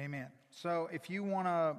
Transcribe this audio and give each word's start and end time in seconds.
Amen. 0.00 0.28
So 0.48 0.88
if 0.90 1.10
you 1.10 1.22
want 1.22 1.46
to, 1.46 1.76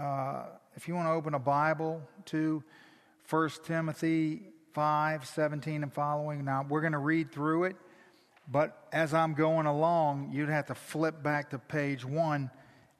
uh, 0.00 0.46
if 0.74 0.88
you 0.88 0.94
want 0.94 1.08
to 1.08 1.12
open 1.12 1.34
a 1.34 1.38
Bible 1.38 2.00
to 2.26 2.64
1 3.28 3.50
Timothy 3.62 4.44
5, 4.72 5.26
17 5.26 5.82
and 5.82 5.92
following, 5.92 6.42
now 6.42 6.64
we're 6.66 6.80
going 6.80 6.94
to 6.94 6.98
read 6.98 7.32
through 7.32 7.64
it, 7.64 7.76
but 8.48 8.88
as 8.92 9.12
I'm 9.12 9.34
going 9.34 9.66
along, 9.66 10.30
you'd 10.32 10.48
have 10.48 10.68
to 10.68 10.74
flip 10.74 11.22
back 11.22 11.50
to 11.50 11.58
page 11.58 12.02
one 12.02 12.50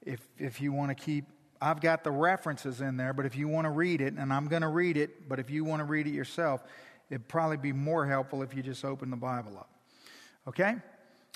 if, 0.05 0.21
if 0.37 0.61
you 0.61 0.73
want 0.73 0.91
to 0.91 0.95
keep, 0.95 1.25
I've 1.63 1.81
got 1.81 2.05
the 2.05 2.11
references 2.11 2.83
in 2.83 2.99
there, 2.99 3.15
but 3.15 3.25
if 3.25 3.35
you 3.35 3.49
want 3.49 3.65
to 3.65 3.71
read 3.71 4.03
it, 4.03 4.13
and 4.13 4.31
I'm 4.31 4.49
going 4.49 4.61
to 4.61 4.69
read 4.69 4.99
it, 4.99 5.27
but 5.27 5.41
if 5.41 5.49
you 5.49 5.65
want 5.65 5.81
to 5.81 5.85
read 5.85 6.07
it 6.07 6.13
yourself, 6.13 6.63
it'd 7.09 7.29
probably 7.29 7.57
be 7.57 7.73
more 7.73 8.07
helpful 8.07 8.43
if 8.43 8.55
you 8.55 8.63
just 8.63 8.85
open 8.85 9.09
the 9.09 9.17
Bible 9.17 9.57
up. 9.57 9.71
Okay? 10.47 10.75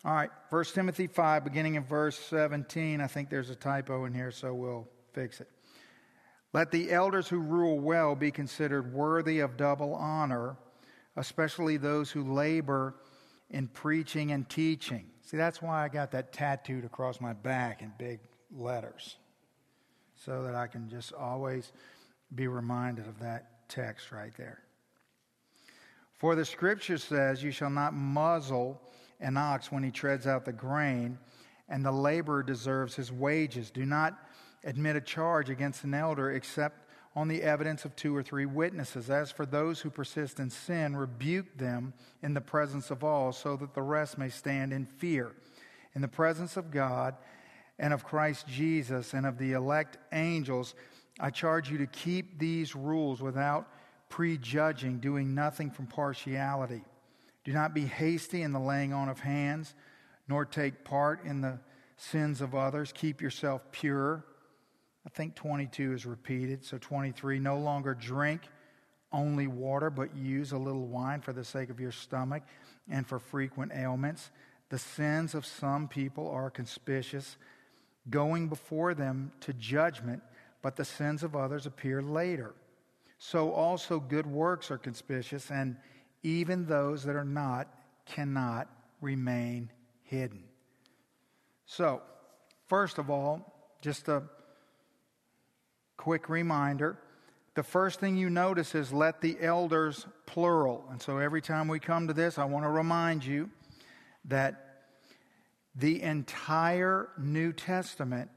All 0.02 0.14
right, 0.14 0.30
1 0.48 0.64
Timothy 0.64 1.06
5, 1.06 1.44
beginning 1.44 1.74
in 1.74 1.84
verse 1.84 2.18
17. 2.18 3.02
I 3.02 3.06
think 3.06 3.28
there's 3.28 3.50
a 3.50 3.54
typo 3.54 4.06
in 4.06 4.14
here, 4.14 4.30
so 4.30 4.54
we'll 4.54 4.88
fix 5.12 5.42
it. 5.42 5.48
Let 6.54 6.70
the 6.70 6.90
elders 6.90 7.28
who 7.28 7.38
rule 7.38 7.78
well 7.78 8.14
be 8.14 8.30
considered 8.30 8.94
worthy 8.94 9.40
of 9.40 9.58
double 9.58 9.94
honor, 9.94 10.56
especially 11.16 11.76
those 11.76 12.10
who 12.10 12.32
labor 12.32 12.94
in 13.50 13.68
preaching 13.68 14.32
and 14.32 14.48
teaching. 14.48 15.04
See, 15.20 15.36
that's 15.36 15.60
why 15.60 15.84
I 15.84 15.88
got 15.88 16.12
that 16.12 16.32
tattooed 16.32 16.86
across 16.86 17.20
my 17.20 17.34
back 17.34 17.82
in 17.82 17.92
big 17.98 18.20
letters, 18.50 19.16
so 20.16 20.42
that 20.44 20.54
I 20.54 20.66
can 20.66 20.88
just 20.88 21.12
always 21.12 21.72
be 22.34 22.48
reminded 22.48 23.06
of 23.06 23.18
that 23.20 23.68
text 23.68 24.12
right 24.12 24.34
there. 24.38 24.62
For 26.14 26.34
the 26.34 26.46
scripture 26.46 26.96
says, 26.96 27.42
You 27.42 27.50
shall 27.50 27.68
not 27.68 27.92
muzzle 27.92 28.80
an 29.20 29.36
ox 29.36 29.70
when 29.70 29.82
he 29.82 29.90
treads 29.90 30.26
out 30.26 30.44
the 30.44 30.52
grain, 30.52 31.18
and 31.68 31.84
the 31.84 31.92
laborer 31.92 32.42
deserves 32.42 32.94
his 32.94 33.12
wages. 33.12 33.70
Do 33.70 33.84
not 33.84 34.18
admit 34.64 34.96
a 34.96 35.00
charge 35.00 35.50
against 35.50 35.84
an 35.84 35.94
elder 35.94 36.32
except 36.32 36.86
on 37.16 37.28
the 37.28 37.42
evidence 37.42 37.84
of 37.84 37.96
two 37.96 38.14
or 38.14 38.22
three 38.22 38.46
witnesses. 38.46 39.10
As 39.10 39.32
for 39.32 39.44
those 39.44 39.80
who 39.80 39.90
persist 39.90 40.38
in 40.38 40.48
sin, 40.48 40.96
rebuke 40.96 41.56
them 41.56 41.92
in 42.22 42.34
the 42.34 42.40
presence 42.40 42.90
of 42.90 43.02
all, 43.02 43.32
so 43.32 43.56
that 43.56 43.74
the 43.74 43.82
rest 43.82 44.16
may 44.16 44.28
stand 44.28 44.72
in 44.72 44.86
fear. 44.86 45.32
In 45.94 46.02
the 46.02 46.08
presence 46.08 46.56
of 46.56 46.70
God 46.70 47.16
and 47.78 47.92
of 47.92 48.04
Christ 48.04 48.46
Jesus 48.46 49.12
and 49.12 49.26
of 49.26 49.38
the 49.38 49.52
elect 49.52 49.98
angels, 50.12 50.74
I 51.18 51.30
charge 51.30 51.70
you 51.70 51.78
to 51.78 51.86
keep 51.86 52.38
these 52.38 52.76
rules 52.76 53.20
without 53.20 53.68
prejudging, 54.08 54.98
doing 54.98 55.34
nothing 55.34 55.70
from 55.70 55.86
partiality. 55.86 56.82
Do 57.50 57.54
not 57.54 57.74
be 57.74 57.86
hasty 57.86 58.42
in 58.42 58.52
the 58.52 58.60
laying 58.60 58.92
on 58.92 59.08
of 59.08 59.18
hands, 59.18 59.74
nor 60.28 60.44
take 60.44 60.84
part 60.84 61.24
in 61.24 61.40
the 61.40 61.58
sins 61.96 62.40
of 62.40 62.54
others. 62.54 62.92
Keep 62.92 63.20
yourself 63.20 63.60
pure. 63.72 64.24
I 65.04 65.08
think 65.08 65.34
22 65.34 65.92
is 65.92 66.06
repeated. 66.06 66.64
So 66.64 66.78
23, 66.78 67.40
no 67.40 67.58
longer 67.58 67.92
drink 67.92 68.42
only 69.10 69.48
water, 69.48 69.90
but 69.90 70.14
use 70.14 70.52
a 70.52 70.58
little 70.58 70.86
wine 70.86 71.22
for 71.22 71.32
the 71.32 71.42
sake 71.42 71.70
of 71.70 71.80
your 71.80 71.90
stomach 71.90 72.44
and 72.88 73.04
for 73.04 73.18
frequent 73.18 73.72
ailments. 73.74 74.30
The 74.68 74.78
sins 74.78 75.34
of 75.34 75.44
some 75.44 75.88
people 75.88 76.30
are 76.30 76.50
conspicuous, 76.50 77.36
going 78.08 78.46
before 78.46 78.94
them 78.94 79.32
to 79.40 79.52
judgment, 79.54 80.22
but 80.62 80.76
the 80.76 80.84
sins 80.84 81.24
of 81.24 81.34
others 81.34 81.66
appear 81.66 82.00
later. 82.00 82.54
So 83.18 83.50
also 83.50 83.98
good 83.98 84.28
works 84.28 84.70
are 84.70 84.78
conspicuous, 84.78 85.50
and 85.50 85.74
even 86.22 86.66
those 86.66 87.04
that 87.04 87.16
are 87.16 87.24
not 87.24 87.68
cannot 88.06 88.68
remain 89.00 89.70
hidden. 90.02 90.44
So, 91.66 92.02
first 92.66 92.98
of 92.98 93.10
all, 93.10 93.76
just 93.80 94.08
a 94.08 94.22
quick 95.96 96.28
reminder. 96.28 96.98
The 97.54 97.62
first 97.62 98.00
thing 98.00 98.16
you 98.16 98.30
notice 98.30 98.74
is 98.74 98.92
let 98.92 99.20
the 99.20 99.36
elders 99.40 100.06
plural. 100.26 100.84
And 100.90 101.00
so 101.00 101.18
every 101.18 101.42
time 101.42 101.68
we 101.68 101.78
come 101.78 102.08
to 102.08 102.14
this, 102.14 102.38
I 102.38 102.44
want 102.44 102.64
to 102.64 102.70
remind 102.70 103.24
you 103.24 103.50
that 104.26 104.84
the 105.74 106.02
entire 106.02 107.08
New 107.18 107.52
Testament 107.52 108.30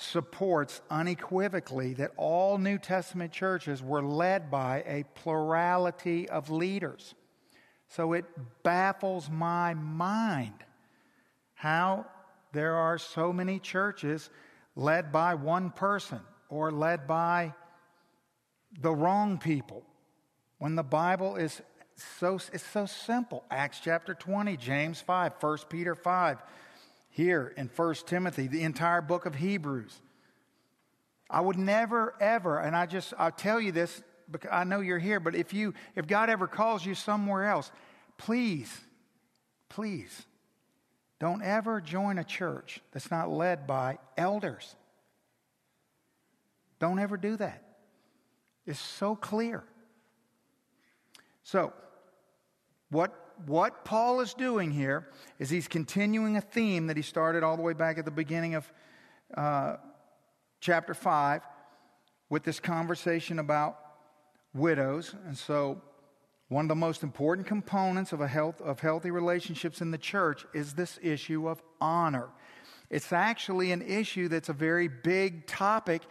supports 0.00 0.80
unequivocally 0.90 1.92
that 1.94 2.12
all 2.16 2.56
New 2.56 2.78
Testament 2.78 3.32
churches 3.32 3.82
were 3.82 4.02
led 4.02 4.48
by 4.48 4.84
a 4.86 5.04
plurality 5.16 6.28
of 6.28 6.50
leaders. 6.50 7.16
So 7.88 8.12
it 8.12 8.24
baffles 8.62 9.28
my 9.28 9.74
mind 9.74 10.54
how 11.54 12.06
there 12.52 12.76
are 12.76 12.96
so 12.96 13.32
many 13.32 13.58
churches 13.58 14.30
led 14.76 15.10
by 15.10 15.34
one 15.34 15.70
person 15.70 16.20
or 16.48 16.70
led 16.70 17.08
by 17.08 17.52
the 18.80 18.94
wrong 18.94 19.38
people 19.38 19.82
when 20.58 20.76
the 20.76 20.84
Bible 20.84 21.34
is 21.34 21.60
so, 22.20 22.38
it's 22.52 22.62
so 22.62 22.86
simple. 22.86 23.44
Acts 23.50 23.80
chapter 23.82 24.14
20, 24.14 24.56
James 24.56 25.00
5, 25.00 25.32
1 25.40 25.58
Peter 25.68 25.96
5 25.96 26.38
here 27.18 27.52
in 27.56 27.68
1 27.74 27.94
Timothy, 28.06 28.46
the 28.46 28.62
entire 28.62 29.02
book 29.02 29.26
of 29.26 29.34
Hebrews. 29.34 30.00
I 31.28 31.40
would 31.40 31.58
never, 31.58 32.14
ever, 32.20 32.60
and 32.60 32.76
I 32.76 32.86
just, 32.86 33.12
I'll 33.18 33.32
tell 33.32 33.60
you 33.60 33.72
this 33.72 34.00
because 34.30 34.50
I 34.52 34.62
know 34.62 34.78
you're 34.78 35.00
here, 35.00 35.18
but 35.18 35.34
if 35.34 35.52
you, 35.52 35.74
if 35.96 36.06
God 36.06 36.30
ever 36.30 36.46
calls 36.46 36.86
you 36.86 36.94
somewhere 36.94 37.50
else, 37.50 37.72
please, 38.18 38.72
please, 39.68 40.26
don't 41.18 41.42
ever 41.42 41.80
join 41.80 42.18
a 42.18 42.24
church 42.24 42.80
that's 42.92 43.10
not 43.10 43.28
led 43.28 43.66
by 43.66 43.98
elders. 44.16 44.76
Don't 46.78 47.00
ever 47.00 47.16
do 47.16 47.36
that. 47.36 47.64
It's 48.64 48.78
so 48.78 49.16
clear. 49.16 49.64
So, 51.42 51.72
what 52.90 53.27
what 53.46 53.84
Paul 53.84 54.20
is 54.20 54.34
doing 54.34 54.70
here 54.70 55.08
is 55.38 55.50
he's 55.50 55.68
continuing 55.68 56.36
a 56.36 56.40
theme 56.40 56.86
that 56.88 56.96
he 56.96 57.02
started 57.02 57.42
all 57.42 57.56
the 57.56 57.62
way 57.62 57.72
back 57.72 57.98
at 57.98 58.04
the 58.04 58.10
beginning 58.10 58.54
of 58.54 58.72
uh, 59.36 59.76
chapter 60.60 60.94
5 60.94 61.42
with 62.30 62.44
this 62.44 62.60
conversation 62.60 63.38
about 63.38 63.78
widows. 64.54 65.14
And 65.26 65.36
so, 65.36 65.80
one 66.48 66.64
of 66.64 66.68
the 66.68 66.74
most 66.76 67.02
important 67.02 67.46
components 67.46 68.12
of, 68.12 68.22
a 68.22 68.28
health, 68.28 68.60
of 68.62 68.80
healthy 68.80 69.10
relationships 69.10 69.82
in 69.82 69.90
the 69.90 69.98
church 69.98 70.46
is 70.54 70.72
this 70.72 70.98
issue 71.02 71.46
of 71.46 71.62
honor. 71.78 72.28
It's 72.88 73.12
actually 73.12 73.70
an 73.72 73.82
issue 73.82 74.28
that's 74.28 74.48
a 74.48 74.54
very 74.54 74.88
big 74.88 75.46
topic 75.46 76.02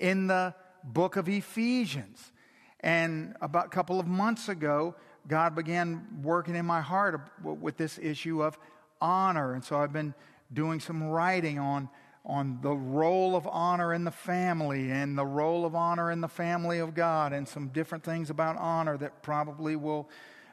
in 0.00 0.26
the 0.26 0.54
book 0.82 1.16
of 1.16 1.28
Ephesians. 1.28 2.32
And 2.80 3.36
about 3.40 3.66
a 3.66 3.68
couple 3.68 4.00
of 4.00 4.06
months 4.08 4.48
ago, 4.48 4.96
God 5.26 5.54
began 5.54 6.06
working 6.22 6.54
in 6.54 6.66
my 6.66 6.80
heart 6.80 7.20
with 7.42 7.76
this 7.76 7.98
issue 7.98 8.42
of 8.42 8.58
honor. 9.00 9.54
And 9.54 9.64
so 9.64 9.78
I've 9.78 9.92
been 9.92 10.14
doing 10.52 10.80
some 10.80 11.02
writing 11.02 11.58
on, 11.58 11.88
on 12.24 12.58
the 12.62 12.74
role 12.74 13.34
of 13.34 13.46
honor 13.46 13.94
in 13.94 14.04
the 14.04 14.10
family 14.10 14.90
and 14.90 15.16
the 15.16 15.24
role 15.24 15.64
of 15.64 15.74
honor 15.74 16.10
in 16.10 16.20
the 16.20 16.28
family 16.28 16.78
of 16.78 16.94
God 16.94 17.32
and 17.32 17.48
some 17.48 17.68
different 17.68 18.04
things 18.04 18.30
about 18.30 18.56
honor 18.56 18.96
that 18.98 19.22
probably 19.22 19.76
will 19.76 20.08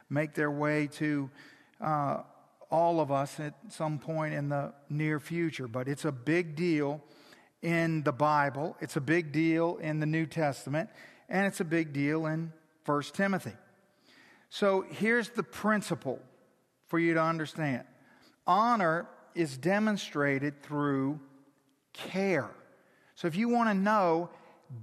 make 0.08 0.34
their 0.34 0.50
way 0.50 0.86
to 0.86 1.30
uh, 1.80 2.22
all 2.70 3.00
of 3.00 3.12
us 3.12 3.38
at 3.38 3.54
some 3.68 3.98
point 3.98 4.34
in 4.34 4.48
the 4.48 4.72
near 4.88 5.20
future. 5.20 5.68
But 5.68 5.88
it's 5.88 6.04
a 6.04 6.12
big 6.12 6.56
deal 6.56 7.02
in 7.60 8.02
the 8.02 8.12
Bible, 8.12 8.76
it's 8.80 8.96
a 8.96 9.00
big 9.00 9.30
deal 9.30 9.76
in 9.76 10.00
the 10.00 10.06
New 10.06 10.26
Testament, 10.26 10.90
and 11.28 11.46
it's 11.46 11.60
a 11.60 11.64
big 11.64 11.92
deal 11.92 12.26
in 12.26 12.52
1 12.84 13.02
Timothy. 13.12 13.52
So 14.52 14.84
here's 14.86 15.30
the 15.30 15.42
principle 15.42 16.20
for 16.88 16.98
you 16.98 17.14
to 17.14 17.22
understand 17.22 17.84
honor 18.46 19.08
is 19.34 19.56
demonstrated 19.56 20.62
through 20.62 21.18
care. 21.94 22.50
So 23.14 23.28
if 23.28 23.34
you 23.34 23.48
want 23.48 23.70
to 23.70 23.74
know 23.74 24.28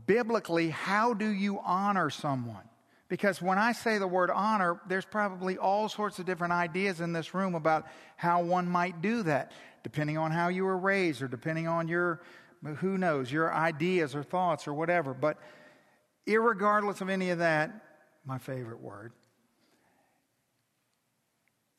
biblically, 0.08 0.72
how 0.72 1.14
do 1.14 1.28
you 1.28 1.60
honor 1.64 2.10
someone? 2.10 2.64
Because 3.10 3.44
when 3.44 3.60
I 3.60 3.74
say 3.74 4.00
the 4.00 4.08
word 4.08 4.32
honor, 4.32 4.82
there's 4.88 5.06
probably 5.06 5.60
all 5.60 5.88
sorts 5.88 6.18
of 6.18 6.26
different 6.26 6.54
ideas 6.54 7.00
in 7.00 7.14
this 7.14 7.36
room 7.36 7.54
about 7.54 7.86
how 8.16 8.42
one 8.42 8.68
might 8.68 9.04
do 9.04 9.22
that, 9.22 9.52
depending 9.84 10.18
on 10.18 10.32
how 10.32 10.48
you 10.48 10.66
were 10.66 10.80
raised 10.80 11.22
or 11.22 11.28
depending 11.28 11.68
on 11.68 11.88
your, 11.88 12.24
who 12.78 12.98
knows, 12.98 13.32
your 13.32 13.54
ideas 13.54 14.16
or 14.16 14.24
thoughts 14.24 14.68
or 14.68 14.74
whatever. 14.74 15.14
But 15.14 15.38
irregardless 16.28 17.02
of 17.02 17.10
any 17.10 17.30
of 17.30 17.38
that, 17.38 17.70
my 18.26 18.40
favorite 18.40 18.82
word, 18.82 19.14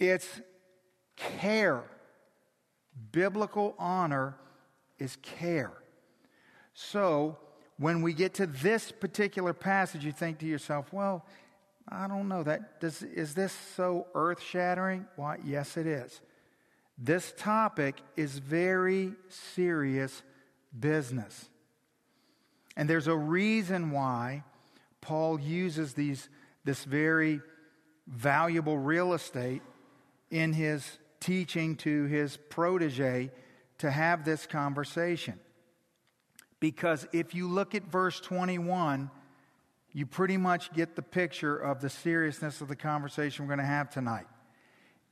it's 0.01 0.41
care. 1.17 1.85
Biblical 3.13 3.75
honor 3.79 4.35
is 4.99 5.17
care. 5.23 5.73
So, 6.75 7.39
when 7.79 8.03
we 8.03 8.13
get 8.13 8.35
to 8.35 8.47
this 8.47 8.91
particular 8.91 9.53
passage, 9.53 10.05
you 10.05 10.13
think 10.13 10.39
to 10.39 10.47
yourself, 10.47 10.93
well, 10.93 11.25
I 11.89 12.07
don't 12.09 12.29
know 12.29 12.43
that 12.43 12.81
does, 12.81 13.03
is 13.03 13.35
this 13.35 13.53
so 13.75 14.07
earth 14.15 14.43
shattering? 14.43 15.07
Why, 15.17 15.39
yes, 15.45 15.77
it 15.77 15.87
is. 15.87 16.21
This 16.99 17.33
topic 17.37 17.97
is 18.17 18.39
very 18.39 19.15
serious 19.29 20.23
business. 20.79 21.49
And 22.77 22.89
there's 22.89 23.09
a 23.09 23.17
reason 23.17 23.91
why 23.91 24.45
Paul 25.01 25.41
uses 25.41 25.95
these, 25.95 26.29
this 26.65 26.85
very 26.85 27.41
valuable 28.07 28.79
real 28.79 29.15
estate 29.15 29.63
in 30.31 30.53
his 30.53 30.99
teaching 31.21 31.77
to 31.77 32.05
his 32.05 32.37
protege 32.37 33.31
to 33.79 33.91
have 33.91 34.25
this 34.25 34.47
conversation. 34.47 35.39
Because 36.61 37.07
if 37.13 37.35
you 37.35 37.49
look 37.49 37.75
at 37.75 37.85
verse 37.85 38.21
21, 38.21 39.11
you 39.93 40.07
pretty 40.07 40.37
much 40.37 40.73
get 40.73 40.95
the 40.95 41.03
picture 41.03 41.57
of 41.57 41.81
the 41.81 41.91
seriousness 41.91 42.61
of 42.61 42.69
the 42.69 42.77
conversation 42.77 43.45
we're 43.45 43.57
going 43.57 43.67
to 43.67 43.73
have 43.73 43.91
tonight. 43.91 44.27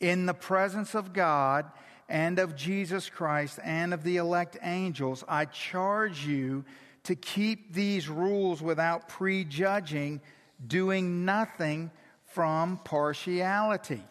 In 0.00 0.26
the 0.26 0.34
presence 0.34 0.94
of 0.94 1.12
God 1.12 1.66
and 2.08 2.38
of 2.38 2.54
Jesus 2.54 3.10
Christ 3.10 3.58
and 3.64 3.92
of 3.92 4.04
the 4.04 4.18
elect 4.18 4.56
angels, 4.62 5.24
I 5.26 5.46
charge 5.46 6.24
you 6.24 6.64
to 7.04 7.16
keep 7.16 7.72
these 7.72 8.08
rules 8.08 8.62
without 8.62 9.08
prejudging, 9.08 10.20
doing 10.66 11.24
nothing 11.24 11.90
from 12.26 12.78
partiality. 12.84 14.04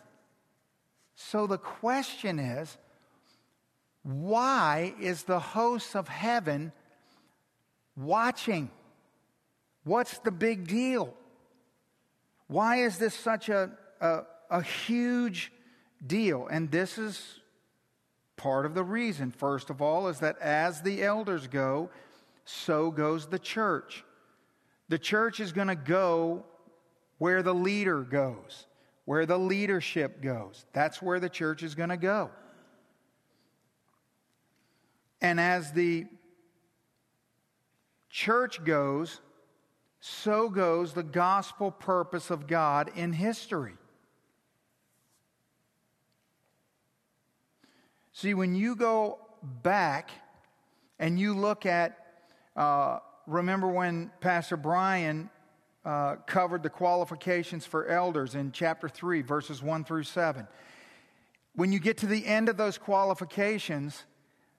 So 1.20 1.48
the 1.48 1.58
question 1.58 2.38
is 2.38 2.78
why 4.04 4.94
is 5.02 5.24
the 5.24 5.40
host 5.40 5.96
of 5.96 6.08
heaven 6.08 6.72
watching? 7.98 8.70
What's 9.84 10.20
the 10.20 10.32
big 10.32 10.68
deal? 10.68 11.14
Why 12.46 12.78
is 12.84 13.00
this 13.00 13.16
such 13.16 13.50
a, 13.50 13.72
a, 14.00 14.22
a 14.52 14.62
huge 14.62 15.52
deal? 16.06 16.48
And 16.48 16.70
this 16.70 17.00
is 17.00 17.40
part 18.38 18.68
of 18.68 18.76
the 18.76 18.84
reason. 18.84 19.32
First 19.32 19.72
of 19.72 19.82
all, 19.82 20.08
is 20.10 20.20
that 20.20 20.38
as 20.38 20.84
the 20.84 21.04
elders 21.04 21.48
go, 21.48 21.90
so 22.46 22.92
goes 22.92 23.26
the 23.26 23.40
church. 23.40 24.06
The 24.88 25.00
church 25.00 25.40
is 25.40 25.52
going 25.52 25.68
to 25.68 25.76
go 25.76 26.46
where 27.18 27.42
the 27.42 27.56
leader 27.56 28.02
goes, 28.02 28.67
where 29.08 29.26
the 29.26 29.40
leadership 29.40 30.22
goes. 30.22 30.66
That's 30.74 31.02
where 31.02 31.22
the 31.22 31.30
church 31.30 31.64
is 31.64 31.76
going 31.76 31.88
to 31.88 31.98
go. 31.98 32.30
And 35.22 35.40
as 35.40 35.72
the 35.72 36.08
church 38.10 38.62
goes, 38.66 39.22
so 40.02 40.50
goes 40.50 40.92
the 40.92 41.04
gospel 41.04 41.72
purpose 41.72 42.30
of 42.30 42.48
God 42.48 42.92
in 42.98 43.14
history. 43.14 43.76
See, 48.12 48.34
when 48.34 48.56
you 48.56 48.76
go 48.76 49.20
back 49.64 50.12
and 51.00 51.18
you 51.18 51.34
look 51.34 51.66
at, 51.66 51.98
uh, 52.58 53.00
remember 53.26 53.70
when 53.70 54.12
Pastor 54.20 54.58
Brian 54.58 55.30
uh, 55.88 56.18
covered 56.26 56.64
the 56.64 56.70
qualifications 56.70 57.66
for 57.66 57.88
elders 57.88 58.36
in 58.36 58.52
chapter 58.52 58.90
3, 58.90 59.22
verses 59.22 59.64
1 59.64 59.86
through 59.86 60.04
7. 60.04 60.46
When 61.56 61.72
you 61.72 61.80
get 61.80 62.00
to 62.00 62.08
the 62.08 62.26
end 62.26 62.50
of 62.50 62.58
those 62.58 62.78
qualifications, 62.78 64.04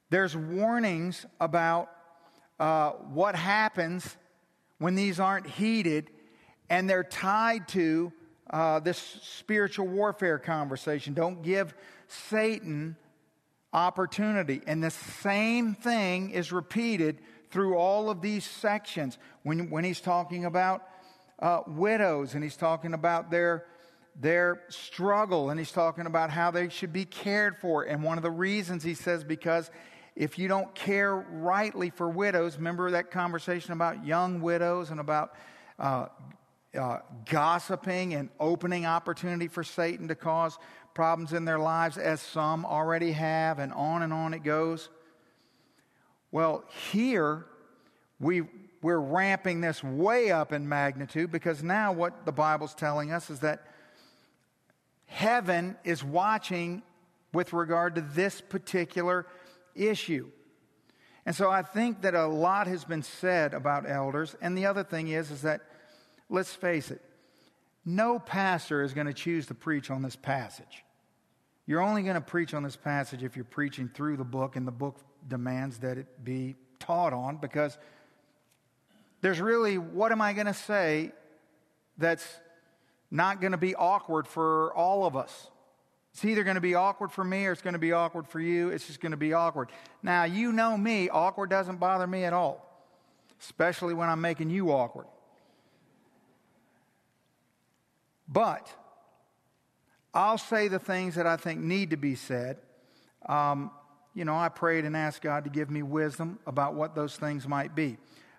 there's 0.08 0.34
warnings 0.34 1.26
about 1.38 1.90
uh, 2.58 2.92
what 2.92 3.34
happens 3.34 4.16
when 4.78 4.94
these 4.94 5.20
aren't 5.20 5.46
heeded, 5.46 6.08
and 6.70 6.88
they're 6.88 7.04
tied 7.04 7.68
to 7.68 8.10
uh, 8.48 8.80
this 8.80 8.96
spiritual 9.22 9.86
warfare 9.86 10.38
conversation. 10.38 11.12
Don't 11.12 11.42
give 11.42 11.74
Satan 12.06 12.96
opportunity. 13.74 14.62
And 14.66 14.82
the 14.82 14.90
same 14.90 15.74
thing 15.74 16.30
is 16.30 16.52
repeated 16.52 17.18
through 17.50 17.76
all 17.76 18.08
of 18.08 18.22
these 18.22 18.46
sections 18.46 19.18
when, 19.42 19.68
when 19.68 19.84
he's 19.84 20.00
talking 20.00 20.46
about 20.46 20.88
uh, 21.38 21.60
widows 21.66 22.34
and 22.34 22.42
he's 22.42 22.56
talking 22.56 22.94
about 22.94 23.30
their, 23.30 23.66
their 24.20 24.62
struggle 24.68 25.50
and 25.50 25.58
he's 25.58 25.72
talking 25.72 26.06
about 26.06 26.30
how 26.30 26.50
they 26.50 26.68
should 26.68 26.92
be 26.92 27.04
cared 27.04 27.56
for. 27.58 27.84
And 27.84 28.02
one 28.02 28.18
of 28.18 28.22
the 28.22 28.30
reasons 28.30 28.82
he 28.82 28.94
says, 28.94 29.24
because 29.24 29.70
if 30.16 30.38
you 30.38 30.48
don't 30.48 30.74
care 30.74 31.14
rightly 31.14 31.90
for 31.90 32.08
widows, 32.08 32.56
remember 32.56 32.90
that 32.90 33.10
conversation 33.10 33.72
about 33.72 34.04
young 34.04 34.40
widows 34.40 34.90
and 34.90 34.98
about 34.98 35.34
uh, 35.78 36.06
uh, 36.76 36.98
gossiping 37.30 38.14
and 38.14 38.28
opening 38.40 38.84
opportunity 38.84 39.48
for 39.48 39.62
Satan 39.62 40.08
to 40.08 40.14
cause 40.14 40.58
problems 40.92 41.32
in 41.32 41.44
their 41.44 41.60
lives, 41.60 41.96
as 41.96 42.20
some 42.20 42.66
already 42.66 43.12
have, 43.12 43.60
and 43.60 43.72
on 43.72 44.02
and 44.02 44.12
on 44.12 44.34
it 44.34 44.42
goes. 44.42 44.88
Well, 46.32 46.64
here 46.90 47.46
we, 48.18 48.42
we're 48.82 48.98
ramping 48.98 49.60
this 49.60 49.82
way 49.82 50.30
up 50.30 50.52
in 50.52 50.68
magnitude 50.68 51.30
because 51.32 51.62
now 51.62 51.92
what 51.92 52.24
the 52.24 52.32
Bible's 52.32 52.74
telling 52.74 53.10
us 53.10 53.30
is 53.30 53.40
that 53.40 53.64
heaven 55.06 55.76
is 55.84 56.04
watching 56.04 56.82
with 57.32 57.52
regard 57.52 57.94
to 57.96 58.00
this 58.00 58.40
particular 58.40 59.26
issue. 59.74 60.30
And 61.26 61.34
so 61.34 61.50
I 61.50 61.62
think 61.62 62.02
that 62.02 62.14
a 62.14 62.26
lot 62.26 62.66
has 62.68 62.84
been 62.84 63.02
said 63.02 63.52
about 63.52 63.88
elders. 63.88 64.34
And 64.40 64.56
the 64.56 64.66
other 64.66 64.84
thing 64.84 65.08
is, 65.08 65.30
is 65.30 65.42
that, 65.42 65.60
let's 66.30 66.54
face 66.54 66.90
it, 66.90 67.02
no 67.84 68.18
pastor 68.18 68.82
is 68.82 68.94
going 68.94 69.06
to 69.06 69.12
choose 69.12 69.46
to 69.46 69.54
preach 69.54 69.90
on 69.90 70.02
this 70.02 70.16
passage. 70.16 70.84
You're 71.66 71.82
only 71.82 72.02
going 72.02 72.14
to 72.14 72.20
preach 72.22 72.54
on 72.54 72.62
this 72.62 72.76
passage 72.76 73.22
if 73.22 73.36
you're 73.36 73.44
preaching 73.44 73.90
through 73.92 74.16
the 74.16 74.24
book, 74.24 74.56
and 74.56 74.66
the 74.66 74.72
book 74.72 75.00
demands 75.26 75.78
that 75.78 75.98
it 75.98 76.24
be 76.24 76.56
taught 76.78 77.12
on 77.12 77.36
because 77.36 77.76
there's 79.20 79.40
really, 79.40 79.78
what 79.78 80.12
am 80.12 80.20
I 80.20 80.32
going 80.32 80.46
to 80.46 80.54
say 80.54 81.12
that's 81.96 82.26
not 83.10 83.40
going 83.40 83.52
to 83.52 83.58
be 83.58 83.74
awkward 83.74 84.26
for 84.26 84.72
all 84.74 85.06
of 85.06 85.16
us? 85.16 85.48
It's 86.12 86.24
either 86.24 86.44
going 86.44 86.56
to 86.56 86.60
be 86.60 86.74
awkward 86.74 87.12
for 87.12 87.24
me 87.24 87.46
or 87.46 87.52
it's 87.52 87.62
going 87.62 87.74
to 87.74 87.78
be 87.78 87.92
awkward 87.92 88.26
for 88.26 88.40
you. 88.40 88.70
It's 88.70 88.86
just 88.86 89.00
going 89.00 89.12
to 89.12 89.16
be 89.18 89.32
awkward. 89.32 89.70
Now, 90.02 90.24
you 90.24 90.52
know 90.52 90.76
me, 90.76 91.08
awkward 91.08 91.50
doesn't 91.50 91.78
bother 91.78 92.06
me 92.06 92.24
at 92.24 92.32
all, 92.32 92.66
especially 93.40 93.94
when 93.94 94.08
I'm 94.08 94.20
making 94.20 94.50
you 94.50 94.72
awkward. 94.72 95.06
But 98.28 98.68
I'll 100.12 100.38
say 100.38 100.68
the 100.68 100.78
things 100.78 101.14
that 101.14 101.26
I 101.26 101.36
think 101.36 101.60
need 101.60 101.90
to 101.90 101.96
be 101.96 102.14
said. 102.14 102.58
Um, 103.26 103.70
you 104.14 104.24
know, 104.24 104.34
I 104.34 104.48
prayed 104.48 104.84
and 104.84 104.96
asked 104.96 105.22
God 105.22 105.44
to 105.44 105.50
give 105.50 105.70
me 105.70 105.82
wisdom 105.82 106.38
about 106.46 106.74
what 106.74 106.94
those 106.94 107.16
things 107.16 107.46
might 107.46 107.74
be. 107.74 107.96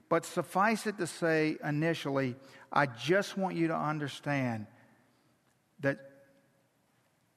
But 0.10 0.26
suffice 0.26 0.88
it 0.88 0.98
to 0.98 1.08
say, 1.08 1.58
initially, 1.64 2.36
I 2.74 2.88
just 2.88 3.38
want 3.38 3.56
you 3.56 3.68
to 3.68 3.76
understand 3.76 4.66
that 5.82 6.00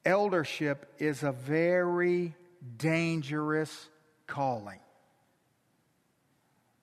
eldership 0.05 0.93
is 0.99 1.23
a 1.23 1.33
very 1.33 2.35
dangerous 2.79 3.89
calling. 4.27 4.81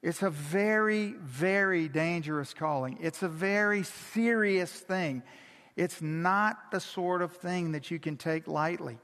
It's 0.01 0.22
a 0.22 0.29
very, 0.29 1.13
very 1.19 1.89
dangerous 1.89 2.53
calling. 2.53 3.00
It's 3.01 3.22
a 3.22 3.27
very 3.27 3.84
serious 3.84 4.72
thing. 4.72 5.24
It's 5.75 6.01
not 6.01 6.72
the 6.72 6.79
sort 6.79 7.22
of 7.22 7.34
thing 7.34 7.74
that 7.74 7.91
you 7.91 8.00
can 8.00 8.15
take 8.15 8.48
lightly. 8.48 8.98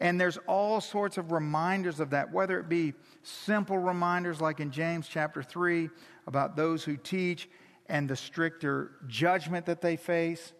And 0.00 0.18
there's 0.18 0.38
all 0.46 0.80
sorts 0.80 1.18
of 1.18 1.30
reminders 1.30 2.00
of 2.00 2.10
that, 2.10 2.32
whether 2.32 2.58
it 2.58 2.68
be 2.68 2.94
simple 3.22 3.78
reminders 3.78 4.40
like 4.40 4.60
in 4.60 4.70
James 4.70 5.06
chapter 5.06 5.42
3 5.42 5.90
about 6.26 6.56
those 6.56 6.82
who 6.82 6.96
teach 6.96 7.48
and 7.86 8.08
the 8.08 8.16
stricter 8.16 8.92
judgment 9.06 9.66
that 9.66 9.82
they 9.82 9.96
face, 9.96 10.52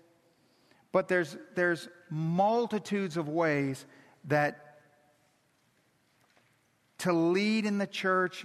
but 0.93 1.09
there's, 1.09 1.39
there's 1.55 1.89
multitudes 2.11 3.17
of 3.17 3.29
ways 3.29 3.87
that 4.25 4.81
to 6.99 7.13
lead 7.13 7.65
in 7.65 7.79
the 7.79 7.87
church 7.87 8.45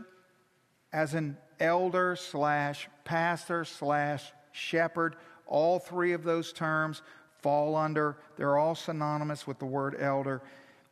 as 0.94 1.14
an 1.14 1.36
elder 1.60 2.16
slash 2.16 2.88
pastor 3.04 3.66
slash 3.66 4.32
shepherd, 4.54 5.18
all 5.46 5.80
three 5.80 6.14
of 6.14 6.24
those 6.24 6.54
terms 6.54 7.02
fall 7.42 7.76
under, 7.76 8.18
they're 8.38 8.58
all 8.58 8.76
synonymous 8.76 9.46
with 9.46 9.60
the 9.60 9.66
word 9.66 9.98
elder. 10.00 10.42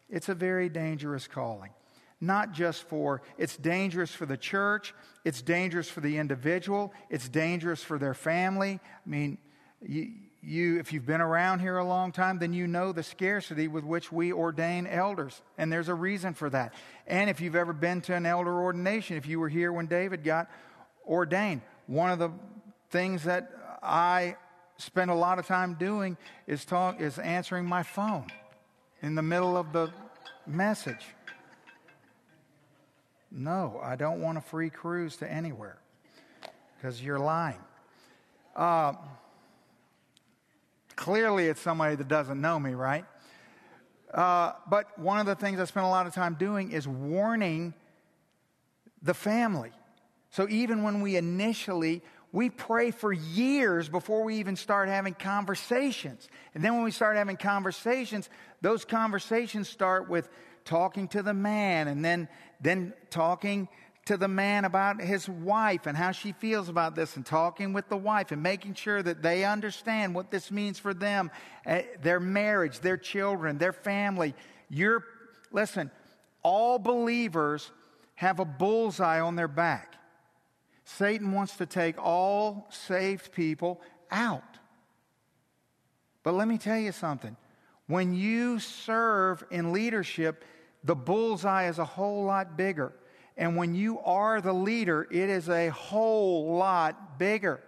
It's 0.10 0.30
a 0.30 0.36
very 0.36 0.70
dangerous 0.70 1.28
calling. 1.28 1.72
Not 2.22 2.54
just 2.54 2.84
for, 2.84 3.22
it's 3.38 3.58
dangerous 3.58 4.12
for 4.12 4.26
the 4.26 4.38
church, 4.38 4.94
it's 5.26 5.42
dangerous 5.42 5.90
for 5.90 6.00
the 6.00 6.18
individual, 6.18 6.94
it's 7.10 7.28
dangerous 7.28 7.84
for 7.84 7.98
their 7.98 8.14
family. 8.14 8.80
I 8.84 9.10
mean, 9.10 9.38
you, 9.82 10.14
you, 10.42 10.80
if 10.80 10.94
you've 10.94 11.06
been 11.06 11.22
around 11.22 11.60
here 11.60 11.78
a 11.78 11.86
long 11.86 12.12
time, 12.12 12.40
then 12.40 12.54
you 12.54 12.68
know 12.68 12.92
the 12.92 13.04
scarcity 13.04 13.68
with 13.68 13.84
which 13.84 14.12
we 14.12 14.32
ordain 14.32 14.88
elders. 14.88 15.42
And 15.58 15.72
there's 15.72 15.90
a 15.90 15.94
reason 15.94 16.34
for 16.34 16.50
that. 16.50 16.74
And 17.08 17.30
if 17.30 17.42
you've 17.42 17.56
ever 17.56 17.74
been 17.74 18.02
to 18.02 18.16
an 18.16 18.26
elder 18.26 18.62
ordination, 18.62 19.18
if 19.18 19.26
you 19.26 19.40
were 19.40 19.50
here 19.50 19.72
when 19.72 19.88
David 19.88 20.24
got 20.24 20.50
ordained, 21.06 21.62
one 21.88 22.12
of 22.12 22.20
the 22.20 22.32
things 22.90 23.24
that 23.24 23.52
I 23.82 24.38
spend 24.78 25.12
a 25.12 25.16
lot 25.16 25.40
of 25.40 25.48
time 25.48 25.76
doing 25.76 26.18
is 26.48 26.66
talk 26.66 27.02
is 27.02 27.20
answering 27.20 27.66
my 27.66 27.84
phone 27.84 28.28
in 29.04 29.16
the 29.16 29.22
middle 29.22 29.58
of 29.58 29.74
the 29.74 29.92
message. 30.48 31.06
No, 33.30 33.80
I 33.84 33.96
don't 33.98 34.22
want 34.22 34.38
a 34.38 34.42
free 34.42 34.70
cruise 34.70 35.18
to 35.18 35.30
anywhere 35.30 35.78
because 36.76 37.04
you're 37.04 37.20
lying. 37.20 37.60
Uh, 38.56 38.94
clearly, 40.96 41.48
it's 41.48 41.60
somebody 41.60 41.96
that 41.96 42.08
doesn't 42.08 42.40
know 42.40 42.60
me, 42.60 42.74
right? 42.74 43.06
Uh, 44.14 44.54
but 44.70 44.98
one 44.98 45.20
of 45.20 45.26
the 45.26 45.36
things 45.36 45.60
I 45.60 45.66
spend 45.66 45.86
a 45.86 45.90
lot 45.90 46.08
of 46.08 46.14
time 46.14 46.36
doing 46.36 46.72
is 46.72 46.88
warning 46.88 47.74
the 49.02 49.14
family. 49.14 49.72
So 50.30 50.48
even 50.50 50.82
when 50.82 51.02
we 51.02 51.18
initially, 51.18 52.02
we 52.34 52.50
pray 52.50 52.90
for 52.90 53.14
years 53.14 53.88
before 53.88 54.24
we 54.24 54.38
even 54.38 54.56
start 54.56 54.90
having 54.90 55.14
conversations. 55.14 56.28
And 56.56 56.64
then 56.64 56.74
when 56.74 56.84
we 56.84 56.90
start 56.90 57.16
having 57.16 57.38
conversations, 57.38 58.28
those 58.60 58.84
conversations 58.84 59.70
start 59.70 60.10
with 60.10 60.28
talking 60.66 61.08
to 61.10 61.22
the 61.22 61.34
man 61.36 61.88
and 61.88 62.04
then, 62.04 62.28
then 62.60 62.94
talking 63.12 63.70
to 64.06 64.18
the 64.18 64.28
man 64.28 64.66
about 64.66 65.00
his 65.00 65.30
wife 65.30 65.86
and 65.86 65.96
how 65.96 66.12
she 66.12 66.32
feels 66.32 66.70
about 66.70 66.96
this 66.96 67.16
and 67.16 67.26
talking 67.26 67.72
with 67.72 67.88
the 67.88 67.96
wife 67.96 68.32
and 68.32 68.42
making 68.42 68.74
sure 68.74 69.04
that 69.04 69.22
they 69.22 69.46
understand 69.46 70.16
what 70.16 70.32
this 70.32 70.50
means 70.50 70.80
for 70.80 70.94
them, 70.94 71.30
uh, 71.68 71.82
their 72.02 72.20
marriage, 72.20 72.80
their 72.80 72.98
children, 72.98 73.60
their 73.60 73.74
family. 73.74 74.34
You're, 74.70 75.06
listen, 75.52 75.92
all 76.42 76.80
believers 76.80 77.72
have 78.16 78.40
a 78.40 78.46
bullseye 78.46 79.20
on 79.20 79.36
their 79.36 79.48
back. 79.48 79.94
Satan 80.86 81.32
wants 81.32 81.58
to 81.58 81.66
take 81.66 81.96
all 81.98 82.68
saved 82.70 83.32
people 83.32 83.82
out. 84.12 84.44
But 86.24 86.34
let 86.34 86.48
me 86.48 86.58
tell 86.58 86.78
you 86.78 86.92
something. 86.92 87.36
When 87.88 88.14
you 88.14 88.60
serve 88.60 89.44
in 89.52 89.72
leadership, 89.72 90.44
the 90.84 90.96
bullseye 90.96 91.68
is 91.68 91.80
a 91.80 91.86
whole 91.86 92.24
lot 92.24 92.58
bigger. 92.58 92.94
And 93.36 93.56
when 93.56 93.74
you 93.76 94.00
are 94.00 94.42
the 94.42 94.54
leader, 94.54 95.08
it 95.10 95.30
is 95.30 95.50
a 95.50 95.70
whole 95.70 96.56
lot 96.56 97.18
bigger. 97.18 97.62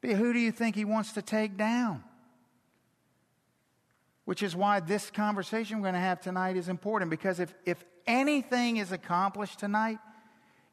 But 0.00 0.12
who 0.12 0.32
do 0.32 0.38
you 0.38 0.52
think 0.52 0.76
he 0.76 0.84
wants 0.84 1.12
to 1.12 1.22
take 1.22 1.56
down? 1.56 2.04
Which 4.26 4.42
is 4.42 4.54
why 4.54 4.80
this 4.80 5.10
conversation 5.10 5.78
we're 5.78 5.84
going 5.84 5.94
to 5.94 6.00
have 6.00 6.20
tonight 6.20 6.56
is 6.56 6.68
important 6.68 7.10
because 7.10 7.40
if, 7.40 7.54
if 7.64 7.82
anything 8.06 8.76
is 8.76 8.92
accomplished 8.92 9.58
tonight, 9.58 9.98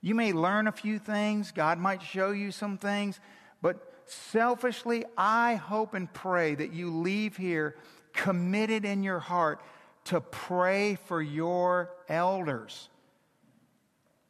you 0.02 0.16
may 0.16 0.34
learn 0.34 0.68
a 0.68 0.72
few 0.72 0.98
things, 0.98 1.52
God 1.52 1.78
might 1.78 2.02
show 2.02 2.32
you 2.32 2.52
some 2.52 2.78
things, 2.78 3.20
but 3.62 4.04
selfishly, 4.06 5.06
I 5.18 5.56
hope 5.56 5.94
and 5.94 6.12
pray 6.12 6.56
that 6.56 6.74
you 6.74 6.90
leave 6.90 7.38
here 7.38 7.76
committed 8.14 8.84
in 8.84 9.04
your 9.04 9.20
heart 9.20 9.62
to 10.06 10.20
pray 10.20 10.96
for 11.06 11.22
your 11.22 11.92
elders. 12.10 12.90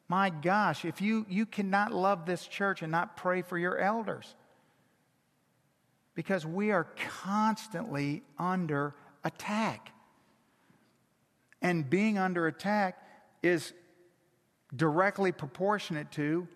My 0.10 0.30
gosh, 0.30 0.84
if 0.84 1.02
you, 1.02 1.26
you 1.30 1.46
cannot 1.46 1.94
love 1.94 2.26
this 2.26 2.46
church 2.46 2.82
and 2.82 2.92
not 2.92 3.16
pray 3.16 3.42
for 3.42 3.58
your 3.58 3.78
elders, 3.78 4.36
because 6.14 6.46
we 6.46 6.72
are 6.72 6.88
constantly 7.24 8.22
under 8.38 8.94
attack. 9.24 9.94
And 11.62 11.90
being 11.90 12.18
under 12.18 12.48
attack 12.48 13.02
is 13.42 13.72
directly 14.76 15.32
proportionate 15.32 16.12
to 16.12 16.48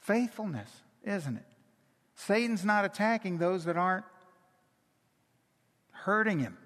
faithfulness, 0.00 0.70
isn't 1.04 1.36
it? 1.36 1.44
Satan's 2.14 2.64
not 2.64 2.84
attacking 2.84 3.38
those 3.38 3.64
that 3.64 3.76
aren't 3.76 4.04
hurting 5.90 6.40
him, 6.40 6.56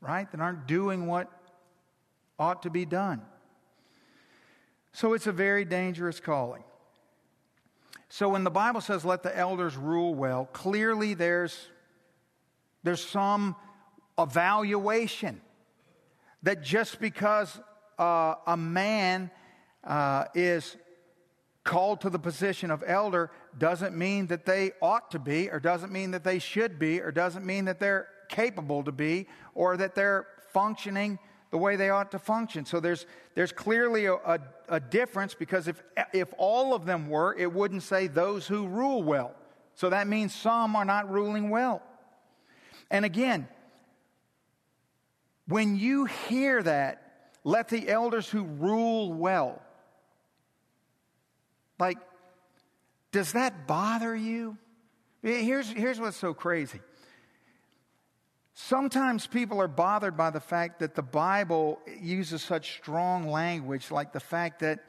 right? 0.00 0.30
That 0.30 0.40
aren't 0.40 0.66
doing 0.66 1.06
what 1.06 1.30
ought 2.38 2.62
to 2.62 2.70
be 2.70 2.84
done. 2.84 3.22
So 4.92 5.14
it's 5.14 5.26
a 5.26 5.32
very 5.32 5.64
dangerous 5.64 6.20
calling. 6.20 6.64
So 8.08 8.28
when 8.28 8.44
the 8.44 8.50
Bible 8.50 8.80
says, 8.80 9.04
let 9.04 9.22
the 9.22 9.36
elders 9.36 9.76
rule 9.76 10.14
well, 10.14 10.46
clearly 10.52 11.14
there's, 11.14 11.68
there's 12.82 13.04
some 13.04 13.56
evaluation 14.18 15.40
that 16.42 16.62
just 16.62 17.00
because 17.00 17.58
uh, 17.98 18.34
a 18.46 18.56
man 18.56 19.30
uh, 19.84 20.24
is 20.34 20.76
called 21.64 22.00
to 22.02 22.10
the 22.10 22.18
position 22.18 22.70
of 22.70 22.84
elder 22.86 23.30
doesn't 23.58 23.96
mean 23.96 24.28
that 24.28 24.46
they 24.46 24.72
ought 24.80 25.10
to 25.10 25.18
be, 25.18 25.50
or 25.50 25.58
doesn't 25.58 25.92
mean 25.92 26.12
that 26.12 26.22
they 26.24 26.38
should 26.38 26.78
be, 26.78 27.00
or 27.00 27.10
doesn't 27.10 27.44
mean 27.44 27.64
that 27.64 27.80
they're 27.80 28.08
capable 28.28 28.82
to 28.84 28.92
be 28.92 29.26
or 29.54 29.76
that 29.76 29.94
they're 29.94 30.26
functioning 30.52 31.18
the 31.50 31.58
way 31.58 31.76
they 31.76 31.90
ought 31.90 32.10
to 32.10 32.18
function. 32.18 32.64
So 32.64 32.80
there's, 32.80 33.06
there's 33.34 33.52
clearly 33.52 34.06
a, 34.06 34.14
a, 34.14 34.40
a, 34.68 34.80
difference 34.80 35.34
because 35.34 35.68
if, 35.68 35.82
if 36.12 36.28
all 36.38 36.74
of 36.74 36.86
them 36.86 37.08
were, 37.08 37.34
it 37.36 37.52
wouldn't 37.52 37.82
say 37.82 38.08
those 38.08 38.46
who 38.46 38.66
rule 38.66 39.02
well. 39.02 39.34
So 39.74 39.90
that 39.90 40.08
means 40.08 40.34
some 40.34 40.74
are 40.74 40.84
not 40.84 41.10
ruling 41.10 41.50
well. 41.50 41.82
And 42.90 43.04
again, 43.04 43.48
when 45.46 45.76
you 45.76 46.06
hear 46.06 46.62
that, 46.62 47.05
let 47.46 47.68
the 47.68 47.88
elders 47.88 48.28
who 48.28 48.42
rule 48.42 49.14
well, 49.14 49.62
like, 51.78 51.96
does 53.12 53.34
that 53.34 53.68
bother 53.68 54.16
you? 54.16 54.58
Here's, 55.22 55.70
here's 55.70 56.00
what's 56.00 56.16
so 56.16 56.34
crazy. 56.34 56.80
Sometimes 58.54 59.28
people 59.28 59.60
are 59.60 59.68
bothered 59.68 60.16
by 60.16 60.30
the 60.30 60.40
fact 60.40 60.80
that 60.80 60.96
the 60.96 61.02
Bible 61.02 61.78
uses 62.00 62.42
such 62.42 62.78
strong 62.78 63.30
language, 63.30 63.92
like 63.92 64.12
the 64.12 64.18
fact 64.18 64.58
that 64.60 64.80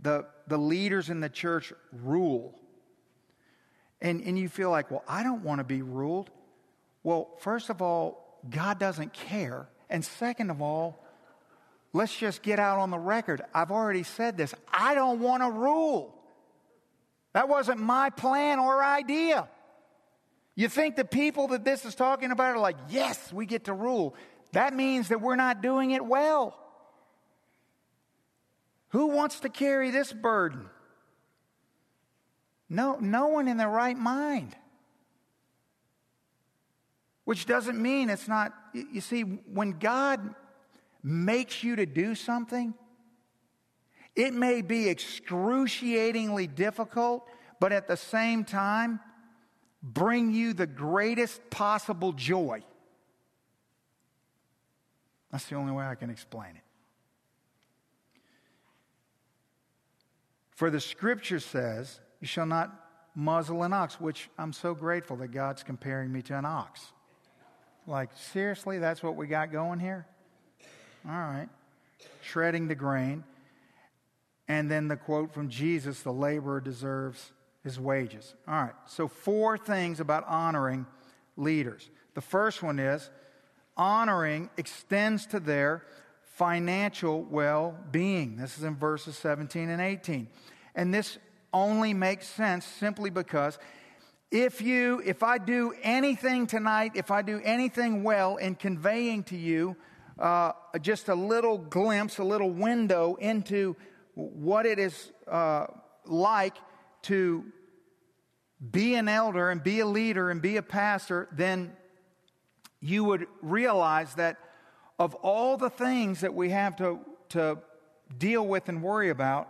the, 0.00 0.26
the 0.46 0.58
leaders 0.58 1.10
in 1.10 1.18
the 1.18 1.28
church 1.28 1.72
rule. 1.90 2.54
And, 4.00 4.20
and 4.20 4.38
you 4.38 4.48
feel 4.48 4.70
like, 4.70 4.92
well, 4.92 5.02
I 5.08 5.24
don't 5.24 5.42
want 5.42 5.58
to 5.58 5.64
be 5.64 5.82
ruled. 5.82 6.30
Well, 7.02 7.30
first 7.40 7.68
of 7.68 7.82
all, 7.82 8.38
God 8.48 8.78
doesn't 8.78 9.12
care. 9.12 9.68
And 9.90 10.04
second 10.04 10.50
of 10.50 10.62
all, 10.62 11.02
let's 11.96 12.14
just 12.14 12.42
get 12.42 12.58
out 12.58 12.78
on 12.78 12.90
the 12.90 12.98
record. 12.98 13.40
I've 13.54 13.70
already 13.70 14.02
said 14.02 14.36
this. 14.36 14.54
I 14.70 14.94
don't 14.94 15.20
want 15.20 15.42
to 15.42 15.50
rule. 15.50 16.14
That 17.32 17.48
wasn't 17.48 17.80
my 17.80 18.10
plan 18.10 18.58
or 18.58 18.84
idea. 18.84 19.48
You 20.54 20.68
think 20.68 20.96
the 20.96 21.04
people 21.04 21.48
that 21.48 21.64
this 21.64 21.84
is 21.84 21.94
talking 21.94 22.30
about 22.30 22.54
are 22.54 22.58
like, 22.58 22.76
yes, 22.90 23.32
we 23.32 23.46
get 23.46 23.64
to 23.64 23.72
rule. 23.72 24.14
That 24.52 24.74
means 24.74 25.08
that 25.08 25.20
we're 25.20 25.36
not 25.36 25.62
doing 25.62 25.90
it 25.90 26.04
well. 26.04 26.58
Who 28.90 29.08
wants 29.08 29.40
to 29.40 29.48
carry 29.48 29.90
this 29.90 30.12
burden? 30.12 30.68
No, 32.68 32.96
no 33.00 33.28
one 33.28 33.48
in 33.48 33.56
their 33.56 33.68
right 33.68 33.96
mind. 33.96 34.54
Which 37.24 37.46
doesn't 37.46 37.80
mean 37.80 38.10
it's 38.10 38.28
not, 38.28 38.52
you 38.72 39.00
see, 39.00 39.22
when 39.22 39.78
God 39.78 40.34
makes 41.06 41.62
you 41.62 41.76
to 41.76 41.86
do 41.86 42.16
something, 42.16 42.74
it 44.16 44.34
may 44.34 44.60
be 44.60 44.88
excruciatingly 44.88 46.48
difficult, 46.48 47.28
but 47.60 47.72
at 47.72 47.86
the 47.86 47.96
same 47.96 48.44
time, 48.44 48.98
bring 49.80 50.32
you 50.32 50.52
the 50.52 50.66
greatest 50.66 51.48
possible 51.48 52.12
joy. 52.12 52.64
That's 55.30 55.44
the 55.44 55.54
only 55.54 55.72
way 55.72 55.84
I 55.84 55.94
can 55.94 56.10
explain 56.10 56.56
it. 56.56 56.62
For 60.50 60.70
the 60.70 60.80
scripture 60.80 61.38
says, 61.38 62.00
You 62.20 62.26
shall 62.26 62.46
not 62.46 62.72
muzzle 63.14 63.62
an 63.62 63.72
ox, 63.72 64.00
which 64.00 64.28
I'm 64.38 64.52
so 64.52 64.74
grateful 64.74 65.16
that 65.18 65.28
God's 65.28 65.62
comparing 65.62 66.10
me 66.10 66.22
to 66.22 66.36
an 66.36 66.46
ox. 66.46 66.80
Like, 67.86 68.10
seriously, 68.16 68.80
that's 68.80 69.04
what 69.04 69.14
we 69.14 69.28
got 69.28 69.52
going 69.52 69.78
here? 69.78 70.06
All 71.08 71.14
right. 71.14 71.48
Shredding 72.22 72.68
the 72.68 72.74
grain. 72.74 73.24
And 74.48 74.70
then 74.70 74.88
the 74.88 74.96
quote 74.96 75.32
from 75.32 75.48
Jesus 75.48 76.02
the 76.02 76.12
laborer 76.12 76.60
deserves 76.60 77.32
his 77.62 77.80
wages. 77.80 78.34
All 78.46 78.54
right, 78.54 78.74
so 78.86 79.08
four 79.08 79.58
things 79.58 79.98
about 79.98 80.24
honoring 80.28 80.86
leaders. 81.36 81.90
The 82.14 82.20
first 82.20 82.62
one 82.62 82.78
is 82.78 83.10
honoring 83.76 84.50
extends 84.56 85.26
to 85.26 85.40
their 85.40 85.82
financial 86.36 87.22
well 87.24 87.76
being. 87.90 88.36
This 88.36 88.56
is 88.56 88.64
in 88.64 88.76
verses 88.76 89.16
17 89.18 89.68
and 89.68 89.82
18. 89.82 90.28
And 90.76 90.94
this 90.94 91.18
only 91.52 91.92
makes 91.92 92.28
sense 92.28 92.64
simply 92.64 93.10
because 93.10 93.58
if 94.30 94.60
you 94.60 95.00
if 95.06 95.22
i 95.22 95.38
do 95.38 95.72
anything 95.82 96.46
tonight 96.46 96.90
if 96.96 97.12
i 97.12 97.22
do 97.22 97.40
anything 97.44 98.02
well 98.02 98.36
in 98.36 98.56
conveying 98.56 99.22
to 99.22 99.36
you 99.36 99.76
uh, 100.18 100.52
just 100.80 101.08
a 101.08 101.14
little 101.14 101.58
glimpse 101.58 102.18
a 102.18 102.24
little 102.24 102.50
window 102.50 103.16
into 103.16 103.76
what 104.14 104.64
it 104.64 104.78
is 104.78 105.12
uh, 105.30 105.66
like 106.06 106.56
to 107.02 107.44
be 108.70 108.94
an 108.94 109.08
elder 109.08 109.50
and 109.50 109.62
be 109.62 109.80
a 109.80 109.86
leader 109.86 110.30
and 110.30 110.40
be 110.40 110.56
a 110.56 110.62
pastor, 110.62 111.28
then 111.32 111.76
you 112.80 113.04
would 113.04 113.26
realize 113.42 114.14
that 114.14 114.38
of 114.98 115.14
all 115.16 115.56
the 115.56 115.68
things 115.68 116.20
that 116.20 116.32
we 116.32 116.50
have 116.50 116.76
to, 116.76 117.00
to 117.30 117.58
deal 118.16 118.46
with 118.46 118.68
and 118.68 118.82
worry 118.82 119.10
about, 119.10 119.48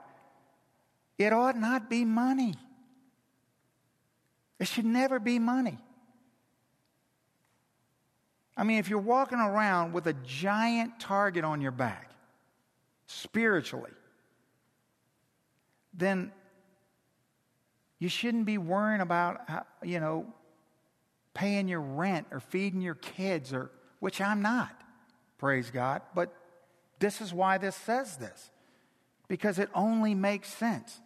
it 1.19 1.33
ought 1.33 1.57
not 1.57 1.89
be 1.89 2.05
money. 2.05 2.55
It 4.59 4.67
should 4.67 4.85
never 4.85 5.21
be 5.21 5.39
money. 5.39 5.79
I 8.57 8.65
mean, 8.65 8.79
if 8.79 8.89
you're 8.89 8.99
walking 8.99 9.39
around 9.39 9.93
with 9.93 10.07
a 10.07 10.15
giant 10.25 10.99
target 10.99 11.45
on 11.45 11.61
your 11.61 11.73
back, 11.73 12.11
spiritually, 13.07 13.91
then 15.93 16.33
you 17.99 18.09
shouldn't 18.09 18.47
be 18.47 18.59
worrying 18.59 19.01
about, 19.01 19.41
you 19.83 20.01
know, 20.01 20.27
paying 21.35 21.69
your 21.69 21.81
rent 21.81 22.27
or 22.31 22.41
feeding 22.41 22.81
your 22.81 22.95
kids, 22.95 23.53
or 23.53 23.71
which 24.01 24.21
I'm 24.21 24.41
not, 24.43 24.75
praise 25.39 25.71
God. 25.71 26.03
But 26.15 26.35
this 26.99 27.21
is 27.21 27.33
why 27.33 27.59
this 27.59 27.77
says 27.77 28.17
this, 28.17 28.51
because 29.29 29.59
it 29.59 29.69
only 29.75 30.15
makes 30.15 30.49
sense. 30.49 31.01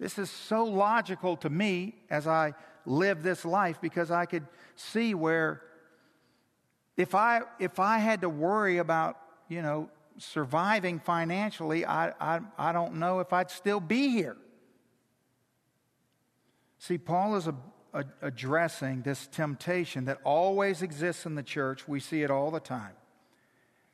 This 0.00 0.18
is 0.18 0.30
so 0.30 0.64
logical 0.64 1.36
to 1.38 1.50
me 1.50 1.94
as 2.10 2.26
I 2.26 2.54
live 2.86 3.22
this 3.22 3.44
life 3.44 3.80
because 3.80 4.10
I 4.10 4.26
could 4.26 4.46
see 4.76 5.14
where 5.14 5.62
if 6.98 7.14
I 7.14 7.40
if 7.58 7.78
I 7.78 7.98
had 7.98 8.20
to 8.20 8.28
worry 8.28 8.76
about, 8.76 9.16
you 9.48 9.62
know, 9.62 9.88
surviving 10.18 11.00
financially, 11.00 11.86
I 11.86 12.10
I, 12.20 12.40
I 12.58 12.72
don't 12.72 12.96
know 12.96 13.20
if 13.20 13.32
I'd 13.32 13.50
still 13.50 13.80
be 13.80 14.10
here. 14.10 14.36
See, 16.80 16.98
Paul 16.98 17.36
is 17.36 17.46
a, 17.46 17.54
a, 17.94 18.04
addressing 18.20 19.02
this 19.02 19.26
temptation 19.28 20.04
that 20.04 20.18
always 20.22 20.82
exists 20.82 21.24
in 21.24 21.34
the 21.34 21.42
church. 21.42 21.88
We 21.88 22.00
see 22.00 22.22
it 22.22 22.30
all 22.30 22.50
the 22.50 22.60
time 22.60 22.92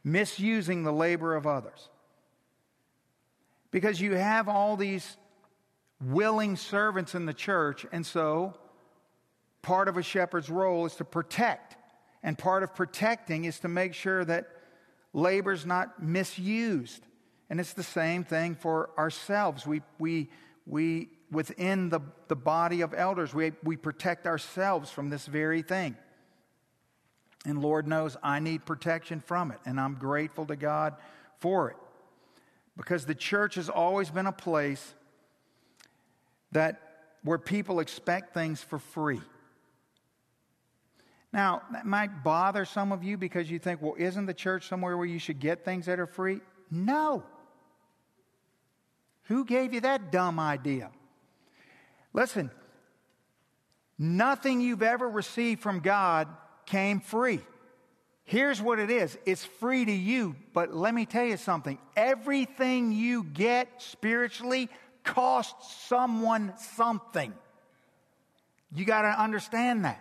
misusing 0.05 0.83
the 0.83 0.93
labor 0.93 1.35
of 1.35 1.47
others. 1.47 1.89
Because 3.71 4.01
you 4.01 4.15
have 4.15 4.49
all 4.49 4.77
these 4.77 5.17
willing 6.01 6.57
servants 6.57 7.15
in 7.15 7.25
the 7.25 7.35
church, 7.35 7.87
and 7.91 8.05
so 8.05 8.55
part 9.63 9.89
of 9.89 9.97
a 9.97 10.03
shepherd's 10.03 10.51
role 10.51 10.85
is 10.85 10.95
to 10.97 11.05
protect. 11.05 11.77
And 12.25 12.39
part 12.39 12.63
of 12.63 12.75
protecting 12.75 13.45
is 13.45 13.61
to 13.61 13.69
make 13.69 13.93
sure 13.93 14.25
that 14.25 14.49
labor's 15.13 15.67
not 15.67 16.03
misused. 16.03 17.07
And 17.51 17.61
it's 17.61 17.75
the 17.75 17.83
same 17.83 18.25
thing 18.25 18.57
for 18.57 18.91
ourselves. 18.99 19.67
We, 19.67 19.83
we, 19.99 20.31
we 20.67 21.11
within 21.31 21.91
the, 21.91 22.01
the 22.29 22.35
body 22.35 22.81
of 22.81 22.95
elders, 22.95 23.35
we, 23.35 23.53
we 23.63 23.77
protect 23.77 24.27
ourselves 24.27 24.91
from 24.91 25.11
this 25.11 25.27
very 25.27 25.61
thing. 25.61 25.97
And 27.45 27.61
Lord 27.61 27.87
knows 27.87 28.17
I 28.23 28.41
need 28.41 28.65
protection 28.65 29.21
from 29.21 29.51
it, 29.51 29.59
and 29.67 29.79
I'm 29.79 29.97
grateful 29.97 30.47
to 30.47 30.57
God 30.57 30.95
for 31.41 31.71
it. 31.71 31.77
Because 32.75 33.05
the 33.05 33.15
church 33.15 33.57
has 33.57 33.69
always 33.69 34.09
been 34.09 34.27
a 34.27 34.33
place 34.33 34.95
that 36.53 36.81
where 37.23 37.39
people 37.39 37.81
expect 37.81 38.33
things 38.33 38.63
for 38.63 38.79
free. 38.79 39.21
Now, 41.35 41.63
that 41.73 41.85
might 41.85 42.23
bother 42.23 42.65
some 42.65 42.93
of 42.93 43.03
you 43.03 43.17
because 43.19 43.51
you 43.51 43.59
think, 43.59 43.83
well, 43.83 43.97
isn't 43.99 44.27
the 44.27 44.33
church 44.33 44.69
somewhere 44.69 44.97
where 44.97 45.05
you 45.05 45.19
should 45.19 45.41
get 45.41 45.65
things 45.65 45.87
that 45.87 45.99
are 45.99 46.07
free? 46.07 46.41
No. 46.71 47.25
Who 49.25 49.45
gave 49.45 49.75
you 49.75 49.81
that 49.81 50.13
dumb 50.13 50.39
idea? 50.39 50.93
Listen, 52.13 52.53
nothing 53.99 54.61
you've 54.61 54.85
ever 54.85 55.11
received 55.11 55.61
from 55.61 55.81
God 55.81 56.29
came 56.67 57.01
free. 57.01 57.41
Here's 58.23 58.63
what 58.63 58.79
it 58.79 58.89
is 58.89 59.19
it's 59.27 59.45
free 59.45 59.85
to 59.85 59.93
you, 59.93 60.37
but 60.53 60.73
let 60.73 60.95
me 60.95 61.05
tell 61.05 61.25
you 61.25 61.37
something. 61.37 61.79
Everything 61.97 62.93
you 62.93 63.25
get 63.25 63.83
spiritually 63.83 64.69
costs 65.03 65.75
someone 65.89 66.53
something. 66.77 67.35
You 68.73 68.85
got 68.85 69.03
to 69.03 69.21
understand 69.21 69.85
that. 69.85 70.01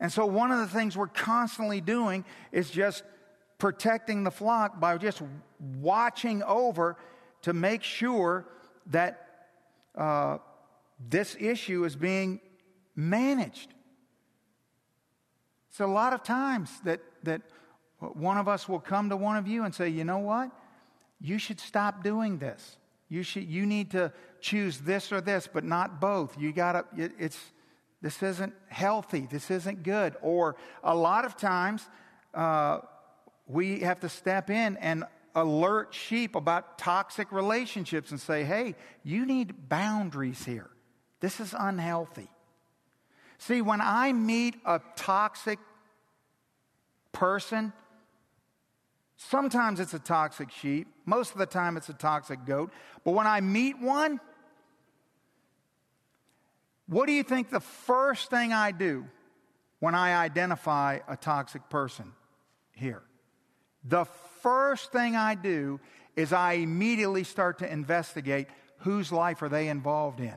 And 0.00 0.12
so, 0.12 0.26
one 0.26 0.50
of 0.50 0.58
the 0.58 0.66
things 0.66 0.96
we're 0.96 1.06
constantly 1.06 1.80
doing 1.80 2.24
is 2.52 2.70
just 2.70 3.04
protecting 3.58 4.24
the 4.24 4.30
flock 4.30 4.80
by 4.80 4.98
just 4.98 5.22
watching 5.80 6.42
over 6.42 6.96
to 7.42 7.52
make 7.52 7.82
sure 7.82 8.46
that 8.86 9.46
uh, 9.96 10.38
this 11.08 11.36
issue 11.38 11.84
is 11.84 11.96
being 11.96 12.40
managed. 12.96 13.72
So, 15.70 15.86
a 15.86 15.92
lot 15.92 16.12
of 16.12 16.22
times 16.22 16.70
that, 16.84 17.00
that 17.22 17.42
one 17.98 18.36
of 18.36 18.48
us 18.48 18.68
will 18.68 18.80
come 18.80 19.08
to 19.10 19.16
one 19.16 19.36
of 19.36 19.46
you 19.46 19.64
and 19.64 19.74
say, 19.74 19.88
you 19.88 20.04
know 20.04 20.18
what? 20.18 20.50
You 21.20 21.38
should 21.38 21.60
stop 21.60 22.02
doing 22.02 22.38
this. 22.38 22.76
You, 23.08 23.22
should, 23.22 23.44
you 23.44 23.64
need 23.66 23.90
to 23.92 24.12
choose 24.40 24.78
this 24.78 25.12
or 25.12 25.20
this, 25.20 25.48
but 25.50 25.64
not 25.64 26.00
both. 26.00 26.38
You 26.38 26.52
got 26.52 26.72
to, 26.72 27.02
it, 27.04 27.12
it's, 27.18 27.38
this 28.04 28.22
isn't 28.22 28.52
healthy. 28.68 29.26
This 29.30 29.50
isn't 29.50 29.82
good. 29.82 30.14
Or 30.20 30.56
a 30.82 30.94
lot 30.94 31.24
of 31.24 31.38
times, 31.38 31.88
uh, 32.34 32.80
we 33.46 33.80
have 33.80 34.00
to 34.00 34.10
step 34.10 34.50
in 34.50 34.76
and 34.76 35.04
alert 35.34 35.94
sheep 35.94 36.34
about 36.34 36.76
toxic 36.76 37.32
relationships 37.32 38.10
and 38.10 38.20
say, 38.20 38.44
hey, 38.44 38.74
you 39.04 39.24
need 39.24 39.70
boundaries 39.70 40.44
here. 40.44 40.68
This 41.20 41.40
is 41.40 41.54
unhealthy. 41.58 42.28
See, 43.38 43.62
when 43.62 43.80
I 43.80 44.12
meet 44.12 44.56
a 44.66 44.82
toxic 44.96 45.58
person, 47.10 47.72
sometimes 49.16 49.80
it's 49.80 49.94
a 49.94 49.98
toxic 49.98 50.50
sheep, 50.50 50.88
most 51.06 51.32
of 51.32 51.38
the 51.38 51.46
time 51.46 51.78
it's 51.78 51.88
a 51.88 51.94
toxic 51.94 52.44
goat, 52.44 52.70
but 53.02 53.12
when 53.12 53.26
I 53.26 53.40
meet 53.40 53.80
one, 53.80 54.20
what 56.86 57.06
do 57.06 57.12
you 57.12 57.22
think 57.22 57.50
the 57.50 57.60
first 57.60 58.30
thing 58.30 58.52
I 58.52 58.70
do 58.70 59.06
when 59.80 59.94
I 59.94 60.16
identify 60.16 60.98
a 61.08 61.16
toxic 61.16 61.68
person 61.70 62.12
here? 62.72 63.02
The 63.84 64.04
first 64.42 64.92
thing 64.92 65.16
I 65.16 65.34
do 65.34 65.80
is 66.16 66.32
I 66.32 66.54
immediately 66.54 67.24
start 67.24 67.58
to 67.58 67.70
investigate 67.70 68.48
whose 68.78 69.10
life 69.10 69.42
are 69.42 69.48
they 69.48 69.68
involved 69.68 70.20
in. 70.20 70.34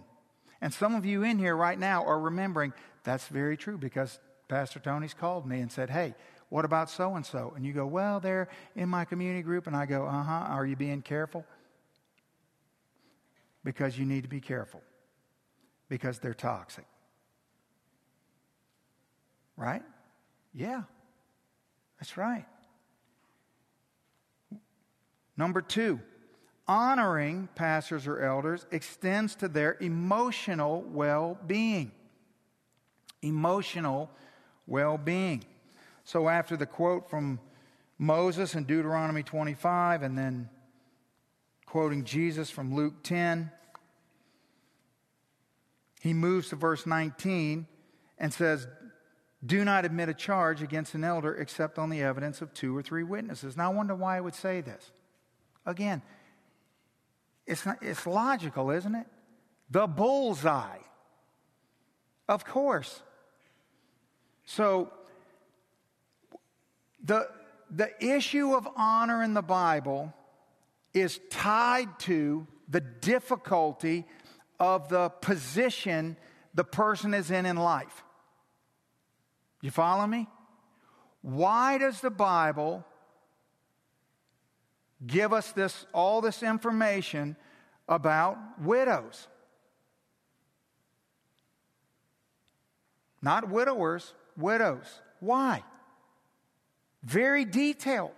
And 0.61 0.73
some 0.73 0.95
of 0.95 1.05
you 1.05 1.23
in 1.23 1.37
here 1.37 1.55
right 1.55 1.77
now 1.77 2.05
are 2.05 2.19
remembering 2.19 2.73
that's 3.03 3.27
very 3.27 3.57
true 3.57 3.77
because 3.77 4.19
Pastor 4.47 4.79
Tony's 4.79 5.13
called 5.13 5.45
me 5.45 5.59
and 5.59 5.71
said, 5.71 5.89
Hey, 5.89 6.15
what 6.49 6.65
about 6.65 6.89
so 6.89 7.15
and 7.15 7.25
so? 7.25 7.53
And 7.55 7.65
you 7.65 7.73
go, 7.73 7.85
Well, 7.85 8.19
they're 8.19 8.47
in 8.75 8.89
my 8.89 9.05
community 9.05 9.43
group. 9.43 9.67
And 9.67 9.75
I 9.75 9.85
go, 9.85 10.05
Uh 10.05 10.23
huh. 10.23 10.45
Are 10.49 10.65
you 10.65 10.75
being 10.75 11.01
careful? 11.01 11.45
Because 13.63 13.99
you 13.99 14.05
need 14.05 14.23
to 14.23 14.29
be 14.29 14.41
careful 14.41 14.81
because 15.89 16.19
they're 16.19 16.33
toxic. 16.33 16.85
Right? 19.55 19.83
Yeah, 20.53 20.83
that's 21.99 22.17
right. 22.17 22.45
Number 25.35 25.61
two, 25.61 25.99
honoring 26.67 27.47
pastors 27.55 28.07
or 28.07 28.19
elders 28.21 28.65
extends 28.71 29.35
to 29.35 29.47
their 29.47 29.77
emotional 29.79 30.81
well 30.81 31.37
being. 31.45 31.91
Emotional 33.21 34.09
well 34.65 34.97
being. 34.97 35.43
So, 36.03 36.29
after 36.29 36.57
the 36.57 36.65
quote 36.65 37.09
from 37.09 37.39
Moses 37.97 38.55
in 38.55 38.63
Deuteronomy 38.63 39.23
25, 39.23 40.03
and 40.03 40.17
then 40.17 40.49
quoting 41.65 42.03
Jesus 42.03 42.49
from 42.49 42.73
Luke 42.73 43.03
10, 43.03 43.51
he 46.01 46.13
moves 46.13 46.49
to 46.49 46.55
verse 46.55 46.85
19 46.85 47.67
and 48.17 48.33
says, 48.33 48.67
Do 49.45 49.63
not 49.63 49.85
admit 49.85 50.09
a 50.09 50.13
charge 50.13 50.61
against 50.61 50.93
an 50.93 51.03
elder 51.03 51.35
except 51.35 51.77
on 51.79 51.89
the 51.89 52.01
evidence 52.01 52.41
of 52.41 52.53
two 52.53 52.75
or 52.75 52.81
three 52.81 53.03
witnesses. 53.03 53.57
Now, 53.57 53.71
I 53.71 53.73
wonder 53.73 53.95
why 53.95 54.17
I 54.17 54.21
would 54.21 54.35
say 54.35 54.61
this. 54.61 54.91
Again, 55.65 56.01
it's, 57.45 57.65
not, 57.65 57.77
it's 57.81 58.05
logical, 58.05 58.71
isn't 58.71 58.95
it? 58.95 59.07
The 59.69 59.87
bullseye. 59.87 60.79
Of 62.27 62.45
course. 62.45 63.01
So, 64.45 64.91
the, 67.03 67.27
the 67.69 67.91
issue 68.03 68.53
of 68.53 68.67
honor 68.75 69.23
in 69.23 69.33
the 69.33 69.41
Bible 69.41 70.13
is 70.93 71.19
tied 71.29 71.99
to 71.99 72.47
the 72.69 72.81
difficulty 72.81 74.05
of 74.59 74.89
the 74.89 75.09
position 75.09 76.17
the 76.53 76.63
person 76.63 77.13
is 77.13 77.31
in 77.31 77.45
in 77.45 77.57
life. 77.57 78.03
You 79.61 79.71
follow 79.71 80.07
me? 80.07 80.27
Why 81.21 81.77
does 81.77 82.01
the 82.01 82.09
Bible 82.09 82.85
give 85.05 85.33
us 85.33 85.51
this, 85.51 85.85
all 85.93 86.21
this 86.21 86.41
information 86.41 87.35
about 87.87 88.37
widows. 88.61 89.27
Not 93.21 93.49
widowers, 93.49 94.13
widows. 94.37 95.01
Why? 95.19 95.63
Very 97.03 97.45
detailed. 97.45 98.11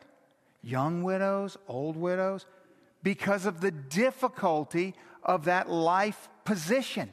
Young 0.62 1.04
widows, 1.04 1.58
old 1.68 1.96
widows, 1.96 2.46
because 3.02 3.46
of 3.46 3.62
the 3.62 3.72
difficulty 3.72 4.94
of 5.24 5.46
that 5.46 5.70
life 5.70 6.30
position. 6.46 7.12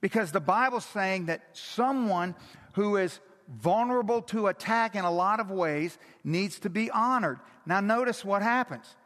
Because 0.00 0.32
the 0.32 0.40
Bible's 0.40 0.84
saying 0.84 1.26
that 1.26 1.42
someone 1.52 2.34
who 2.72 2.96
is 2.96 3.18
vulnerable 3.48 4.22
to 4.22 4.48
attack 4.48 4.94
in 4.94 5.04
a 5.04 5.10
lot 5.10 5.40
of 5.40 5.50
ways 5.50 5.98
needs 6.24 6.58
to 6.60 6.70
be 6.70 6.90
honored. 6.90 7.38
Now, 7.64 7.80
notice 7.80 8.24
what 8.24 8.42
happens. 8.42 8.96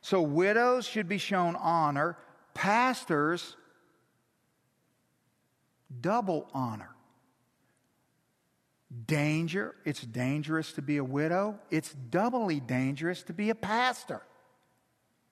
So, 0.00 0.22
widows 0.22 0.86
should 0.86 1.08
be 1.08 1.18
shown 1.18 1.56
honor, 1.56 2.16
pastors, 2.54 3.56
double 6.00 6.48
honor. 6.54 6.90
Danger, 9.06 9.74
it's 9.84 10.00
dangerous 10.00 10.72
to 10.72 10.82
be 10.82 10.96
a 10.96 11.04
widow, 11.04 11.58
it's 11.70 11.92
doubly 11.92 12.60
dangerous 12.60 13.22
to 13.24 13.32
be 13.32 13.50
a 13.50 13.54
pastor. 13.54 14.22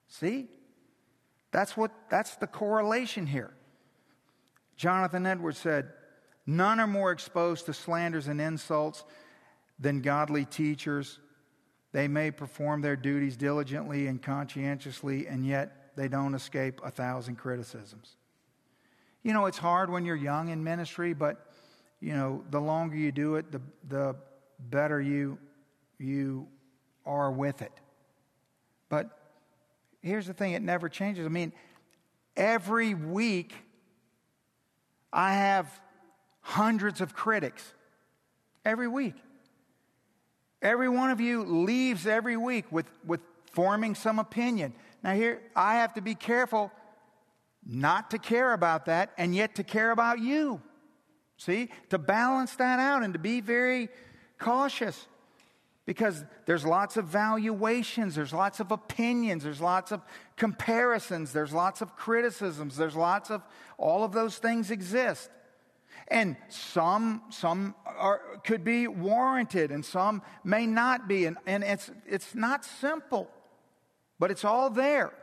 See? 0.07 0.47
That's 1.55 1.77
what 1.77 1.91
that's 2.09 2.35
the 2.35 2.47
correlation 2.47 3.25
here. 3.25 3.53
Jonathan 4.75 5.25
Edwards 5.25 5.57
said, 5.57 5.87
None 6.45 6.81
are 6.81 6.87
more 6.87 7.13
exposed 7.13 7.65
to 7.67 7.73
slanders 7.73 8.27
and 8.27 8.41
insults 8.41 9.05
than 9.79 10.01
godly 10.01 10.43
teachers. 10.43 11.17
They 11.93 12.09
may 12.09 12.29
perform 12.29 12.81
their 12.81 12.97
duties 12.97 13.37
diligently 13.37 14.07
and 14.07 14.21
conscientiously, 14.21 15.27
and 15.27 15.47
yet 15.47 15.95
they 15.95 16.09
don't 16.09 16.33
escape 16.35 16.81
a 16.83 16.91
thousand 16.91 17.37
criticisms. 17.37 18.17
You 19.23 19.31
know, 19.31 19.45
it's 19.45 19.57
hard 19.57 19.89
when 19.89 20.03
you're 20.03 20.17
young 20.17 20.49
in 20.49 20.61
ministry, 20.61 21.13
but, 21.13 21.53
you 22.01 22.11
know, 22.11 22.43
the 22.49 22.59
longer 22.59 22.97
you 22.97 23.13
do 23.13 23.35
it, 23.35 23.53
the, 23.53 23.61
the 23.87 24.17
better 24.59 24.99
you, 24.99 25.37
you 25.99 26.47
are 27.05 27.31
with 27.31 27.61
it. 27.61 27.71
But 28.89 29.24
here's 30.05 30.27
the 30.27 30.33
thing 30.33 30.53
it 30.53 30.61
never 30.61 30.87
changes. 30.87 31.25
I 31.25 31.29
mean, 31.29 31.51
every 32.37 32.93
week 32.93 33.53
I 35.11 35.33
have 35.33 35.67
hundreds 36.41 37.01
of 37.01 37.15
critics 37.15 37.73
every 38.63 38.87
week. 38.87 39.15
Every 40.61 40.89
one 40.89 41.09
of 41.09 41.19
you 41.19 41.43
leaves 41.43 42.07
every 42.07 42.37
week 42.37 42.71
with, 42.71 42.85
with 43.05 43.19
forming 43.51 43.95
some 43.95 44.19
opinion. 44.19 44.73
Now, 45.03 45.13
here, 45.13 45.41
I 45.55 45.75
have 45.75 45.93
to 45.95 46.01
be 46.01 46.15
careful 46.15 46.71
not 47.65 48.11
to 48.11 48.19
care 48.19 48.53
about 48.53 48.85
that 48.85 49.11
and 49.17 49.33
yet 49.35 49.55
to 49.55 49.63
care 49.63 49.91
about 49.91 50.19
you. 50.19 50.61
See? 51.37 51.69
To 51.89 51.97
balance 51.97 52.55
that 52.55 52.79
out 52.79 53.03
and 53.03 53.13
to 53.13 53.19
be 53.19 53.41
very 53.41 53.89
cautious 54.39 55.07
because 55.85 56.25
there's 56.45 56.65
lots 56.65 56.97
of 56.97 57.05
valuations, 57.05 58.15
there's 58.15 58.33
lots 58.33 58.59
of 58.59 58.71
opinions, 58.71 59.43
there's 59.43 59.61
lots 59.61 59.91
of 59.91 60.01
comparisons, 60.35 61.31
there's 61.31 61.53
lots 61.53 61.81
of 61.81 61.95
criticisms, 61.95 62.75
there's 62.75 62.95
lots 62.95 63.29
of 63.29 63.43
all 63.77 64.03
of 64.03 64.11
those 64.11 64.37
things 64.37 64.71
exist. 64.71 65.29
And 66.07 66.37
some, 66.49 67.21
some 67.29 67.75
are, 67.85 68.21
could 68.43 68.63
be 68.63 68.87
warranted 68.87 69.71
and 69.71 69.83
some 69.83 70.21
may 70.43 70.65
not 70.65 71.07
be. 71.07 71.25
And, 71.25 71.37
and 71.45 71.63
it's, 71.63 71.91
it's 72.05 72.35
not 72.35 72.65
simple, 72.65 73.29
but 74.19 74.29
it's 74.29 74.45
all 74.45 74.69
there. 74.69 75.13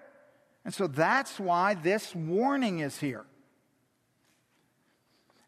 And 0.65 0.73
so 0.73 0.87
that's 0.87 1.39
why 1.39 1.75
this 1.75 2.15
warning 2.15 2.81
is 2.81 2.99
here. 2.99 3.25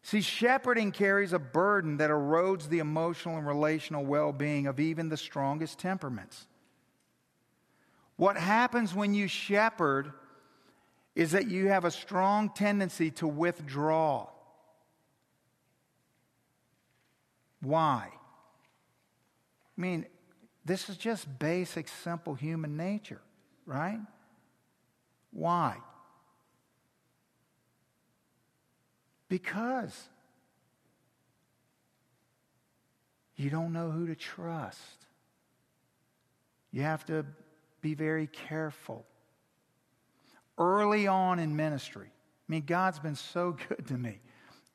See, 0.05 0.21
shepherding 0.21 0.91
carries 0.91 1.33
a 1.33 1.39
burden 1.39 1.97
that 1.97 2.11
erodes 2.11 2.69
the 2.69 2.77
emotional 2.77 3.37
and 3.37 3.47
relational 3.47 4.05
well 4.05 4.31
being 4.31 4.67
of 4.67 4.79
even 4.79 5.09
the 5.09 5.17
strongest 5.17 5.79
temperaments. 5.79 6.45
What 8.15 8.37
happens 8.37 8.93
when 8.93 9.15
you 9.15 9.27
shepherd 9.27 10.13
is 11.15 11.31
that 11.31 11.47
you 11.47 11.69
have 11.69 11.85
a 11.85 11.91
strong 11.91 12.49
tendency 12.49 13.09
to 13.09 13.27
withdraw. 13.27 14.27
Why? 17.61 18.09
I 19.75 19.81
mean, 19.81 20.05
this 20.63 20.87
is 20.87 20.97
just 20.97 21.39
basic, 21.39 21.87
simple 21.87 22.35
human 22.35 22.77
nature, 22.77 23.21
right? 23.65 24.01
Why? 25.31 25.77
Because 29.27 30.09
you 33.35 33.49
don't 33.49 33.73
know 33.73 33.91
who 33.91 34.07
to 34.07 34.15
trust. 34.15 35.05
You 36.71 36.81
have 36.83 37.05
to 37.05 37.25
be 37.81 37.93
very 37.93 38.27
careful. 38.27 39.05
Early 40.57 41.07
on 41.07 41.39
in 41.39 41.55
ministry, 41.55 42.07
I 42.07 42.51
mean, 42.51 42.63
God's 42.65 42.99
been 42.99 43.15
so 43.15 43.57
good 43.69 43.87
to 43.87 43.93
me. 43.97 44.19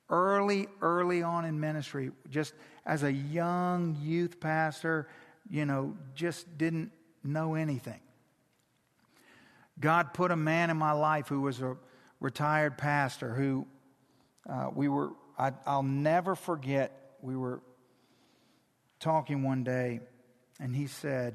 Early, 0.09 0.67
early 0.83 1.23
on 1.23 1.45
in 1.45 1.61
ministry, 1.61 2.11
just 2.29 2.55
as 2.85 3.05
a 3.05 3.13
young 3.13 3.97
youth 4.01 4.41
pastor, 4.41 5.09
you 5.49 5.65
know, 5.65 5.97
just 6.15 6.59
didn't 6.59 6.91
know 7.23 7.55
anything. 7.55 8.01
God 9.79 10.13
put 10.13 10.31
a 10.31 10.37
man 10.37 10.69
in 10.69 10.77
my 10.77 10.93
life 10.93 11.29
who 11.29 11.41
was 11.41 11.61
a 11.63 11.77
retired 12.19 12.77
pastor 12.77 13.35
who 13.35 13.67
uh, 14.48 14.70
we 14.74 14.88
were, 14.88 15.11
I, 15.38 15.53
I'll 15.66 15.83
never 15.83 16.35
forget, 16.35 17.16
we 17.22 17.37
were 17.37 17.61
talking 18.98 19.42
one 19.42 19.64
day, 19.64 20.00
and 20.59 20.74
he 20.74 20.87
said, 20.87 21.35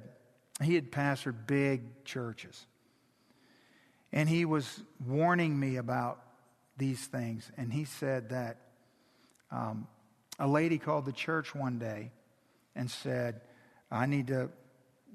he 0.64 0.76
had 0.76 0.92
pastored 0.92 1.48
big 1.48 2.06
churches. 2.06 2.66
And 4.14 4.30
he 4.30 4.46
was 4.46 4.82
warning 5.06 5.60
me 5.60 5.76
about 5.76 6.22
these 6.78 7.06
things. 7.06 7.52
And 7.58 7.74
he 7.74 7.84
said 7.84 8.30
that 8.30 8.58
um, 9.52 9.88
a 10.40 10.48
lady 10.48 10.78
called 10.78 11.06
the 11.06 11.12
church 11.12 11.54
one 11.54 11.80
day 11.80 12.12
and 12.76 12.90
said, 12.90 13.42
I 13.92 14.06
need 14.06 14.28
to, 14.28 14.50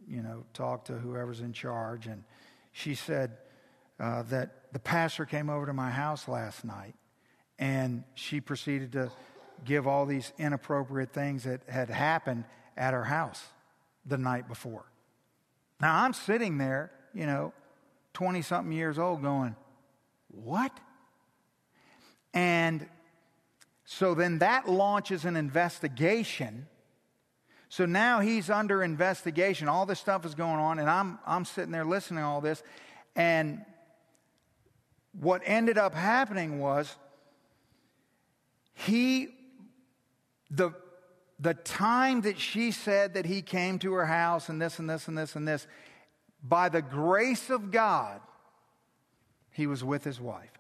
you 0.07 0.23
know, 0.23 0.45
talk 0.53 0.87
to 0.87 0.93
whoever's 0.95 1.41
in 1.41 1.53
charge. 1.53 2.07
And 2.07 2.25
she 2.73 2.95
said 2.95 3.39
uh, 3.99 4.23
that 4.25 4.73
the 4.73 4.79
pastor 4.79 5.25
came 5.25 5.49
over 5.49 5.67
to 5.67 5.73
my 5.73 5.91
house 5.91 6.29
last 6.29 6.65
night 6.65 6.95
and 7.61 8.05
she 8.15 8.41
proceeded 8.41 8.93
to 8.93 9.13
give 9.65 9.87
all 9.87 10.07
these 10.07 10.33
inappropriate 10.39 11.13
things 11.13 11.45
that 11.45 11.61
had 11.69 11.91
happened 11.91 12.45
at 12.77 12.95
her 12.95 13.05
house 13.05 13.45
the 14.07 14.17
night 14.17 14.49
before. 14.49 14.85
Now 15.81 16.03
I'm 16.03 16.15
sitting 16.15 16.57
there, 16.57 16.91
you 17.15 17.27
know, 17.27 17.53
20 18.15 18.43
something 18.43 18.73
years 18.73 18.99
old, 18.99 19.23
going, 19.23 19.55
What? 20.29 20.73
And 22.33 22.89
so 23.85 24.15
then 24.15 24.39
that 24.39 24.69
launches 24.69 25.25
an 25.25 25.37
investigation. 25.37 26.67
So 27.69 27.87
now 27.87 28.21
he's 28.21 28.49
under 28.49 28.83
investigation. 28.83 29.69
All 29.69 29.85
this 29.85 30.01
stuff 30.01 30.25
is 30.25 30.35
going 30.35 30.59
on, 30.59 30.79
and 30.79 30.89
I'm, 30.89 31.19
I'm 31.27 31.45
sitting 31.45 31.73
there 31.73 31.85
listening 31.85 32.21
to 32.21 32.27
all 32.27 32.41
this. 32.41 32.63
And 33.15 33.65
what 35.13 35.43
ended 35.45 35.77
up 35.77 35.95
happening 35.95 36.61
was 36.61 36.97
he, 38.87 39.29
the, 40.51 40.71
the 41.39 41.55
time 41.55 42.23
that 42.23 42.39
she 42.39 42.71
said 42.71 43.15
that 43.15 43.27
he 43.27 43.43
came 43.43 43.79
to 43.81 43.93
her 43.93 44.07
house 44.07 44.49
and 44.49 44.61
this 44.61 44.79
and 44.79 44.89
this 44.89 45.09
and 45.09 45.17
this 45.17 45.37
and 45.37 45.47
this, 45.47 45.67
by 46.43 46.69
the 46.69 46.81
grace 46.81 47.51
of 47.51 47.71
God, 47.71 48.21
he 49.51 49.67
was 49.67 49.85
with 49.85 50.05
his 50.05 50.21
wife. 50.21 50.51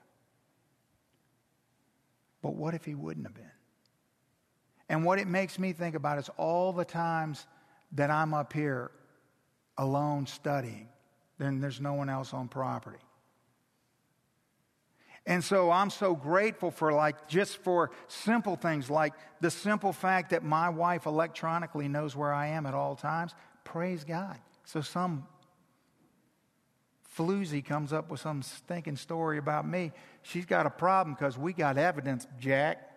But 2.42 2.54
what 2.54 2.74
if 2.74 2.84
he 2.84 2.94
wouldn't 2.94 3.26
have 3.26 3.34
been? 3.34 3.44
And 4.88 5.04
what 5.04 5.18
it 5.18 5.26
makes 5.26 5.58
me 5.58 5.72
think 5.72 5.94
about 5.94 6.18
is 6.18 6.28
all 6.36 6.72
the 6.72 6.84
times 6.84 7.46
that 7.92 8.10
I'm 8.10 8.34
up 8.34 8.52
here 8.52 8.90
alone 9.78 10.26
studying, 10.26 10.88
then 11.38 11.60
there's 11.60 11.80
no 11.80 11.94
one 11.94 12.10
else 12.10 12.34
on 12.34 12.48
property. 12.48 12.98
And 15.30 15.44
so 15.44 15.70
I'm 15.70 15.90
so 15.90 16.16
grateful 16.16 16.72
for 16.72 16.92
like 16.92 17.28
just 17.28 17.58
for 17.58 17.92
simple 18.08 18.56
things 18.56 18.90
like 18.90 19.14
the 19.40 19.48
simple 19.48 19.92
fact 19.92 20.30
that 20.30 20.42
my 20.42 20.68
wife 20.70 21.06
electronically 21.06 21.86
knows 21.86 22.16
where 22.16 22.34
I 22.34 22.48
am 22.48 22.66
at 22.66 22.74
all 22.74 22.96
times. 22.96 23.36
Praise 23.62 24.02
God. 24.02 24.36
So 24.64 24.80
some 24.80 25.28
floozy 27.16 27.64
comes 27.64 27.92
up 27.92 28.10
with 28.10 28.18
some 28.18 28.42
stinking 28.42 28.96
story 28.96 29.38
about 29.38 29.68
me, 29.68 29.92
she's 30.22 30.46
got 30.46 30.66
a 30.66 30.70
problem 30.70 31.14
because 31.14 31.38
we 31.38 31.52
got 31.52 31.78
evidence, 31.78 32.26
Jack. 32.40 32.90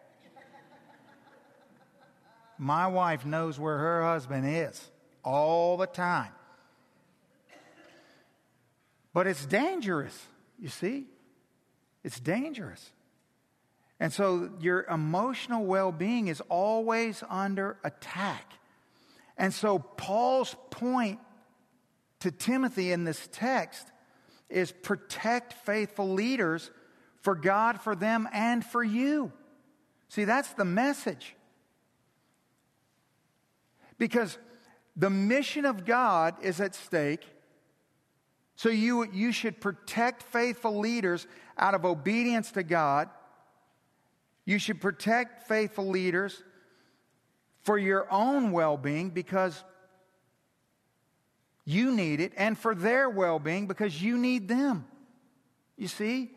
My 2.57 2.87
wife 2.87 3.27
knows 3.27 3.59
where 3.59 3.77
her 3.77 4.03
husband 4.05 4.47
is 4.47 4.89
all 5.23 5.77
the 5.77 5.85
time. 5.85 6.31
But 9.13 9.27
it's 9.27 9.45
dangerous, 9.45 10.19
you 10.57 10.69
see? 10.69 11.05
It's 12.03 12.19
dangerous. 12.19 12.91
And 13.99 14.11
so 14.11 14.49
your 14.59 14.83
emotional 14.83 15.65
well 15.65 15.91
being 15.91 16.27
is 16.27 16.41
always 16.49 17.23
under 17.29 17.77
attack. 17.83 18.53
And 19.37 19.53
so, 19.53 19.79
Paul's 19.79 20.55
point 20.69 21.19
to 22.19 22.31
Timothy 22.31 22.91
in 22.91 23.03
this 23.03 23.27
text 23.31 23.87
is 24.49 24.71
protect 24.71 25.53
faithful 25.53 26.13
leaders 26.13 26.69
for 27.21 27.35
God, 27.35 27.81
for 27.81 27.95
them, 27.95 28.27
and 28.31 28.63
for 28.63 28.83
you. 28.83 29.31
See, 30.09 30.25
that's 30.25 30.53
the 30.53 30.65
message. 30.65 31.35
Because 33.97 34.37
the 34.95 35.09
mission 35.09 35.65
of 35.65 35.85
God 35.85 36.35
is 36.43 36.61
at 36.61 36.75
stake. 36.75 37.25
So 38.55 38.69
you, 38.69 39.09
you 39.11 39.31
should 39.31 39.59
protect 39.59 40.23
faithful 40.23 40.79
leaders 40.79 41.27
out 41.57 41.73
of 41.73 41.85
obedience 41.85 42.51
to 42.51 42.63
God. 42.63 43.09
You 44.45 44.59
should 44.59 44.81
protect 44.81 45.47
faithful 45.47 45.87
leaders 45.87 46.43
for 47.63 47.77
your 47.77 48.11
own 48.11 48.51
well 48.51 48.77
being 48.77 49.09
because 49.09 49.63
you 51.65 51.91
need 51.91 52.19
it, 52.19 52.33
and 52.35 52.57
for 52.57 52.75
their 52.75 53.09
well 53.09 53.39
being 53.39 53.67
because 53.67 54.01
you 54.01 54.17
need 54.17 54.49
them. 54.49 54.85
You 55.77 55.87
see? 55.87 56.31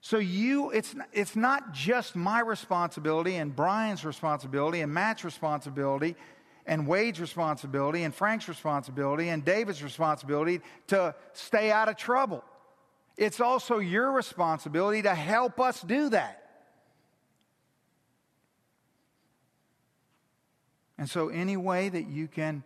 So 0.00 0.18
you, 0.18 0.70
it's, 0.70 0.94
it's 1.12 1.36
not 1.36 1.72
just 1.72 2.16
my 2.16 2.40
responsibility 2.40 3.36
and 3.36 3.54
Brian's 3.54 4.06
responsibility 4.06 4.80
and 4.80 4.92
Matt's 4.92 5.24
responsibility 5.24 6.16
and 6.68 6.86
Wade's 6.86 7.18
responsibility 7.18 8.04
and 8.04 8.14
Frank's 8.14 8.48
responsibility 8.48 9.30
and 9.30 9.44
David's 9.44 9.82
responsibility 9.82 10.60
to 10.88 11.14
stay 11.32 11.72
out 11.72 11.88
of 11.88 11.96
trouble. 11.96 12.44
It's 13.16 13.40
also 13.40 13.78
your 13.78 14.12
responsibility 14.12 15.02
to 15.02 15.14
help 15.14 15.58
us 15.58 15.80
do 15.82 16.10
that. 16.10 16.44
And 20.98 21.08
so, 21.08 21.28
any 21.28 21.56
way 21.56 21.88
that 21.88 22.08
you 22.08 22.28
can 22.28 22.62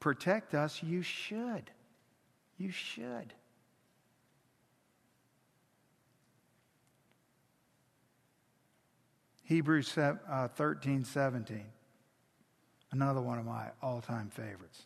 protect 0.00 0.54
us, 0.54 0.82
you 0.82 1.02
should. 1.02 1.70
You 2.56 2.70
should. 2.70 3.34
Hebrews 9.42 9.98
uh, 9.98 10.48
13, 10.48 11.04
17. 11.04 11.64
Another 12.94 13.20
one 13.20 13.40
of 13.40 13.44
my 13.44 13.70
all 13.82 14.00
time 14.00 14.30
favorites. 14.30 14.84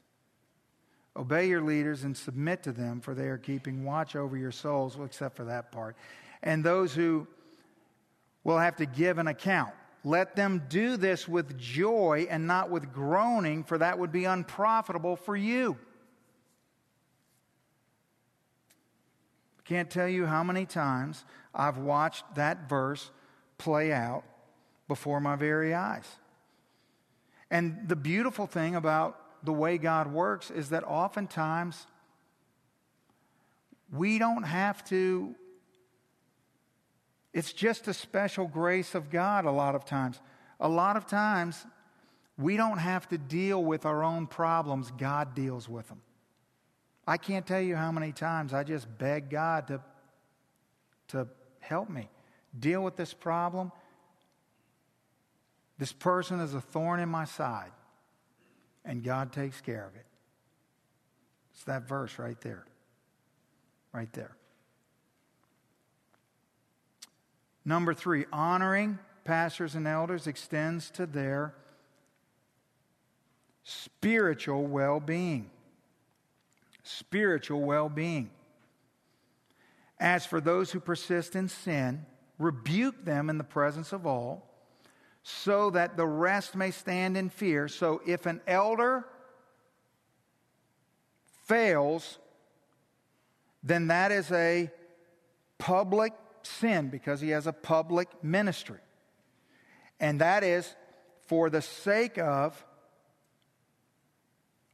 Obey 1.14 1.46
your 1.46 1.60
leaders 1.60 2.04
and 2.04 2.16
submit 2.16 2.62
to 2.62 2.72
them, 2.72 3.02
for 3.02 3.14
they 3.14 3.26
are 3.26 3.36
keeping 3.36 3.84
watch 3.84 4.16
over 4.16 4.34
your 4.34 4.50
souls, 4.50 4.96
well, 4.96 5.04
except 5.04 5.36
for 5.36 5.44
that 5.44 5.70
part. 5.70 5.94
And 6.42 6.64
those 6.64 6.94
who 6.94 7.26
will 8.44 8.58
have 8.58 8.76
to 8.76 8.86
give 8.86 9.18
an 9.18 9.26
account. 9.26 9.74
Let 10.04 10.36
them 10.36 10.62
do 10.70 10.96
this 10.96 11.28
with 11.28 11.58
joy 11.58 12.26
and 12.30 12.46
not 12.46 12.70
with 12.70 12.94
groaning, 12.94 13.62
for 13.62 13.76
that 13.76 13.98
would 13.98 14.10
be 14.10 14.24
unprofitable 14.24 15.16
for 15.16 15.36
you. 15.36 15.76
Can't 19.66 19.90
tell 19.90 20.08
you 20.08 20.24
how 20.24 20.42
many 20.42 20.64
times 20.64 21.26
I've 21.54 21.76
watched 21.76 22.24
that 22.36 22.70
verse 22.70 23.10
play 23.58 23.92
out 23.92 24.24
before 24.86 25.20
my 25.20 25.36
very 25.36 25.74
eyes. 25.74 26.06
And 27.50 27.88
the 27.88 27.96
beautiful 27.96 28.46
thing 28.46 28.74
about 28.74 29.44
the 29.44 29.52
way 29.52 29.78
God 29.78 30.12
works 30.12 30.50
is 30.50 30.70
that 30.70 30.84
oftentimes 30.84 31.86
we 33.90 34.18
don't 34.18 34.42
have 34.42 34.84
to 34.86 35.34
it's 37.32 37.52
just 37.52 37.86
a 37.88 37.94
special 37.94 38.46
grace 38.46 38.94
of 38.94 39.10
God 39.10 39.44
a 39.44 39.50
lot 39.50 39.74
of 39.74 39.84
times. 39.84 40.20
A 40.60 40.68
lot 40.68 40.96
of 40.96 41.06
times, 41.06 41.64
we 42.36 42.56
don't 42.56 42.78
have 42.78 43.08
to 43.10 43.18
deal 43.18 43.62
with 43.62 43.86
our 43.86 44.02
own 44.02 44.26
problems, 44.26 44.90
God 44.98 45.34
deals 45.34 45.68
with 45.68 45.88
them. 45.88 46.00
I 47.06 47.16
can't 47.16 47.46
tell 47.46 47.60
you 47.60 47.76
how 47.76 47.92
many 47.92 48.12
times 48.12 48.52
I 48.52 48.64
just 48.64 48.86
beg 48.98 49.30
God 49.30 49.68
to, 49.68 49.80
to 51.08 51.28
help 51.60 51.88
me 51.88 52.08
deal 52.58 52.82
with 52.82 52.96
this 52.96 53.14
problem. 53.14 53.72
This 55.78 55.92
person 55.92 56.40
is 56.40 56.54
a 56.54 56.60
thorn 56.60 57.00
in 57.00 57.08
my 57.08 57.24
side, 57.24 57.70
and 58.84 59.02
God 59.02 59.32
takes 59.32 59.60
care 59.60 59.86
of 59.86 59.94
it. 59.94 60.06
It's 61.52 61.64
that 61.64 61.88
verse 61.88 62.18
right 62.18 62.40
there. 62.40 62.64
Right 63.92 64.12
there. 64.12 64.36
Number 67.64 67.94
three, 67.94 68.24
honoring 68.32 68.98
pastors 69.24 69.74
and 69.74 69.86
elders 69.86 70.26
extends 70.26 70.90
to 70.92 71.06
their 71.06 71.54
spiritual 73.62 74.66
well 74.66 75.00
being. 75.00 75.50
Spiritual 76.82 77.60
well 77.60 77.88
being. 77.88 78.30
As 80.00 80.24
for 80.24 80.40
those 80.40 80.70
who 80.70 80.80
persist 80.80 81.36
in 81.36 81.48
sin, 81.48 82.06
rebuke 82.38 83.04
them 83.04 83.28
in 83.28 83.36
the 83.36 83.44
presence 83.44 83.92
of 83.92 84.06
all, 84.06 84.47
so 85.28 85.68
that 85.68 85.98
the 85.98 86.06
rest 86.06 86.56
may 86.56 86.70
stand 86.70 87.14
in 87.14 87.28
fear. 87.28 87.68
So 87.68 88.00
if 88.06 88.24
an 88.24 88.40
elder 88.46 89.04
fails, 91.44 92.18
then 93.62 93.88
that 93.88 94.10
is 94.10 94.32
a 94.32 94.70
public 95.58 96.14
sin 96.42 96.88
because 96.88 97.20
he 97.20 97.28
has 97.28 97.46
a 97.46 97.52
public 97.52 98.08
ministry. 98.24 98.78
And 100.00 100.22
that 100.22 100.44
is 100.44 100.74
for 101.26 101.50
the 101.50 101.60
sake 101.60 102.16
of 102.16 102.64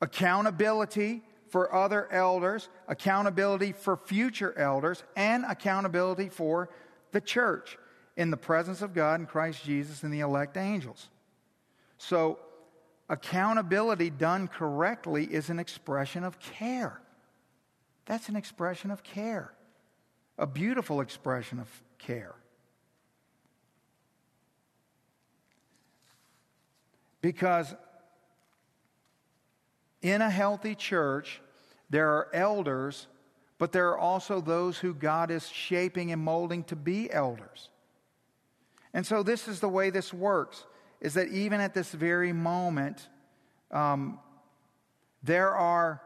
accountability 0.01 1.25
for 1.49 1.75
other 1.75 2.07
elders, 2.13 2.69
accountability 2.87 3.73
for 3.73 3.97
future 3.97 4.57
elders, 4.57 5.03
and 5.17 5.45
accountability 5.49 6.29
for 6.29 6.71
the 7.11 7.21
church 7.21 7.77
in 8.17 8.31
the 8.31 8.37
presence 8.37 8.83
of 8.83 8.95
God 8.95 9.21
and 9.21 9.29
Christ 9.29 9.65
Jesus 9.65 10.03
and 10.03 10.13
the 10.13 10.21
elect 10.21 10.57
angels. 10.57 11.09
So, 11.99 12.39
accountability 13.09 14.11
done 14.11 14.49
correctly 14.49 15.25
is 15.25 15.51
an 15.51 15.59
expression 15.59 16.25
of 16.25 16.39
care. 16.39 17.01
That's 18.07 18.29
an 18.29 18.37
expression 18.37 18.91
of 18.91 19.03
care 19.03 19.55
a 20.39 20.47
beautiful 20.47 21.01
expression 21.01 21.61
of 21.61 21.69
care. 21.99 22.35
Because 27.21 27.75
in 30.03 30.21
a 30.21 30.29
healthy 30.29 30.75
church, 30.75 31.41
there 31.89 32.11
are 32.11 32.29
elders, 32.35 33.07
but 33.59 33.73
there 33.73 33.89
are 33.91 33.99
also 33.99 34.41
those 34.41 34.77
who 34.77 34.93
God 34.93 35.31
is 35.31 35.49
shaping 35.49 36.13
and 36.13 36.21
molding 36.21 36.65
to 36.65 36.77
be 36.77 37.11
elders. 37.11 37.71
And 38.95 39.07
so 39.07 39.23
this 39.23 39.49
is 39.49 39.61
the 39.61 39.69
way 39.69 39.91
this 39.91 40.15
works 40.15 40.65
is 41.01 41.15
that 41.15 41.29
even 41.29 41.61
at 41.61 41.75
this 41.75 41.93
very 41.93 42.33
moment, 42.33 43.09
um, 43.71 44.19
there 45.23 45.55
are 45.55 46.01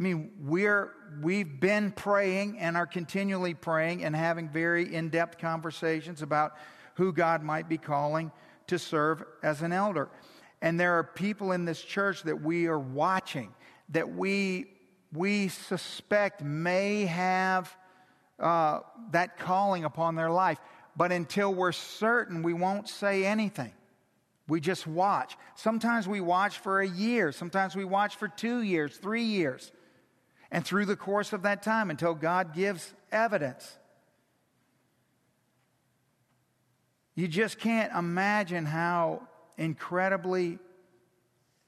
I 0.00 0.02
mean, 0.02 0.30
we're, 0.40 0.94
we've 1.20 1.60
been 1.60 1.92
praying 1.92 2.58
and 2.58 2.74
are 2.74 2.86
continually 2.86 3.52
praying 3.52 4.02
and 4.02 4.16
having 4.16 4.48
very 4.48 4.94
in 4.94 5.10
depth 5.10 5.36
conversations 5.36 6.22
about 6.22 6.56
who 6.94 7.12
God 7.12 7.42
might 7.42 7.68
be 7.68 7.76
calling 7.76 8.32
to 8.68 8.78
serve 8.78 9.22
as 9.42 9.60
an 9.60 9.74
elder. 9.74 10.08
And 10.62 10.80
there 10.80 10.98
are 10.98 11.04
people 11.04 11.52
in 11.52 11.66
this 11.66 11.82
church 11.82 12.22
that 12.22 12.40
we 12.40 12.66
are 12.66 12.78
watching 12.78 13.52
that 13.90 14.10
we, 14.10 14.72
we 15.12 15.48
suspect 15.48 16.42
may 16.42 17.04
have 17.04 17.76
uh, 18.38 18.80
that 19.10 19.36
calling 19.36 19.84
upon 19.84 20.14
their 20.14 20.30
life. 20.30 20.58
But 21.00 21.12
until 21.12 21.54
we're 21.54 21.72
certain, 21.72 22.42
we 22.42 22.52
won't 22.52 22.86
say 22.86 23.24
anything. 23.24 23.72
We 24.46 24.60
just 24.60 24.86
watch. 24.86 25.34
Sometimes 25.54 26.06
we 26.06 26.20
watch 26.20 26.58
for 26.58 26.82
a 26.82 26.86
year, 26.86 27.32
sometimes 27.32 27.74
we 27.74 27.86
watch 27.86 28.16
for 28.16 28.28
two 28.28 28.60
years, 28.60 28.94
three 28.98 29.22
years 29.22 29.72
and 30.50 30.62
through 30.62 30.84
the 30.84 30.96
course 30.96 31.32
of 31.32 31.44
that 31.44 31.62
time 31.62 31.88
until 31.88 32.12
God 32.12 32.52
gives 32.52 32.92
evidence. 33.10 33.78
You 37.14 37.28
just 37.28 37.58
can't 37.58 37.96
imagine 37.96 38.66
how 38.66 39.22
incredibly 39.56 40.58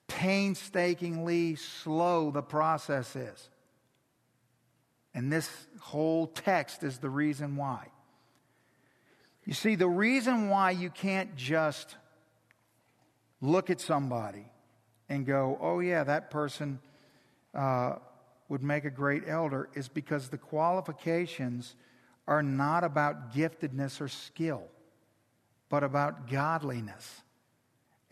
painstakingly 0.08 1.54
slow 1.54 2.32
the 2.32 2.42
process 2.42 3.16
is. 3.16 3.48
And 5.14 5.32
this 5.32 5.48
whole 5.80 6.26
text 6.26 6.82
is 6.82 6.98
the 6.98 7.08
reason 7.08 7.56
why. 7.56 7.88
You 9.44 9.55
see, 9.55 9.74
the 9.74 9.88
reason 9.88 10.48
why 10.48 10.70
you 10.70 10.90
can't 10.90 11.35
just 11.37 11.96
look 13.40 13.70
at 13.70 13.81
somebody 13.81 14.46
and 15.09 15.26
go, 15.26 15.59
oh, 15.61 15.81
yeah, 15.81 16.05
that 16.05 16.31
person 16.31 16.78
uh, 17.55 17.96
would 18.48 18.62
make 18.62 18.85
a 18.85 18.90
great 18.90 19.24
elder 19.26 19.68
is 19.74 19.88
because 19.88 20.28
the 20.28 20.38
qualifications 20.38 21.74
are 22.28 22.42
not 22.42 22.85
about 22.85 23.35
giftedness 23.35 24.00
or 24.00 24.09
skill, 24.09 24.62
but 25.68 25.83
about 25.83 26.31
godliness 26.31 27.22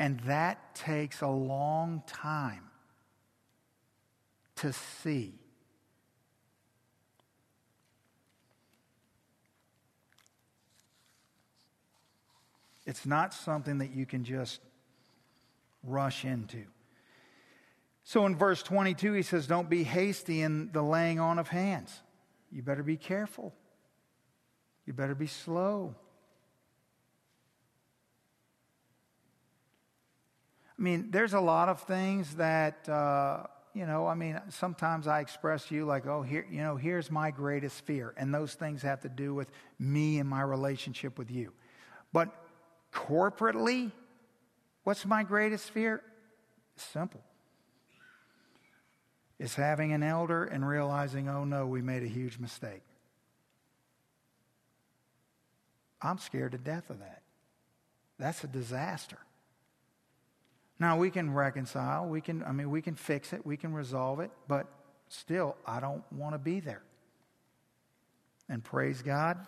And 0.01 0.19
that 0.21 0.75
takes 0.75 1.21
a 1.21 1.29
long 1.29 2.03
time 2.07 2.65
to 4.57 4.73
see. 4.73 5.40
It's 12.91 13.07
not 13.07 13.33
something 13.33 13.79
that 13.79 13.95
you 13.95 14.05
can 14.05 14.25
just 14.25 14.61
rush 15.85 16.25
into. 16.25 16.65
So 18.03 18.27
in 18.27 18.35
verse 18.35 18.65
22, 18.65 19.13
he 19.13 19.23
says, 19.23 19.47
Don't 19.47 19.71
be 19.71 19.85
hasty 19.85 20.41
in 20.43 20.73
the 20.73 20.83
laying 20.83 21.21
on 21.21 21.39
of 21.39 21.47
hands. 21.47 22.03
You 22.51 22.63
better 22.63 22.83
be 22.83 22.97
careful. 22.97 23.55
You 24.87 24.93
better 24.93 25.15
be 25.15 25.29
slow. 25.29 25.95
I 30.77 30.83
mean, 30.83 31.13
there's 31.13 31.35
a 31.35 31.41
lot 31.41 31.69
of 31.69 31.83
things 31.83 32.35
that, 32.35 32.89
uh, 32.89 33.45
you 33.73 33.87
know, 33.87 34.09
I 34.09 34.17
mean, 34.17 34.41
sometimes 34.49 35.07
I 35.07 35.21
express 35.21 35.67
to 35.67 35.77
you 35.77 35.85
like, 35.85 36.09
oh, 36.09 36.23
here, 36.23 36.45
you 36.51 36.63
know, 36.63 36.75
here's 36.75 37.09
my 37.09 37.31
greatest 37.31 37.85
fear. 37.85 38.15
And 38.17 38.35
those 38.35 38.55
things 38.55 38.83
have 38.83 39.03
to 39.03 39.09
do 39.09 39.33
with 39.33 39.49
me 39.79 40.19
and 40.19 40.29
my 40.29 40.43
relationship 40.43 41.19
with 41.19 41.31
you. 41.31 41.53
But 42.13 42.35
corporately, 42.93 43.93
what's 44.85 45.05
my 45.05 45.23
greatest 45.23 45.71
fear? 45.71 46.03
Simple. 46.77 47.23
It's 49.39 49.55
having 49.55 49.93
an 49.93 50.03
elder 50.03 50.45
and 50.45 50.67
realizing, 50.67 51.29
oh 51.29 51.45
no, 51.45 51.67
we 51.67 51.81
made 51.81 52.03
a 52.03 52.09
huge 52.09 52.39
mistake. 52.39 52.83
I'm 56.03 56.19
scared 56.19 56.53
to 56.53 56.59
death 56.59 56.91
of 56.91 56.99
that. 57.01 57.23
That's 58.19 58.45
a 58.45 58.47
disaster. 58.47 59.19
Now 60.79 60.99
we 60.99 61.11
can 61.11 61.33
reconcile, 61.33 62.07
we 62.07 62.21
can 62.21 62.43
I 62.43 62.53
mean 62.53 62.71
we 62.71 62.83
can 62.83 62.95
fix 62.95 63.33
it, 63.33 63.45
we 63.45 63.57
can 63.57 63.75
resolve 63.75 64.21
it, 64.21 64.31
but 64.49 64.67
still 65.09 65.57
I 65.67 65.81
don't 65.81 66.03
want 66.13 66.35
to 66.35 66.39
be 66.39 66.61
there. 66.61 66.83
And 68.49 68.65
praise 68.65 69.03
God 69.03 69.47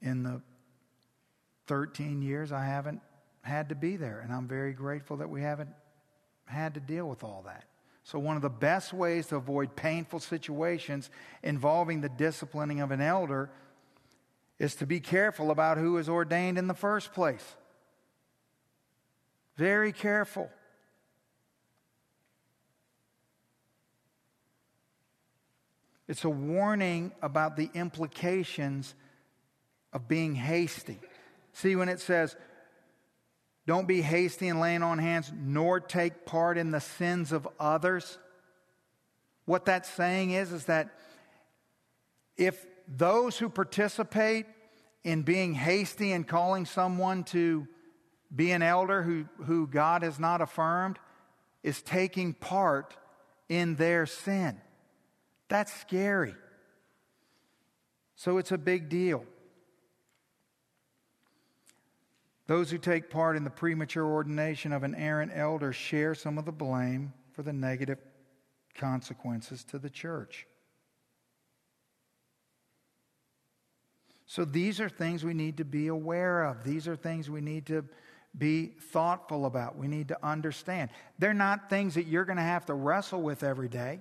in 0.00 0.22
the 0.22 0.40
13 1.66 2.22
years 2.22 2.52
I 2.52 2.64
haven't 2.64 3.00
had 3.42 3.68
to 3.68 3.74
be 3.74 3.96
there 3.96 4.20
and 4.20 4.32
I'm 4.32 4.48
very 4.48 4.72
grateful 4.72 5.18
that 5.18 5.30
we 5.30 5.42
haven't 5.42 5.70
had 6.46 6.74
to 6.74 6.80
deal 6.80 7.08
with 7.08 7.24
all 7.24 7.42
that. 7.46 7.64
So, 8.04 8.20
one 8.20 8.36
of 8.36 8.42
the 8.42 8.48
best 8.48 8.92
ways 8.92 9.26
to 9.28 9.36
avoid 9.36 9.74
painful 9.74 10.20
situations 10.20 11.10
involving 11.42 12.00
the 12.02 12.08
disciplining 12.08 12.80
of 12.80 12.92
an 12.92 13.00
elder 13.00 13.50
is 14.60 14.76
to 14.76 14.86
be 14.86 15.00
careful 15.00 15.50
about 15.50 15.76
who 15.76 15.98
is 15.98 16.08
ordained 16.08 16.56
in 16.56 16.68
the 16.68 16.74
first 16.74 17.12
place. 17.12 17.56
Very 19.56 19.90
careful. 19.90 20.48
It's 26.08 26.24
a 26.24 26.30
warning 26.30 27.10
about 27.20 27.56
the 27.56 27.70
implications 27.74 28.94
of 29.96 30.06
being 30.06 30.34
hasty. 30.34 31.00
See, 31.54 31.74
when 31.74 31.88
it 31.88 32.00
says, 32.00 32.36
don't 33.66 33.88
be 33.88 34.02
hasty 34.02 34.46
in 34.46 34.60
laying 34.60 34.82
on 34.82 34.98
hands, 34.98 35.32
nor 35.34 35.80
take 35.80 36.26
part 36.26 36.58
in 36.58 36.70
the 36.70 36.82
sins 36.82 37.32
of 37.32 37.48
others. 37.58 38.18
What 39.46 39.64
that's 39.64 39.88
saying 39.88 40.32
is, 40.32 40.52
is 40.52 40.66
that 40.66 40.90
if 42.36 42.66
those 42.86 43.38
who 43.38 43.48
participate 43.48 44.44
in 45.02 45.22
being 45.22 45.54
hasty 45.54 46.12
and 46.12 46.28
calling 46.28 46.66
someone 46.66 47.24
to 47.24 47.66
be 48.34 48.50
an 48.50 48.62
elder 48.62 49.02
who, 49.02 49.24
who 49.46 49.66
God 49.66 50.02
has 50.02 50.20
not 50.20 50.42
affirmed 50.42 50.98
is 51.62 51.80
taking 51.80 52.34
part 52.34 52.94
in 53.48 53.76
their 53.76 54.04
sin. 54.04 54.60
That's 55.48 55.72
scary. 55.80 56.34
So 58.14 58.36
it's 58.36 58.52
a 58.52 58.58
big 58.58 58.90
deal. 58.90 59.24
Those 62.46 62.70
who 62.70 62.78
take 62.78 63.10
part 63.10 63.36
in 63.36 63.44
the 63.44 63.50
premature 63.50 64.06
ordination 64.06 64.72
of 64.72 64.84
an 64.84 64.94
errant 64.94 65.32
elder 65.34 65.72
share 65.72 66.14
some 66.14 66.38
of 66.38 66.44
the 66.44 66.52
blame 66.52 67.12
for 67.32 67.42
the 67.42 67.52
negative 67.52 67.98
consequences 68.74 69.64
to 69.64 69.78
the 69.78 69.90
church. 69.90 70.46
So 74.26 74.44
these 74.44 74.80
are 74.80 74.88
things 74.88 75.24
we 75.24 75.34
need 75.34 75.56
to 75.58 75.64
be 75.64 75.88
aware 75.88 76.44
of. 76.44 76.64
These 76.64 76.88
are 76.88 76.96
things 76.96 77.30
we 77.30 77.40
need 77.40 77.66
to 77.66 77.84
be 78.36 78.66
thoughtful 78.66 79.46
about. 79.46 79.76
We 79.76 79.88
need 79.88 80.08
to 80.08 80.18
understand. 80.24 80.90
They're 81.18 81.32
not 81.32 81.70
things 81.70 81.94
that 81.94 82.06
you're 82.06 82.24
going 82.24 82.36
to 82.36 82.42
have 82.42 82.66
to 82.66 82.74
wrestle 82.74 83.22
with 83.22 83.42
every 83.42 83.68
day. 83.68 84.00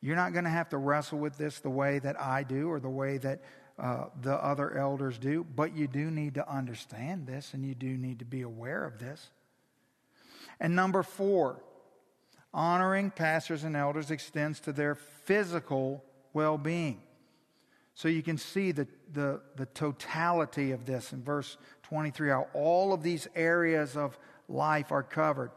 You're 0.00 0.16
not 0.16 0.32
going 0.32 0.44
to 0.44 0.50
have 0.50 0.68
to 0.70 0.78
wrestle 0.78 1.20
with 1.20 1.38
this 1.38 1.60
the 1.60 1.70
way 1.70 2.00
that 2.00 2.20
I 2.20 2.42
do 2.42 2.68
or 2.68 2.80
the 2.80 2.90
way 2.90 3.18
that 3.18 3.40
uh, 3.82 4.04
the 4.22 4.34
other 4.34 4.78
elders 4.78 5.18
do, 5.18 5.44
but 5.56 5.76
you 5.76 5.88
do 5.88 6.08
need 6.08 6.34
to 6.34 6.48
understand 6.48 7.26
this 7.26 7.52
and 7.52 7.66
you 7.66 7.74
do 7.74 7.96
need 7.96 8.20
to 8.20 8.24
be 8.24 8.42
aware 8.42 8.84
of 8.84 9.00
this. 9.00 9.30
And 10.60 10.76
number 10.76 11.02
four, 11.02 11.60
honoring 12.54 13.10
pastors 13.10 13.64
and 13.64 13.74
elders 13.74 14.12
extends 14.12 14.60
to 14.60 14.72
their 14.72 14.94
physical 14.94 16.04
well 16.32 16.56
being. 16.56 17.00
So 17.94 18.06
you 18.06 18.22
can 18.22 18.38
see 18.38 18.70
the, 18.70 18.86
the, 19.12 19.40
the 19.56 19.66
totality 19.66 20.70
of 20.70 20.86
this 20.86 21.12
in 21.12 21.24
verse 21.24 21.56
23, 21.82 22.30
how 22.30 22.46
all 22.54 22.92
of 22.92 23.02
these 23.02 23.26
areas 23.34 23.96
of 23.96 24.16
life 24.48 24.92
are 24.92 25.02
covered. 25.02 25.50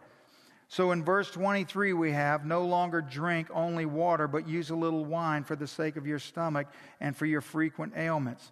So 0.67 0.91
in 0.91 1.03
verse 1.03 1.29
23, 1.31 1.93
we 1.93 2.11
have 2.11 2.45
no 2.45 2.65
longer 2.65 3.01
drink 3.01 3.47
only 3.53 3.85
water, 3.85 4.27
but 4.27 4.47
use 4.47 4.71
a 4.71 4.75
little 4.75 5.05
wine 5.05 5.43
for 5.43 5.55
the 5.55 5.67
sake 5.67 5.95
of 5.95 6.07
your 6.07 6.19
stomach 6.19 6.67
and 6.99 7.15
for 7.15 7.25
your 7.25 7.41
frequent 7.41 7.93
ailments. 7.95 8.51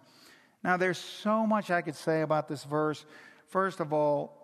Now, 0.62 0.76
there's 0.76 0.98
so 0.98 1.46
much 1.46 1.70
I 1.70 1.82
could 1.82 1.96
say 1.96 2.22
about 2.22 2.48
this 2.48 2.64
verse. 2.64 3.04
First 3.48 3.80
of 3.80 3.92
all, 3.92 4.40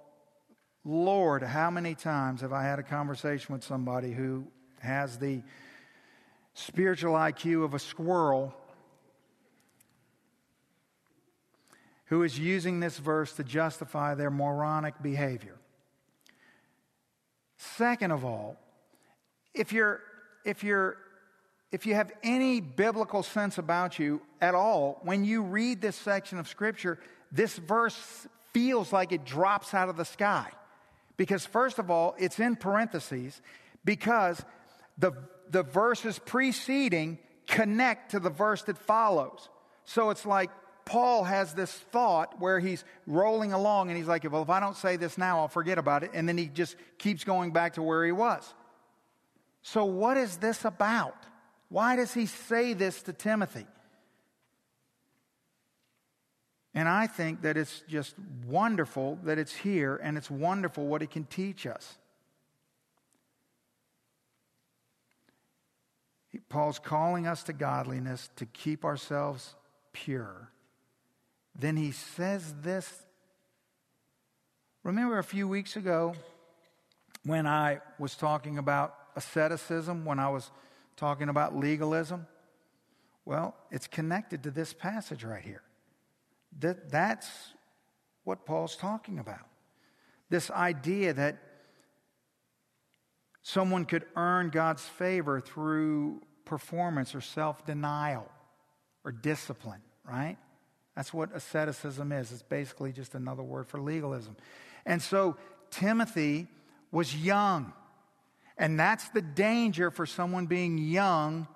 Lord, 0.84 1.42
how 1.42 1.70
many 1.70 1.94
times 1.94 2.40
have 2.40 2.52
I 2.52 2.64
had 2.64 2.78
a 2.78 2.82
conversation 2.82 3.52
with 3.52 3.62
somebody 3.62 4.12
who 4.12 4.46
has 4.80 5.18
the 5.18 5.42
spiritual 6.54 7.14
IQ 7.14 7.64
of 7.64 7.74
a 7.74 7.78
squirrel 7.78 8.54
who 12.06 12.24
is 12.24 12.38
using 12.38 12.80
this 12.80 12.98
verse 12.98 13.34
to 13.34 13.44
justify 13.44 14.14
their 14.14 14.30
moronic 14.30 15.00
behavior? 15.00 15.59
Second 17.76 18.10
of 18.10 18.24
all, 18.24 18.56
if 19.52 19.70
you're 19.70 20.00
if 20.46 20.64
you're 20.64 20.96
if 21.70 21.84
you 21.84 21.94
have 21.94 22.10
any 22.22 22.60
biblical 22.60 23.22
sense 23.22 23.58
about 23.58 23.98
you 23.98 24.22
at 24.40 24.54
all, 24.54 24.98
when 25.02 25.26
you 25.26 25.42
read 25.42 25.82
this 25.82 25.94
section 25.94 26.38
of 26.38 26.48
scripture, 26.48 26.98
this 27.30 27.56
verse 27.58 28.26
feels 28.54 28.94
like 28.94 29.12
it 29.12 29.26
drops 29.26 29.74
out 29.74 29.90
of 29.90 29.98
the 29.98 30.06
sky. 30.06 30.48
Because 31.18 31.44
first 31.44 31.78
of 31.78 31.90
all, 31.90 32.14
it's 32.18 32.40
in 32.40 32.56
parentheses 32.56 33.42
because 33.84 34.42
the 34.96 35.12
the 35.50 35.62
verses 35.62 36.18
preceding 36.18 37.18
connect 37.46 38.12
to 38.12 38.20
the 38.20 38.30
verse 38.30 38.62
that 38.62 38.78
follows. 38.78 39.50
So 39.84 40.08
it's 40.08 40.24
like 40.24 40.50
Paul 40.90 41.22
has 41.22 41.54
this 41.54 41.72
thought 41.72 42.40
where 42.40 42.58
he's 42.58 42.84
rolling 43.06 43.52
along 43.52 43.90
and 43.90 43.96
he's 43.96 44.08
like, 44.08 44.28
well, 44.28 44.42
if 44.42 44.50
I 44.50 44.58
don't 44.58 44.76
say 44.76 44.96
this 44.96 45.16
now, 45.16 45.38
I'll 45.38 45.46
forget 45.46 45.78
about 45.78 46.02
it. 46.02 46.10
And 46.14 46.28
then 46.28 46.36
he 46.36 46.46
just 46.46 46.74
keeps 46.98 47.22
going 47.22 47.52
back 47.52 47.74
to 47.74 47.82
where 47.82 48.04
he 48.04 48.10
was. 48.10 48.52
So, 49.62 49.84
what 49.84 50.16
is 50.16 50.38
this 50.38 50.64
about? 50.64 51.14
Why 51.68 51.94
does 51.94 52.12
he 52.12 52.26
say 52.26 52.72
this 52.72 53.02
to 53.02 53.12
Timothy? 53.12 53.68
And 56.74 56.88
I 56.88 57.06
think 57.06 57.42
that 57.42 57.56
it's 57.56 57.84
just 57.86 58.16
wonderful 58.48 59.20
that 59.22 59.38
it's 59.38 59.54
here 59.54 59.94
and 60.02 60.18
it's 60.18 60.28
wonderful 60.28 60.88
what 60.88 61.02
it 61.02 61.12
can 61.12 61.22
teach 61.22 61.68
us. 61.68 61.98
Paul's 66.48 66.80
calling 66.80 67.28
us 67.28 67.44
to 67.44 67.52
godliness 67.52 68.28
to 68.34 68.46
keep 68.46 68.84
ourselves 68.84 69.54
pure 69.92 70.50
then 71.60 71.76
he 71.76 71.92
says 71.92 72.54
this. 72.62 72.90
Remember 74.82 75.18
a 75.18 75.24
few 75.24 75.46
weeks 75.46 75.76
ago 75.76 76.14
when 77.24 77.46
I 77.46 77.80
was 77.98 78.14
talking 78.14 78.58
about 78.58 78.94
asceticism, 79.16 80.04
when 80.04 80.18
I 80.18 80.30
was 80.30 80.50
talking 80.96 81.28
about 81.28 81.54
legalism? 81.54 82.26
Well, 83.24 83.54
it's 83.70 83.86
connected 83.86 84.42
to 84.44 84.50
this 84.50 84.72
passage 84.72 85.22
right 85.22 85.42
here. 85.42 85.62
That, 86.60 86.90
that's 86.90 87.28
what 88.24 88.46
Paul's 88.46 88.76
talking 88.76 89.18
about. 89.18 89.46
This 90.30 90.50
idea 90.50 91.12
that 91.12 91.38
someone 93.42 93.84
could 93.84 94.04
earn 94.16 94.50
God's 94.50 94.82
favor 94.82 95.40
through 95.40 96.22
performance 96.44 97.14
or 97.14 97.20
self 97.20 97.64
denial 97.66 98.28
or 99.04 99.12
discipline, 99.12 99.82
right? 100.04 100.36
That's 101.00 101.14
what 101.14 101.34
asceticism 101.34 102.12
is. 102.12 102.30
It's 102.30 102.42
basically 102.42 102.92
just 102.92 103.14
another 103.14 103.42
word 103.42 103.66
for 103.66 103.80
legalism. 103.80 104.36
And 104.84 105.00
so 105.00 105.38
Timothy 105.70 106.46
was 106.92 107.16
young. 107.16 107.72
And 108.58 108.78
that's 108.78 109.08
the 109.08 109.22
danger 109.22 109.90
for 109.90 110.04
someone 110.04 110.44
being 110.44 110.76
young 110.76 111.48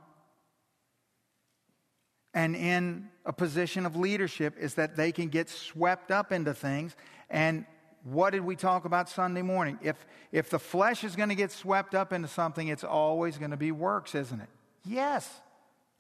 and 2.32 2.57
in 2.57 3.11
a 3.26 3.34
position 3.34 3.84
of 3.84 3.97
leadership 3.97 4.55
is 4.59 4.76
that 4.76 4.97
they 4.97 5.12
can 5.12 5.28
get 5.28 5.51
swept 5.51 6.11
up 6.11 6.32
into 6.32 6.55
things. 6.55 6.97
And 7.28 7.66
what 8.03 8.30
did 8.30 8.47
we 8.47 8.57
talk 8.57 8.86
about 8.86 9.11
Sunday 9.11 9.42
morning? 9.42 9.78
If, 9.82 10.07
if 10.32 10.49
the 10.49 10.59
flesh 10.59 11.05
is 11.05 11.16
going 11.16 11.28
to 11.28 11.34
get 11.34 11.53
swept 11.53 11.95
up 11.95 12.14
into 12.14 12.28
something, 12.28 12.68
it's 12.68 12.82
always 12.82 13.36
going 13.36 13.51
to 13.51 13.59
be 13.59 13.72
works, 13.72 14.14
isn't 14.14 14.40
it? 14.40 14.49
Yes, 14.86 15.30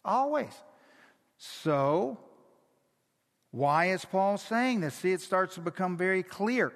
always. 0.02 0.54
So, 1.36 2.18
why 3.54 3.86
is 3.86 4.04
Paul 4.04 4.38
saying 4.38 4.80
this? 4.80 4.94
See, 4.94 5.12
it 5.12 5.20
starts 5.20 5.54
to 5.54 5.60
become 5.60 5.96
very 5.96 6.22
clear. 6.22 6.72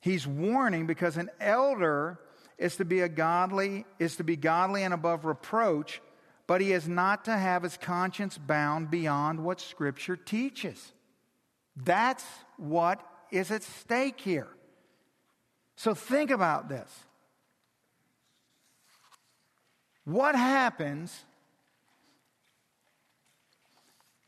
He's 0.00 0.26
warning 0.26 0.86
because 0.86 1.16
an 1.16 1.30
elder 1.40 2.18
is 2.58 2.76
to 2.76 2.84
be 2.84 3.00
a 3.00 3.08
godly, 3.08 3.84
is 3.98 4.16
to 4.16 4.24
be 4.24 4.36
godly 4.36 4.82
and 4.82 4.92
above 4.92 5.24
reproach 5.24 6.00
but 6.46 6.60
he 6.60 6.72
is 6.72 6.88
not 6.88 7.24
to 7.24 7.36
have 7.36 7.62
his 7.62 7.76
conscience 7.76 8.36
bound 8.36 8.90
beyond 8.90 9.42
what 9.42 9.60
Scripture 9.60 10.16
teaches. 10.16 10.92
That's 11.76 12.24
what 12.56 13.00
is 13.30 13.50
at 13.50 13.62
stake 13.62 14.20
here. 14.20 14.48
So 15.76 15.94
think 15.94 16.30
about 16.30 16.68
this. 16.68 16.90
What 20.04 20.34
happens? 20.34 21.24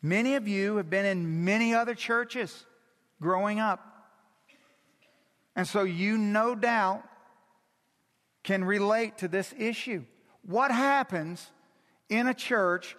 Many 0.05 0.35
of 0.35 0.47
you 0.47 0.77
have 0.77 0.91
been 0.91 1.07
in 1.07 1.47
many 1.47 1.75
other 1.75 1.95
churches 1.95 2.67
growing 3.23 3.59
up. 3.59 3.81
And 5.57 5.67
so 5.67 5.83
you 5.83 6.19
no 6.19 6.55
doubt 6.55 7.03
can 8.43 8.65
relate 8.65 9.17
to 9.19 9.29
this 9.29 9.55
issue. 9.57 10.05
What 10.43 10.71
happens 10.71 11.51
in 12.11 12.27
a 12.27 12.35
church 12.35 12.99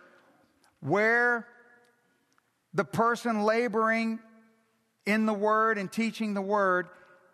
where 0.80 1.48
the 2.74 2.84
person 2.84 3.44
laboring 3.44 4.18
in 5.06 5.28
the 5.28 5.34
word 5.34 5.78
and 5.78 5.92
teaching 5.92 6.34
the 6.34 6.42
word 6.42 6.88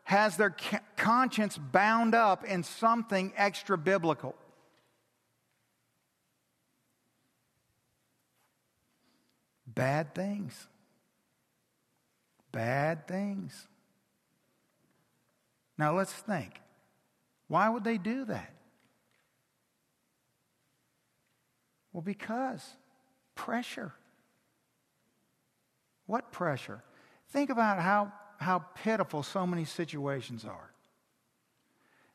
has 0.04 0.36
their 0.36 0.54
conscience 0.98 1.58
bound 1.58 2.14
up 2.14 2.44
in 2.44 2.64
something 2.64 3.32
extra 3.38 3.78
biblical. 3.78 4.36
Bad 9.74 10.14
things. 10.14 10.68
Bad 12.52 13.08
things. 13.08 13.68
Now 15.78 15.96
let's 15.96 16.12
think. 16.12 16.60
Why 17.48 17.70
would 17.70 17.84
they 17.84 17.98
do 17.98 18.26
that? 18.26 18.54
Well, 21.94 22.02
because 22.02 22.66
pressure. 23.36 23.94
What 26.06 26.32
pressure? 26.32 26.84
Think 27.30 27.50
about 27.50 27.80
how, 27.80 28.12
how 28.38 28.60
pitiful 28.84 29.24
so 29.24 29.46
many 29.48 29.66
situations 29.66 30.46
are. 30.46 30.72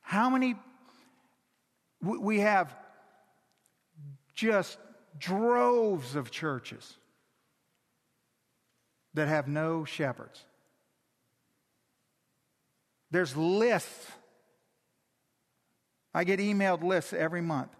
How 0.00 0.30
many, 0.30 0.54
we 2.00 2.40
have 2.40 2.74
just 4.34 4.78
droves 5.18 6.14
of 6.14 6.30
churches 6.30 6.98
that 9.16 9.28
have 9.28 9.48
no 9.48 9.84
shepherds. 9.84 10.44
There's 13.10 13.36
lists. 13.36 14.10
I 16.14 16.24
get 16.24 16.38
emailed 16.38 16.82
lists 16.82 17.12
every 17.12 17.42
month 17.42 17.70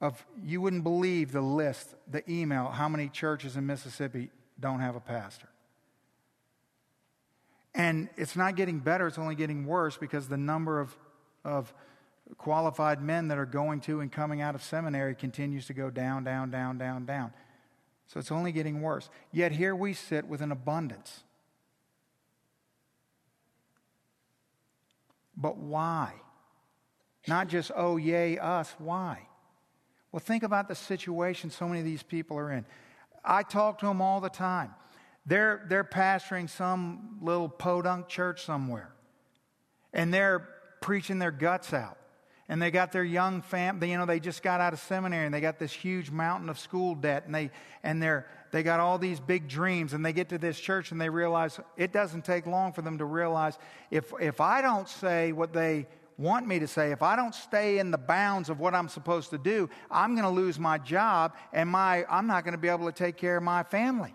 of 0.00 0.24
you 0.44 0.60
wouldn't 0.60 0.82
believe 0.82 1.32
the 1.32 1.40
list, 1.40 1.94
the 2.10 2.28
email, 2.30 2.66
how 2.66 2.88
many 2.88 3.08
churches 3.08 3.56
in 3.56 3.66
Mississippi 3.66 4.30
don't 4.60 4.80
have 4.80 4.96
a 4.96 5.00
pastor. 5.00 5.48
And 7.74 8.08
it's 8.16 8.36
not 8.36 8.56
getting 8.56 8.78
better, 8.78 9.06
it's 9.06 9.18
only 9.18 9.34
getting 9.34 9.66
worse 9.66 9.96
because 9.96 10.28
the 10.28 10.36
number 10.36 10.80
of, 10.80 10.96
of 11.44 11.72
qualified 12.38 13.02
men 13.02 13.28
that 13.28 13.38
are 13.38 13.46
going 13.46 13.80
to 13.82 14.00
and 14.00 14.10
coming 14.10 14.40
out 14.40 14.54
of 14.54 14.62
seminary 14.62 15.14
continues 15.14 15.66
to 15.66 15.74
go 15.74 15.90
down, 15.90 16.24
down, 16.24 16.50
down, 16.50 16.78
down, 16.78 17.04
down. 17.04 17.32
So 18.06 18.20
it's 18.20 18.30
only 18.30 18.52
getting 18.52 18.82
worse. 18.82 19.10
Yet 19.32 19.52
here 19.52 19.74
we 19.74 19.92
sit 19.92 20.26
with 20.26 20.40
an 20.40 20.52
abundance. 20.52 21.24
But 25.36 25.58
why? 25.58 26.14
Not 27.26 27.48
just, 27.48 27.72
oh, 27.74 27.96
yay, 27.96 28.38
us. 28.38 28.74
Why? 28.78 29.26
Well, 30.12 30.20
think 30.20 30.44
about 30.44 30.68
the 30.68 30.74
situation 30.74 31.50
so 31.50 31.66
many 31.68 31.80
of 31.80 31.84
these 31.84 32.02
people 32.02 32.38
are 32.38 32.52
in. 32.52 32.64
I 33.24 33.42
talk 33.42 33.80
to 33.80 33.86
them 33.86 34.00
all 34.00 34.20
the 34.20 34.30
time. 34.30 34.74
They're, 35.26 35.66
they're 35.68 35.84
pastoring 35.84 36.48
some 36.48 37.18
little 37.20 37.48
podunk 37.48 38.06
church 38.06 38.44
somewhere, 38.44 38.92
and 39.92 40.14
they're 40.14 40.48
preaching 40.80 41.18
their 41.18 41.32
guts 41.32 41.74
out. 41.74 41.98
And 42.48 42.62
they 42.62 42.70
got 42.70 42.92
their 42.92 43.04
young 43.04 43.42
family, 43.42 43.90
you 43.90 43.98
know, 43.98 44.06
they 44.06 44.20
just 44.20 44.42
got 44.42 44.60
out 44.60 44.72
of 44.72 44.78
seminary 44.78 45.26
and 45.26 45.34
they 45.34 45.40
got 45.40 45.58
this 45.58 45.72
huge 45.72 46.12
mountain 46.12 46.48
of 46.48 46.58
school 46.60 46.94
debt 46.94 47.24
and 47.26 47.34
they, 47.34 47.50
and 47.82 48.00
they're, 48.00 48.28
they 48.52 48.62
got 48.62 48.78
all 48.78 48.98
these 48.98 49.18
big 49.18 49.48
dreams 49.48 49.92
and 49.94 50.06
they 50.06 50.12
get 50.12 50.28
to 50.28 50.38
this 50.38 50.58
church 50.58 50.92
and 50.92 51.00
they 51.00 51.08
realize 51.08 51.58
it 51.76 51.92
doesn't 51.92 52.24
take 52.24 52.46
long 52.46 52.72
for 52.72 52.82
them 52.82 52.98
to 52.98 53.04
realize 53.04 53.58
if, 53.90 54.12
if 54.20 54.40
I 54.40 54.62
don't 54.62 54.88
say 54.88 55.32
what 55.32 55.52
they 55.52 55.88
want 56.18 56.46
me 56.46 56.60
to 56.60 56.68
say, 56.68 56.92
if 56.92 57.02
I 57.02 57.16
don't 57.16 57.34
stay 57.34 57.78
in 57.78 57.90
the 57.90 57.98
bounds 57.98 58.48
of 58.48 58.60
what 58.60 58.74
I'm 58.74 58.88
supposed 58.88 59.30
to 59.30 59.38
do, 59.38 59.68
I'm 59.90 60.14
going 60.14 60.24
to 60.24 60.30
lose 60.30 60.58
my 60.58 60.78
job 60.78 61.34
and 61.52 61.68
my, 61.68 62.04
I'm 62.08 62.28
not 62.28 62.44
going 62.44 62.52
to 62.52 62.58
be 62.58 62.68
able 62.68 62.86
to 62.86 62.92
take 62.92 63.16
care 63.16 63.36
of 63.36 63.42
my 63.42 63.64
family. 63.64 64.14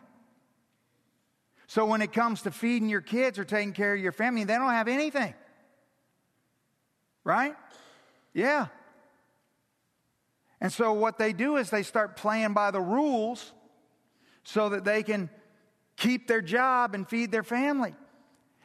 So 1.68 1.86
when 1.86 2.02
it 2.02 2.12
comes 2.12 2.42
to 2.44 2.52
feeding 2.52 2.90
your 2.90 3.02
kids 3.02 3.40
or 3.40 3.46
taking 3.46 3.74
care 3.74 3.94
of 3.94 4.00
your 4.00 4.12
family, 4.12 4.44
they 4.44 4.56
don't 4.56 4.72
have 4.72 4.88
anything. 4.88 5.34
Right? 7.24 7.56
Yeah. 8.34 8.68
And 10.60 10.72
so 10.72 10.94
what 10.94 11.18
they 11.18 11.34
do 11.34 11.58
is 11.58 11.70
they 11.70 11.84
start 11.84 12.16
playing 12.16 12.54
by 12.54 12.72
the 12.72 12.82
rules 12.82 13.52
so 14.44 14.70
that 14.70 14.84
they 14.84 15.04
can 15.04 15.30
keep 15.98 16.28
their 16.28 16.42
job 16.42 16.94
and 16.94 17.08
feed 17.08 17.32
their 17.32 17.44
family. 17.44 17.96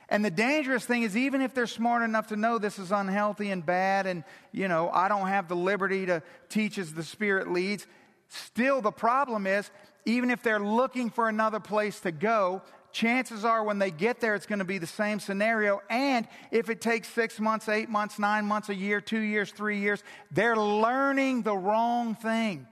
And 0.08 0.24
the 0.24 0.30
dangerous 0.30 0.84
thing 0.84 1.02
is, 1.02 1.16
even 1.16 1.40
if 1.40 1.52
they're 1.52 1.66
smart 1.66 2.02
enough 2.02 2.28
to 2.28 2.36
know 2.36 2.58
this 2.58 2.78
is 2.78 2.92
unhealthy 2.92 3.50
and 3.50 3.64
bad, 3.64 4.06
and, 4.06 4.22
you 4.52 4.68
know, 4.68 4.88
I 4.90 5.08
don't 5.08 5.26
have 5.26 5.48
the 5.48 5.56
liberty 5.56 6.06
to 6.06 6.22
teach 6.48 6.78
as 6.78 6.94
the 6.94 7.02
Spirit 7.02 7.50
leads, 7.50 7.86
still 8.28 8.80
the 8.80 8.92
problem 8.92 9.46
is, 9.46 9.70
even 10.04 10.30
if 10.30 10.42
they're 10.42 10.60
looking 10.60 11.10
for 11.10 11.28
another 11.28 11.58
place 11.58 11.98
to 12.00 12.12
go, 12.12 12.62
chances 12.96 13.44
are 13.44 13.62
when 13.62 13.78
they 13.78 13.90
get 13.90 14.20
there, 14.20 14.34
it's 14.34 14.46
going 14.46 14.58
to 14.58 14.64
be 14.64 14.78
the 14.78 14.86
same 14.86 15.20
scenario. 15.20 15.80
And 15.90 16.26
if 16.50 16.70
it 16.70 16.80
takes 16.80 17.08
six 17.08 17.38
months, 17.38 17.68
eight 17.68 17.88
months, 17.88 18.18
nine 18.18 18.44
months, 18.44 18.68
a 18.68 18.74
year, 18.74 19.00
two 19.00 19.20
years, 19.20 19.50
three 19.50 19.78
years, 19.78 20.02
they're 20.30 20.56
learning 20.56 21.42
the 21.42 21.56
wrong 21.56 22.14
thing. 22.14 22.66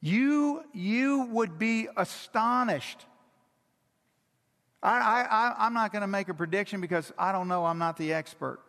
You, 0.00 0.64
you 0.72 1.26
would 1.30 1.58
be 1.58 1.88
astonished 1.96 3.06
I, 4.84 5.26
I, 5.30 5.66
I'm 5.66 5.72
not 5.72 5.92
going 5.92 6.02
to 6.02 6.06
make 6.06 6.28
a 6.28 6.34
prediction 6.34 6.82
because 6.82 7.10
I 7.18 7.32
don't 7.32 7.48
know, 7.48 7.64
I'm 7.64 7.78
not 7.78 7.96
the 7.96 8.12
expert. 8.12 8.60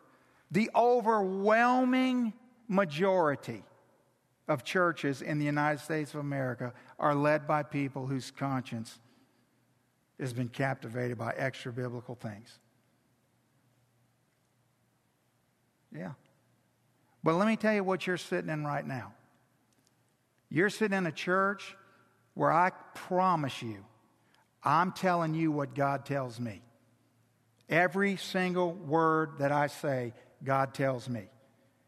The 0.50 0.72
overwhelming 0.74 2.34
majority 2.70 3.64
of 4.48 4.64
churches 4.64 5.22
in 5.22 5.40
the 5.40 5.46
United 5.46 5.80
States 5.80 6.14
of 6.14 6.20
America 6.20 6.74
are 7.00 7.16
led 7.16 7.48
by 7.48 7.64
people 7.64 8.06
whose 8.06 8.32
conscience 8.32 9.00
has 10.20 10.34
been 10.34 10.50
captivated 10.50 11.18
by 11.18 11.34
extra 11.36 11.72
biblical 11.72 12.16
things. 12.16 12.60
Yeah. 15.94 16.12
But 17.24 17.36
let 17.36 17.48
me 17.48 17.56
tell 17.56 17.74
you 17.74 17.84
what 17.84 18.06
you're 18.06 18.18
sitting 18.18 18.50
in 18.50 18.66
right 18.66 18.86
now. 18.86 19.14
You're 20.50 20.70
sitting 20.70 20.98
in 20.98 21.06
a 21.08 21.12
church 21.12 21.76
where 22.36 22.52
I 22.52 22.72
promise 22.94 23.62
you, 23.62 23.84
I'm 24.64 24.92
telling 24.92 25.34
you 25.34 25.52
what 25.52 25.74
God 25.74 26.06
tells 26.06 26.40
me. 26.40 26.62
Every 27.68 28.18
single 28.18 28.74
word 28.74 29.40
that 29.40 29.52
I 29.52 29.68
say, 29.68 30.14
God 30.44 30.74
tells 30.74 31.10
me. 31.10 31.28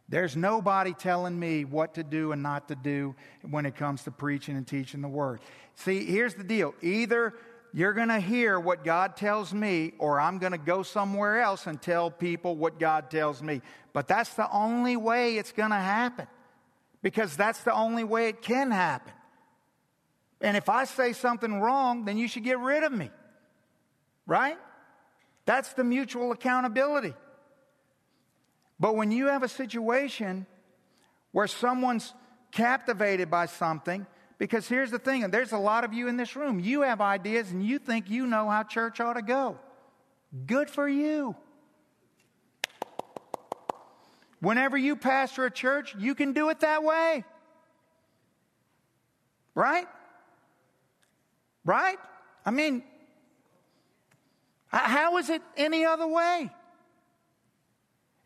There's 0.10 0.38
nobody 0.38 0.94
telling 0.94 1.38
me 1.38 1.66
what 1.66 1.96
to 1.96 2.04
do 2.04 2.32
and 2.32 2.42
not 2.42 2.70
to 2.70 2.76
do 2.76 3.16
when 3.50 3.66
it 3.66 3.76
comes 3.76 4.04
to 4.04 4.12
preaching 4.12 4.56
and 4.56 4.66
teaching 4.66 5.02
the 5.02 5.08
word. 5.08 5.42
See, 5.76 6.06
here's 6.06 6.34
the 6.34 6.46
deal. 6.46 6.74
Either 6.82 7.34
you're 7.74 7.94
going 7.94 8.08
to 8.08 8.20
hear 8.20 8.60
what 8.60 8.86
God 8.86 9.18
tells 9.18 9.54
me, 9.54 9.94
or 10.00 10.20
I'm 10.20 10.40
going 10.40 10.54
to 10.54 10.58
go 10.58 10.82
somewhere 10.82 11.42
else 11.42 11.68
and 11.68 11.82
tell 11.82 12.10
people 12.10 12.56
what 12.56 12.80
God 12.80 13.12
tells 13.12 13.44
me. 13.44 13.62
But 13.92 14.08
that's 14.08 14.34
the 14.34 14.50
only 14.50 14.96
way 14.96 15.38
it's 15.38 15.52
going 15.52 15.72
to 15.72 15.76
happen 15.76 16.28
because 17.02 17.36
that's 17.36 17.60
the 17.62 17.74
only 17.74 18.04
way 18.06 18.30
it 18.30 18.42
can 18.42 18.72
happen. 18.72 19.14
And 20.40 20.56
if 20.56 20.70
I 20.70 20.86
say 20.86 21.14
something 21.14 21.60
wrong, 21.60 22.06
then 22.06 22.18
you 22.18 22.28
should 22.28 22.44
get 22.44 22.60
rid 22.60 22.84
of 22.84 22.92
me. 22.92 23.10
Right? 24.26 24.58
That's 25.46 25.74
the 25.74 25.84
mutual 25.84 26.32
accountability. 26.32 27.14
But 28.80 28.96
when 28.96 29.12
you 29.12 29.28
have 29.28 29.44
a 29.44 29.48
situation 29.48 30.46
where 31.32 31.48
someone's 31.48 32.14
captivated 32.52 33.30
by 33.30 33.48
something, 33.48 34.06
because 34.38 34.68
here's 34.68 34.92
the 34.92 35.00
thing, 35.00 35.24
and 35.24 35.34
there's 35.34 35.52
a 35.52 35.58
lot 35.58 35.84
of 35.84 35.94
you 35.94 36.08
in 36.08 36.18
this 36.18 36.36
room, 36.36 36.60
you 36.60 36.82
have 36.82 37.02
ideas 37.02 37.52
and 37.52 37.66
you 37.66 37.80
think 37.80 38.10
you 38.10 38.28
know 38.28 38.50
how 38.50 38.64
church 38.64 39.00
ought 39.00 39.14
to 39.14 39.22
go. 39.22 39.58
Good 40.46 40.70
for 40.70 40.88
you. 40.88 41.36
Whenever 44.40 44.78
you 44.78 44.96
pastor 44.96 45.46
a 45.46 45.52
church, 45.52 45.96
you 45.98 46.14
can 46.14 46.34
do 46.34 46.50
it 46.50 46.60
that 46.60 46.84
way. 46.84 47.24
Right? 49.56 49.88
Right? 51.66 51.98
I 52.46 52.52
mean, 52.52 52.84
how 54.68 55.18
is 55.18 55.30
it 55.30 55.42
any 55.56 55.86
other 55.86 56.06
way? 56.06 56.52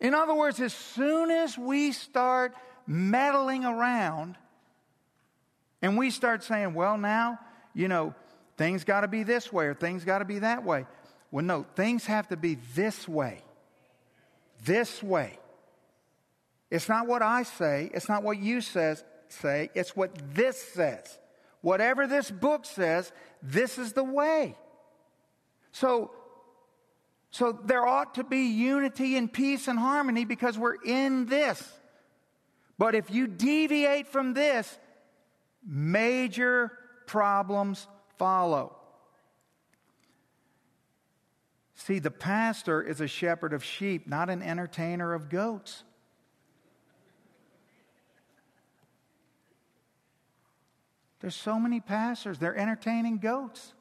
In 0.01 0.15
other 0.15 0.33
words, 0.33 0.59
as 0.59 0.73
soon 0.73 1.29
as 1.29 1.57
we 1.57 1.91
start 1.91 2.53
meddling 2.87 3.63
around 3.63 4.35
and 5.81 5.95
we 5.97 6.09
start 6.09 6.43
saying, 6.43 6.73
well, 6.73 6.97
now, 6.97 7.39
you 7.75 7.87
know, 7.87 8.15
things 8.57 8.83
got 8.83 9.01
to 9.01 9.07
be 9.07 9.21
this 9.21 9.53
way 9.53 9.67
or 9.67 9.75
things 9.75 10.03
got 10.03 10.19
to 10.19 10.25
be 10.25 10.39
that 10.39 10.65
way. 10.65 10.87
Well, 11.29 11.45
no, 11.45 11.65
things 11.75 12.07
have 12.07 12.27
to 12.29 12.37
be 12.37 12.57
this 12.75 13.07
way. 13.07 13.43
This 14.65 15.01
way. 15.03 15.37
It's 16.71 16.89
not 16.89 17.05
what 17.05 17.21
I 17.21 17.43
say, 17.43 17.91
it's 17.93 18.09
not 18.09 18.23
what 18.23 18.39
you 18.39 18.61
says, 18.61 19.03
say, 19.27 19.69
it's 19.75 19.95
what 19.95 20.11
this 20.33 20.59
says. 20.59 21.19
Whatever 21.61 22.07
this 22.07 22.31
book 22.31 22.65
says, 22.65 23.11
this 23.43 23.77
is 23.77 23.93
the 23.93 24.03
way. 24.03 24.57
So, 25.71 26.11
so 27.32 27.57
there 27.63 27.88
ought 27.88 28.15
to 28.15 28.25
be 28.25 28.47
unity 28.47 29.15
and 29.15 29.32
peace 29.32 29.69
and 29.69 29.79
harmony 29.79 30.25
because 30.25 30.57
we're 30.57 30.82
in 30.84 31.25
this. 31.27 31.65
But 32.77 32.93
if 32.93 33.09
you 33.09 33.25
deviate 33.25 34.07
from 34.07 34.34
this, 34.34 34.77
major 35.65 36.71
problems 37.07 37.88
follow. 38.17 38.75
See, 41.75 41.99
the 41.99 42.11
pastor 42.11 42.82
is 42.82 42.99
a 42.99 43.07
shepherd 43.07 43.53
of 43.53 43.63
sheep, 43.63 44.07
not 44.07 44.29
an 44.29 44.41
entertainer 44.41 45.13
of 45.13 45.29
goats. 45.29 45.84
There's 51.21 51.36
so 51.36 51.59
many 51.59 51.79
pastors, 51.79 52.39
they're 52.39 52.57
entertaining 52.57 53.19
goats. 53.19 53.73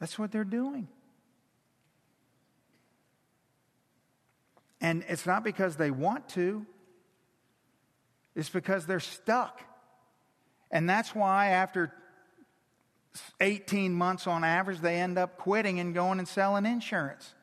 That's 0.00 0.18
what 0.18 0.32
they're 0.32 0.44
doing. 0.44 0.88
And 4.80 5.04
it's 5.08 5.26
not 5.26 5.44
because 5.44 5.76
they 5.76 5.90
want 5.90 6.28
to, 6.30 6.64
it's 8.34 8.48
because 8.48 8.86
they're 8.86 8.98
stuck. 8.98 9.60
And 10.70 10.88
that's 10.88 11.14
why, 11.14 11.48
after 11.48 11.92
18 13.40 13.92
months 13.92 14.26
on 14.26 14.42
average, 14.42 14.80
they 14.80 15.00
end 15.00 15.18
up 15.18 15.36
quitting 15.36 15.80
and 15.80 15.94
going 15.94 16.18
and 16.18 16.26
selling 16.26 16.64
insurance. 16.64 17.34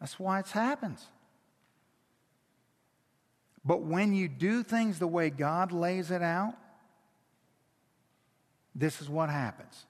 That's 0.00 0.18
why 0.18 0.40
it 0.40 0.48
happens. 0.48 1.04
But 3.64 3.82
when 3.82 4.14
you 4.14 4.28
do 4.28 4.62
things 4.62 4.98
the 4.98 5.06
way 5.06 5.30
God 5.30 5.70
lays 5.70 6.10
it 6.10 6.22
out, 6.22 6.54
this 8.74 9.00
is 9.00 9.08
what 9.08 9.28
happens. 9.28 9.86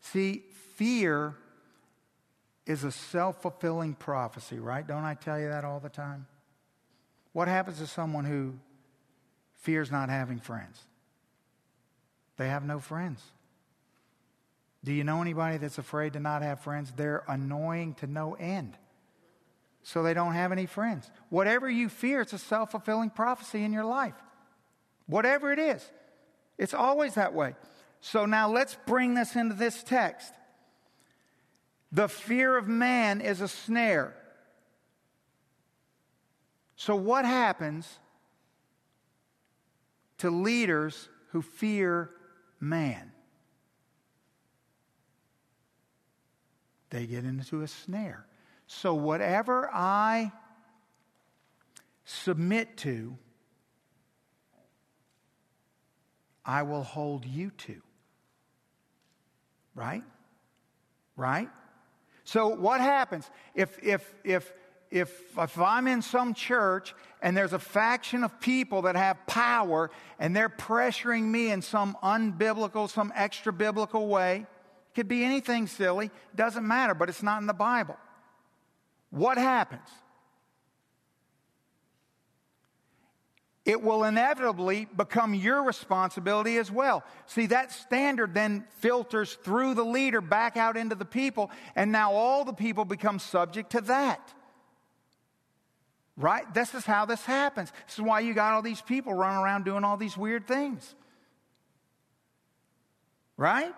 See, 0.00 0.42
fear 0.76 1.34
is 2.66 2.84
a 2.84 2.92
self 2.92 3.42
fulfilling 3.42 3.94
prophecy, 3.94 4.58
right? 4.58 4.86
Don't 4.86 5.04
I 5.04 5.14
tell 5.14 5.38
you 5.38 5.48
that 5.48 5.64
all 5.64 5.80
the 5.80 5.88
time? 5.88 6.26
What 7.32 7.48
happens 7.48 7.78
to 7.78 7.86
someone 7.86 8.24
who 8.24 8.54
fears 9.56 9.90
not 9.90 10.08
having 10.08 10.38
friends? 10.38 10.80
They 12.36 12.48
have 12.48 12.64
no 12.64 12.78
friends. 12.78 13.22
Do 14.84 14.92
you 14.92 15.02
know 15.02 15.20
anybody 15.20 15.58
that's 15.58 15.78
afraid 15.78 16.12
to 16.12 16.20
not 16.20 16.42
have 16.42 16.60
friends? 16.60 16.92
They're 16.96 17.24
annoying 17.26 17.94
to 17.94 18.06
no 18.06 18.34
end 18.34 18.76
so 19.82 20.02
they 20.02 20.14
don't 20.14 20.34
have 20.34 20.52
any 20.52 20.66
friends. 20.66 21.10
Whatever 21.30 21.68
you 21.68 21.88
fear, 21.88 22.20
it's 22.20 22.32
a 22.32 22.38
self 22.38 22.70
fulfilling 22.70 23.10
prophecy 23.10 23.64
in 23.64 23.72
your 23.72 23.84
life. 23.84 24.14
Whatever 25.08 25.52
it 25.52 25.58
is, 25.58 25.84
it's 26.58 26.74
always 26.74 27.14
that 27.14 27.34
way. 27.34 27.56
So 28.00 28.26
now 28.26 28.48
let's 28.48 28.76
bring 28.86 29.14
this 29.14 29.34
into 29.34 29.54
this 29.54 29.82
text. 29.82 30.32
The 31.90 32.08
fear 32.08 32.56
of 32.56 32.68
man 32.68 33.20
is 33.20 33.40
a 33.40 33.48
snare. 33.48 34.14
So, 36.76 36.94
what 36.94 37.24
happens 37.24 37.98
to 40.18 40.30
leaders 40.30 41.08
who 41.30 41.42
fear 41.42 42.10
man? 42.60 43.10
They 46.90 47.06
get 47.06 47.24
into 47.24 47.62
a 47.62 47.68
snare. 47.68 48.26
So, 48.66 48.94
whatever 48.94 49.68
I 49.72 50.30
submit 52.04 52.76
to, 52.78 53.16
I 56.48 56.62
will 56.62 56.82
hold 56.82 57.26
you 57.26 57.50
to. 57.58 57.76
Right? 59.74 60.02
Right? 61.14 61.50
So, 62.24 62.48
what 62.48 62.80
happens 62.80 63.30
if, 63.54 63.78
if, 63.82 64.14
if, 64.24 64.50
if, 64.90 65.36
if 65.36 65.58
I'm 65.60 65.86
in 65.86 66.00
some 66.00 66.32
church 66.32 66.94
and 67.20 67.36
there's 67.36 67.52
a 67.52 67.58
faction 67.58 68.24
of 68.24 68.40
people 68.40 68.82
that 68.82 68.96
have 68.96 69.26
power 69.26 69.90
and 70.18 70.34
they're 70.34 70.48
pressuring 70.48 71.24
me 71.24 71.50
in 71.50 71.60
some 71.60 71.96
unbiblical, 72.02 72.88
some 72.88 73.12
extra 73.14 73.52
biblical 73.52 74.08
way? 74.08 74.46
It 74.90 74.94
could 74.94 75.08
be 75.08 75.24
anything 75.24 75.66
silly, 75.66 76.10
doesn't 76.34 76.66
matter, 76.66 76.94
but 76.94 77.10
it's 77.10 77.22
not 77.22 77.42
in 77.42 77.46
the 77.46 77.52
Bible. 77.52 77.96
What 79.10 79.36
happens? 79.36 79.88
It 83.68 83.82
will 83.82 84.04
inevitably 84.04 84.86
become 84.96 85.34
your 85.34 85.62
responsibility 85.62 86.56
as 86.56 86.72
well. 86.72 87.04
See, 87.26 87.44
that 87.48 87.70
standard 87.70 88.32
then 88.32 88.64
filters 88.78 89.34
through 89.44 89.74
the 89.74 89.84
leader 89.84 90.22
back 90.22 90.56
out 90.56 90.78
into 90.78 90.94
the 90.94 91.04
people, 91.04 91.50
and 91.76 91.92
now 91.92 92.14
all 92.14 92.46
the 92.46 92.54
people 92.54 92.86
become 92.86 93.18
subject 93.18 93.72
to 93.72 93.82
that. 93.82 94.32
Right? 96.16 96.52
This 96.54 96.74
is 96.74 96.86
how 96.86 97.04
this 97.04 97.22
happens. 97.26 97.70
This 97.86 97.98
is 97.98 98.00
why 98.00 98.20
you 98.20 98.32
got 98.32 98.54
all 98.54 98.62
these 98.62 98.80
people 98.80 99.12
running 99.12 99.38
around 99.38 99.66
doing 99.66 99.84
all 99.84 99.98
these 99.98 100.16
weird 100.16 100.48
things. 100.48 100.94
Right? 103.36 103.74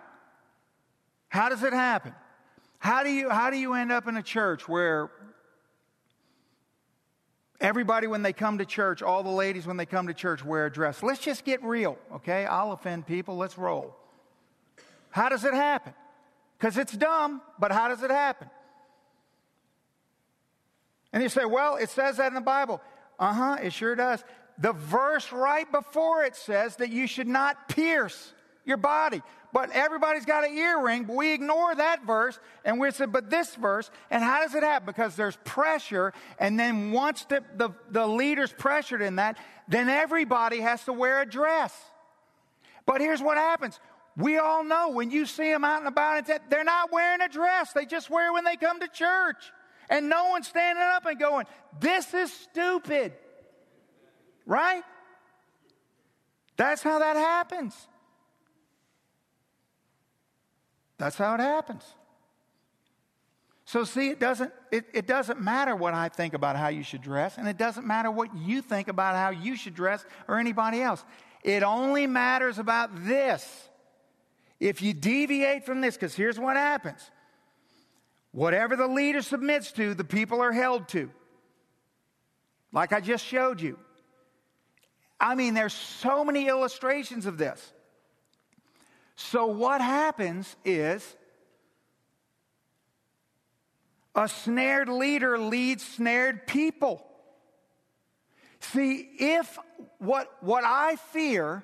How 1.27 1.49
does 1.49 1.63
it 1.63 1.73
happen? 1.73 2.15
How 2.79 3.03
do 3.03 3.09
you, 3.09 3.29
how 3.29 3.49
do 3.49 3.57
you 3.57 3.73
end 3.73 3.91
up 3.91 4.07
in 4.07 4.15
a 4.15 4.23
church 4.23 4.69
where 4.69 5.11
everybody, 7.61 8.07
when 8.07 8.23
they 8.23 8.33
come 8.33 8.57
to 8.57 8.65
church, 8.65 9.01
all 9.01 9.23
the 9.23 9.29
ladies, 9.29 9.65
when 9.65 9.77
they 9.77 9.85
come 9.85 10.07
to 10.07 10.13
church, 10.13 10.43
wear 10.43 10.65
a 10.65 10.71
dress? 10.71 11.01
Let's 11.01 11.21
just 11.21 11.45
get 11.45 11.63
real, 11.63 11.97
okay? 12.15 12.45
I'll 12.45 12.73
offend 12.73 13.07
people. 13.07 13.37
Let's 13.37 13.57
roll. 13.57 13.95
How 15.11 15.29
does 15.29 15.45
it 15.45 15.53
happen? 15.53 15.93
Because 16.57 16.77
it's 16.77 16.93
dumb, 16.93 17.41
but 17.59 17.71
how 17.71 17.87
does 17.87 18.03
it 18.03 18.11
happen? 18.11 18.49
And 21.13 21.21
you 21.21 21.29
say, 21.29 21.45
well, 21.45 21.75
it 21.75 21.89
says 21.89 22.17
that 22.17 22.27
in 22.27 22.33
the 22.33 22.41
Bible. 22.41 22.81
Uh 23.19 23.33
huh, 23.33 23.57
it 23.61 23.73
sure 23.73 23.95
does. 23.95 24.23
The 24.57 24.73
verse 24.73 25.31
right 25.31 25.69
before 25.71 26.23
it 26.23 26.35
says 26.35 26.77
that 26.77 26.89
you 26.89 27.07
should 27.07 27.27
not 27.27 27.67
pierce 27.67 28.33
your 28.65 28.77
body. 28.77 29.21
But 29.53 29.71
everybody's 29.71 30.25
got 30.25 30.45
an 30.47 30.55
earring, 30.57 31.03
but 31.03 31.15
we 31.15 31.33
ignore 31.33 31.75
that 31.75 32.05
verse 32.05 32.39
and 32.63 32.79
we 32.79 32.89
say, 32.91 33.05
but 33.05 33.29
this 33.29 33.53
verse. 33.55 33.91
And 34.09 34.23
how 34.23 34.41
does 34.41 34.55
it 34.55 34.63
happen? 34.63 34.85
Because 34.85 35.15
there's 35.15 35.35
pressure. 35.43 36.13
And 36.39 36.57
then 36.59 36.91
once 36.91 37.25
the, 37.25 37.43
the, 37.57 37.71
the 37.89 38.07
leader's 38.07 38.53
pressured 38.53 39.01
in 39.01 39.17
that, 39.17 39.37
then 39.67 39.89
everybody 39.89 40.61
has 40.61 40.83
to 40.85 40.93
wear 40.93 41.21
a 41.21 41.25
dress. 41.25 41.77
But 42.85 43.01
here's 43.01 43.21
what 43.21 43.37
happens. 43.37 43.79
We 44.15 44.37
all 44.37 44.63
know 44.63 44.89
when 44.89 45.11
you 45.11 45.25
see 45.25 45.51
them 45.51 45.63
out 45.63 45.79
and 45.79 45.87
about, 45.87 46.29
they're 46.49 46.63
not 46.63 46.91
wearing 46.91 47.21
a 47.21 47.29
dress. 47.29 47.73
They 47.73 47.85
just 47.85 48.09
wear 48.09 48.31
when 48.33 48.43
they 48.43 48.55
come 48.55 48.79
to 48.79 48.87
church. 48.87 49.51
And 49.89 50.09
no 50.09 50.29
one's 50.29 50.47
standing 50.47 50.83
up 50.83 51.05
and 51.05 51.19
going, 51.19 51.45
This 51.79 52.13
is 52.13 52.31
stupid. 52.31 53.13
Right? 54.45 54.83
That's 56.55 56.81
how 56.81 56.99
that 56.99 57.17
happens. 57.17 57.75
That's 61.01 61.17
how 61.17 61.33
it 61.33 61.39
happens. 61.39 61.83
So, 63.65 63.85
see, 63.85 64.11
it 64.11 64.19
doesn't, 64.19 64.53
it, 64.71 64.85
it 64.93 65.07
doesn't 65.07 65.41
matter 65.41 65.75
what 65.75 65.95
I 65.95 66.09
think 66.09 66.35
about 66.35 66.57
how 66.57 66.67
you 66.67 66.83
should 66.83 67.01
dress, 67.01 67.39
and 67.39 67.47
it 67.47 67.57
doesn't 67.57 67.87
matter 67.87 68.11
what 68.11 68.29
you 68.37 68.61
think 68.61 68.87
about 68.87 69.15
how 69.15 69.31
you 69.31 69.55
should 69.55 69.73
dress 69.73 70.05
or 70.27 70.37
anybody 70.37 70.79
else. 70.79 71.03
It 71.43 71.63
only 71.63 72.05
matters 72.05 72.59
about 72.59 72.91
this. 73.03 73.67
If 74.59 74.83
you 74.83 74.93
deviate 74.93 75.65
from 75.65 75.81
this, 75.81 75.95
because 75.95 76.13
here's 76.13 76.37
what 76.37 76.55
happens 76.55 77.09
whatever 78.31 78.75
the 78.75 78.87
leader 78.87 79.23
submits 79.23 79.71
to, 79.71 79.95
the 79.95 80.03
people 80.03 80.39
are 80.39 80.51
held 80.51 80.87
to. 80.89 81.09
Like 82.71 82.93
I 82.93 82.99
just 82.99 83.25
showed 83.25 83.59
you. 83.59 83.79
I 85.19 85.33
mean, 85.33 85.55
there's 85.55 85.73
so 85.73 86.23
many 86.23 86.47
illustrations 86.47 87.25
of 87.25 87.39
this. 87.39 87.73
So, 89.29 89.45
what 89.45 89.81
happens 89.81 90.55
is 90.65 91.15
a 94.15 94.27
snared 94.27 94.89
leader 94.89 95.37
leads 95.37 95.85
snared 95.85 96.47
people. 96.47 97.05
See, 98.59 99.07
if 99.19 99.57
what, 99.99 100.27
what 100.41 100.63
I 100.65 100.95
fear 101.13 101.63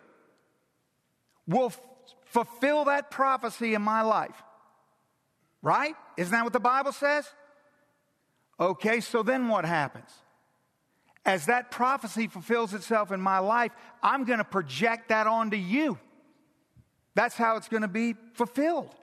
will 1.48 1.68
f- 1.68 1.82
fulfill 2.26 2.86
that 2.86 3.12
prophecy 3.12 3.74
in 3.74 3.82
my 3.82 4.02
life, 4.02 4.42
right? 5.62 5.96
Isn't 6.16 6.32
that 6.32 6.44
what 6.44 6.54
the 6.54 6.60
Bible 6.60 6.92
says? 6.92 7.28
Okay, 8.60 9.02
so 9.02 9.24
then 9.24 9.48
what 9.48 9.66
happens? 9.66 10.10
As 11.26 11.48
that 11.48 11.72
prophecy 11.72 12.28
fulfills 12.28 12.74
itself 12.74 13.12
in 13.12 13.20
my 13.20 13.40
life, 13.40 13.72
I'm 14.02 14.24
going 14.24 14.40
to 14.40 14.46
project 14.46 15.10
that 15.10 15.28
onto 15.28 15.58
you. 15.58 16.00
That's 17.18 17.34
how 17.34 17.58
it's 17.58 17.68
going 17.68 17.82
to 17.82 17.88
be 17.88 18.14
fulfilled. 18.34 18.94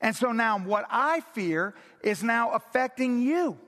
And 0.00 0.14
so 0.14 0.30
now 0.30 0.60
what 0.60 0.86
I 0.88 1.18
fear 1.32 1.74
is 2.00 2.22
now 2.22 2.52
affecting 2.52 3.20
you. 3.20 3.58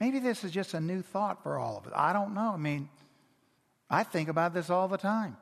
Maybe 0.00 0.18
this 0.18 0.42
is 0.42 0.50
just 0.50 0.74
a 0.74 0.80
new 0.80 1.00
thought 1.00 1.44
for 1.44 1.56
all 1.56 1.78
of 1.78 1.86
us. 1.86 1.92
I 1.94 2.12
don't 2.12 2.34
know. 2.34 2.50
I 2.52 2.56
mean, 2.56 2.88
I 3.88 4.02
think 4.02 4.28
about 4.28 4.52
this 4.52 4.68
all 4.68 4.88
the 4.88 4.96
time. 4.96 5.36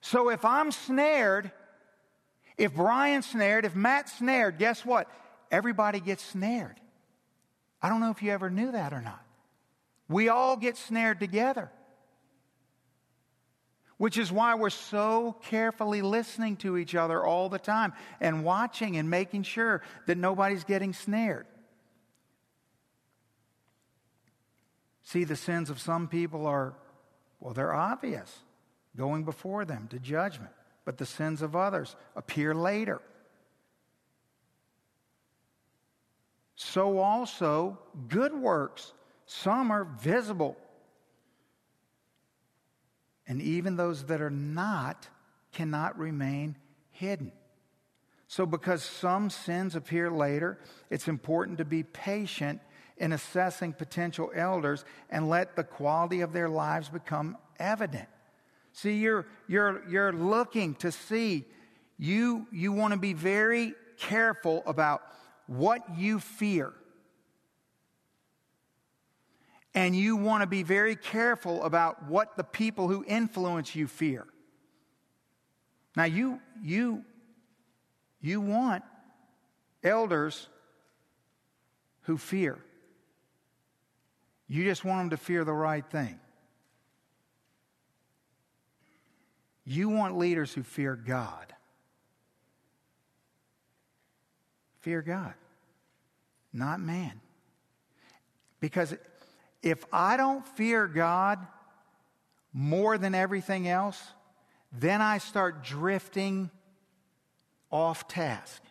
So 0.00 0.30
if 0.30 0.44
I'm 0.44 0.72
snared, 0.72 1.52
if 2.56 2.74
Brian's 2.74 3.26
snared, 3.26 3.64
if 3.64 3.76
Matt's 3.76 4.14
snared, 4.14 4.58
guess 4.58 4.84
what? 4.84 5.08
Everybody 5.52 6.00
gets 6.00 6.24
snared. 6.24 6.80
I 7.80 7.88
don't 7.88 8.00
know 8.00 8.10
if 8.10 8.20
you 8.20 8.32
ever 8.32 8.50
knew 8.50 8.72
that 8.72 8.92
or 8.92 9.00
not. 9.00 9.22
We 10.08 10.28
all 10.28 10.56
get 10.56 10.76
snared 10.76 11.20
together 11.20 11.70
which 13.98 14.16
is 14.16 14.32
why 14.32 14.54
we're 14.54 14.70
so 14.70 15.36
carefully 15.42 16.02
listening 16.02 16.56
to 16.56 16.78
each 16.78 16.94
other 16.94 17.24
all 17.24 17.48
the 17.48 17.58
time 17.58 17.92
and 18.20 18.44
watching 18.44 18.96
and 18.96 19.10
making 19.10 19.42
sure 19.42 19.82
that 20.06 20.16
nobody's 20.16 20.64
getting 20.64 20.92
snared. 20.92 21.46
See, 25.02 25.24
the 25.24 25.36
sins 25.36 25.68
of 25.68 25.80
some 25.80 26.06
people 26.06 26.46
are, 26.46 26.74
well, 27.40 27.54
they're 27.54 27.74
obvious, 27.74 28.32
going 28.96 29.24
before 29.24 29.64
them 29.64 29.88
to 29.88 29.98
judgment, 29.98 30.52
but 30.84 30.98
the 30.98 31.06
sins 31.06 31.42
of 31.42 31.56
others 31.56 31.96
appear 32.14 32.54
later. 32.54 33.00
So 36.54 36.98
also, 36.98 37.78
good 38.08 38.34
works, 38.34 38.92
some 39.26 39.70
are 39.70 39.84
visible 39.84 40.56
and 43.28 43.42
even 43.42 43.76
those 43.76 44.04
that 44.06 44.20
are 44.20 44.30
not 44.30 45.06
cannot 45.52 45.98
remain 45.98 46.56
hidden. 46.90 47.30
So, 48.26 48.44
because 48.44 48.82
some 48.82 49.30
sins 49.30 49.76
appear 49.76 50.10
later, 50.10 50.58
it's 50.90 51.08
important 51.08 51.58
to 51.58 51.64
be 51.64 51.82
patient 51.82 52.60
in 52.96 53.12
assessing 53.12 53.72
potential 53.72 54.30
elders 54.34 54.84
and 55.08 55.28
let 55.28 55.56
the 55.56 55.64
quality 55.64 56.20
of 56.20 56.32
their 56.32 56.48
lives 56.48 56.88
become 56.88 57.38
evident. 57.58 58.08
See, 58.72 58.94
you're, 58.94 59.26
you're, 59.46 59.82
you're 59.88 60.12
looking 60.12 60.74
to 60.76 60.92
see, 60.92 61.44
you, 61.98 62.46
you 62.52 62.72
want 62.72 62.92
to 62.92 62.98
be 62.98 63.12
very 63.12 63.74
careful 63.98 64.62
about 64.66 65.02
what 65.46 65.82
you 65.96 66.20
fear. 66.20 66.72
And 69.78 69.94
you 69.94 70.16
want 70.16 70.42
to 70.42 70.48
be 70.48 70.64
very 70.64 70.96
careful 70.96 71.62
about 71.62 72.08
what 72.08 72.36
the 72.36 72.42
people 72.42 72.88
who 72.88 73.04
influence 73.06 73.76
you 73.76 73.86
fear. 73.86 74.26
Now, 75.94 76.02
you, 76.02 76.40
you, 76.60 77.04
you 78.20 78.40
want 78.40 78.82
elders 79.84 80.48
who 82.02 82.18
fear. 82.18 82.58
You 84.48 84.64
just 84.64 84.84
want 84.84 85.02
them 85.02 85.10
to 85.10 85.16
fear 85.16 85.44
the 85.44 85.52
right 85.52 85.88
thing. 85.88 86.18
You 89.64 89.90
want 89.90 90.18
leaders 90.18 90.52
who 90.52 90.64
fear 90.64 90.96
God. 90.96 91.54
Fear 94.80 95.02
God, 95.02 95.34
not 96.52 96.80
man. 96.80 97.20
Because 98.58 98.96
if 99.70 99.84
I 99.92 100.16
don't 100.16 100.46
fear 100.46 100.86
God 100.86 101.38
more 102.52 102.98
than 102.98 103.14
everything 103.14 103.68
else, 103.68 104.02
then 104.72 105.00
I 105.00 105.18
start 105.18 105.64
drifting 105.64 106.50
off 107.70 108.08
task. 108.08 108.62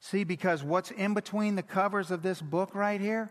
See, 0.00 0.24
because 0.24 0.62
what's 0.62 0.90
in 0.90 1.14
between 1.14 1.54
the 1.54 1.62
covers 1.62 2.10
of 2.10 2.22
this 2.22 2.40
book 2.40 2.74
right 2.74 3.00
here 3.00 3.30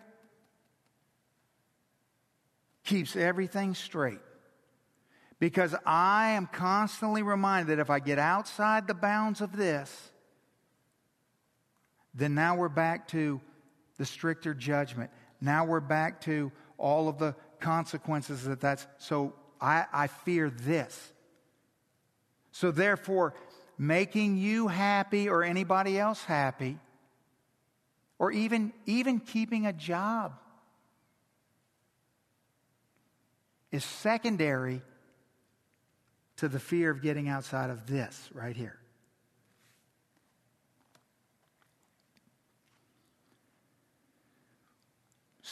keeps 2.83 3.15
everything 3.15 3.73
straight. 3.73 4.19
Because 5.39 5.75
I 5.85 6.29
am 6.29 6.47
constantly 6.47 7.21
reminded 7.21 7.77
that 7.77 7.81
if 7.81 7.89
I 7.89 7.99
get 7.99 8.17
outside 8.17 8.87
the 8.87 8.93
bounds 8.93 9.41
of 9.41 9.55
this, 9.55 10.11
then 12.13 12.33
now 12.33 12.55
we're 12.55 12.69
back 12.69 13.07
to 13.09 13.39
the 13.97 14.05
stricter 14.05 14.53
judgment. 14.53 15.11
Now 15.41 15.65
we're 15.65 15.79
back 15.79 16.21
to 16.21 16.51
all 16.77 17.07
of 17.07 17.19
the 17.19 17.35
consequences 17.59 18.43
that 18.43 18.61
that's. 18.61 18.87
So 18.97 19.33
I, 19.59 19.85
I 19.91 20.07
fear 20.07 20.49
this. 20.49 21.13
So 22.51 22.71
therefore, 22.71 23.33
making 23.77 24.37
you 24.37 24.67
happy 24.67 25.29
or 25.29 25.43
anybody 25.43 25.99
else 25.99 26.23
happy, 26.23 26.77
or 28.19 28.31
even, 28.31 28.73
even 28.85 29.19
keeping 29.19 29.67
a 29.67 29.73
job, 29.73 30.33
is 33.71 33.83
secondary 33.83 34.81
to 36.37 36.47
the 36.47 36.59
fear 36.59 36.89
of 36.89 37.01
getting 37.01 37.27
outside 37.29 37.69
of 37.69 37.85
this 37.85 38.29
right 38.33 38.55
here. 38.55 38.79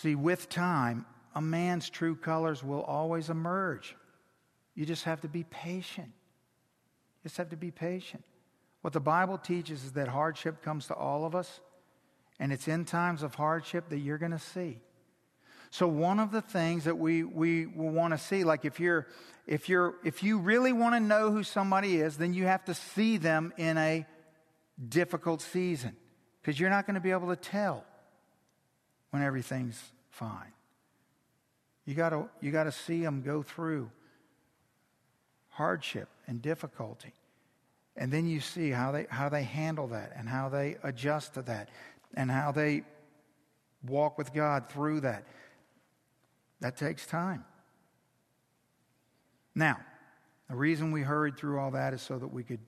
See, 0.06 0.14
with 0.14 0.50
time, 0.50 1.04
a 1.34 1.42
man's 1.42 1.90
true 1.90 2.16
colors 2.16 2.64
will 2.64 2.84
always 2.84 3.32
emerge. 3.32 3.96
You 4.76 4.86
just 4.86 5.06
have 5.06 5.22
to 5.22 5.28
be 5.28 5.46
patient. 5.46 6.10
You 6.10 7.24
just 7.24 7.38
have 7.38 7.50
to 7.50 7.58
be 7.58 7.72
patient. 7.72 8.24
What 8.82 8.94
the 8.94 9.00
Bible 9.00 9.40
teaches 9.40 9.84
is 9.84 9.94
that 9.94 10.08
hardship 10.08 10.62
comes 10.62 10.86
to 10.90 10.94
all 10.94 11.26
of 11.26 11.34
us, 11.34 11.60
and 12.40 12.54
it's 12.54 12.68
in 12.68 12.86
times 12.86 13.24
of 13.24 13.34
hardship 13.34 13.90
that 13.90 13.98
you're 13.98 14.20
going 14.20 14.32
to 14.32 14.38
see. 14.38 14.78
So 15.72 15.88
one 15.88 16.20
of 16.20 16.32
the 16.32 16.42
things 16.44 16.84
that 16.84 17.00
we 17.00 17.24
we 17.24 17.66
will 17.66 17.90
want 17.90 18.14
to 18.14 18.20
see, 18.20 18.44
like 18.44 18.64
if 18.64 18.80
you're 18.80 19.08
if 19.48 19.70
you're 19.70 19.96
if 20.04 20.22
you 20.22 20.38
really 20.38 20.72
want 20.72 20.94
to 20.94 21.00
know 21.00 21.32
who 21.32 21.42
somebody 21.42 21.96
is, 21.96 22.18
then 22.18 22.32
you 22.36 22.44
have 22.44 22.64
to 22.66 22.76
see 22.76 23.18
them 23.18 23.52
in 23.58 23.80
a 23.80 24.06
difficult 24.88 25.42
season 25.42 25.96
because 26.44 26.60
you're 26.60 26.70
not 26.70 26.86
going 26.86 26.94
to 26.94 27.02
be 27.02 27.10
able 27.10 27.30
to 27.30 27.36
tell 27.36 27.84
when 29.10 29.24
everything's 29.24 29.82
fine. 30.16 30.54
You 31.86 31.94
got 31.94 32.30
you 32.42 32.52
to 32.52 32.72
see 32.72 33.02
them 33.02 33.22
go 33.22 33.44
through 33.44 33.92
hardship 35.50 36.10
and 36.28 36.42
difficulty. 36.42 37.14
And 37.96 38.12
then 38.12 38.28
you 38.28 38.40
see 38.40 38.72
how 38.72 38.92
they 38.92 39.06
how 39.10 39.30
they 39.30 39.44
handle 39.44 39.88
that 39.88 40.14
and 40.18 40.28
how 40.28 40.50
they 40.50 40.78
adjust 40.84 41.36
to 41.36 41.42
that 41.44 41.70
and 42.16 42.32
how 42.32 42.52
they 42.52 42.84
walk 43.88 44.18
with 44.18 44.34
God 44.34 44.68
through 44.70 45.02
that. 45.02 45.26
That 46.62 46.78
takes 46.78 47.06
time. 47.06 47.46
Now, 49.54 49.80
the 50.50 50.56
reason 50.56 50.92
we 50.92 51.02
hurried 51.02 51.38
through 51.38 51.60
all 51.60 51.72
that 51.72 51.94
is 51.94 52.02
so 52.02 52.18
that 52.18 52.34
we 52.34 52.44
could 52.44 52.60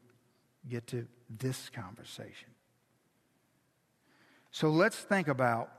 get 0.70 0.88
to 0.88 1.08
this 1.30 1.70
conversation. 1.70 2.50
So 4.52 4.70
let's 4.70 4.98
think 4.98 5.28
about 5.28 5.72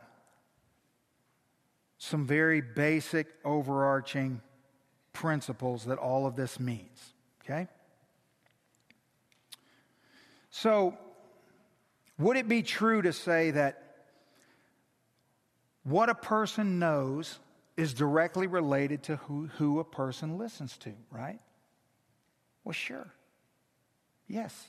some 1.99 2.27
very 2.27 2.61
basic, 2.61 3.27
overarching 3.45 4.41
principles 5.13 5.85
that 5.87 5.99
all 5.99 6.27
of 6.27 6.37
this 6.37 6.61
means. 6.61 7.15
Okay? 7.45 7.67
So, 10.51 10.97
would 12.19 12.37
it 12.37 12.49
be 12.49 12.63
true 12.63 13.03
to 13.03 13.13
say 13.13 13.51
that 13.51 13.89
what 15.83 16.09
a 16.09 16.15
person 16.15 16.79
knows 16.79 17.39
is 17.77 17.95
directly 17.95 18.47
related 18.47 19.05
to 19.05 19.17
who, 19.17 19.49
who 19.57 19.79
a 19.79 19.85
person 19.85 20.37
listens 20.37 20.77
to, 20.79 20.93
right? 21.11 21.39
Well, 22.65 22.73
sure. 22.73 23.13
Yes. 24.27 24.67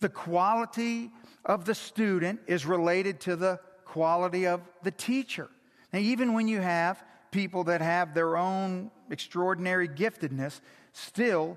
The 0.00 0.08
quality 0.08 1.10
of 1.44 1.64
the 1.64 1.74
student 1.74 2.40
is 2.46 2.66
related 2.66 3.20
to 3.20 3.36
the 3.36 3.60
quality 3.96 4.46
of 4.46 4.60
the 4.82 4.90
teacher. 4.90 5.48
Now, 5.90 6.00
even 6.00 6.34
when 6.34 6.48
you 6.48 6.60
have 6.60 7.02
people 7.30 7.64
that 7.64 7.80
have 7.80 8.12
their 8.12 8.36
own 8.36 8.90
extraordinary 9.10 9.88
giftedness, 9.88 10.60
still, 10.92 11.56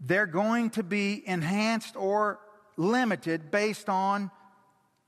they're 0.00 0.26
going 0.26 0.70
to 0.70 0.82
be 0.82 1.22
enhanced 1.24 1.94
or 1.94 2.40
limited 2.76 3.52
based 3.52 3.88
on 3.88 4.32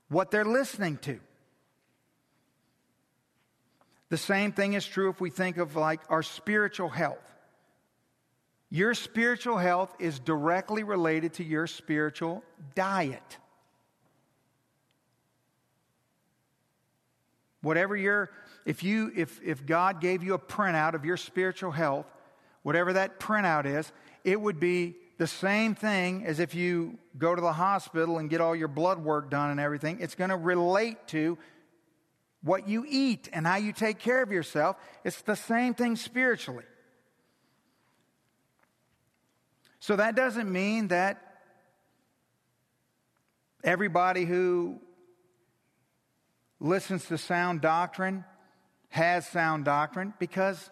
what 0.07 0.31
they're 0.31 0.45
listening 0.45 0.95
to. 0.99 1.19
The 4.07 4.17
same 4.17 4.53
thing 4.53 4.75
is 4.75 4.85
true 4.85 5.09
if 5.09 5.19
we 5.19 5.29
think 5.29 5.57
of 5.57 5.75
like 5.75 5.99
our 6.07 6.23
spiritual 6.23 6.87
health. 6.87 7.35
Your 8.69 8.93
spiritual 8.93 9.57
health 9.57 9.93
is 9.99 10.19
directly 10.19 10.83
related 10.83 11.33
to 11.33 11.43
your 11.43 11.67
spiritual 11.67 12.45
diet. 12.75 13.39
Whatever 17.61 17.95
your 17.95 18.29
if 18.65 18.83
you 18.83 19.11
if 19.15 19.41
if 19.43 19.65
God 19.65 20.01
gave 20.01 20.23
you 20.23 20.33
a 20.33 20.39
printout 20.39 20.93
of 20.93 21.05
your 21.05 21.17
spiritual 21.17 21.71
health, 21.71 22.05
whatever 22.63 22.93
that 22.93 23.19
printout 23.19 23.65
is, 23.65 23.91
it 24.23 24.39
would 24.39 24.59
be 24.59 24.95
the 25.17 25.27
same 25.27 25.73
thing 25.73 26.25
as 26.25 26.39
if 26.39 26.53
you 26.53 26.99
go 27.17 27.33
to 27.33 27.41
the 27.41 27.53
hospital 27.53 28.19
and 28.19 28.29
get 28.29 28.41
all 28.41 28.55
your 28.55 28.67
blood 28.67 28.99
work 28.99 29.31
done 29.31 29.49
and 29.49 29.59
everything. 29.59 29.97
It's 29.99 30.15
going 30.15 30.29
to 30.29 30.37
relate 30.37 31.07
to 31.07 31.37
what 32.41 32.67
you 32.67 32.85
eat 32.87 33.29
and 33.33 33.47
how 33.47 33.55
you 33.55 33.73
take 33.73 33.99
care 33.99 34.21
of 34.21 34.31
yourself. 34.31 34.77
It's 35.03 35.21
the 35.21 35.35
same 35.35 35.73
thing 35.73 35.95
spiritually. 35.95 36.65
So 39.79 39.95
that 39.95 40.15
doesn't 40.15 40.51
mean 40.51 40.89
that 40.89 41.21
everybody 43.63 44.25
who 44.25 44.81
listens 46.59 47.05
to 47.07 47.17
sound 47.17 47.61
doctrine 47.61 48.25
has 48.89 49.27
sound 49.27 49.65
doctrine 49.65 50.13
because 50.19 50.69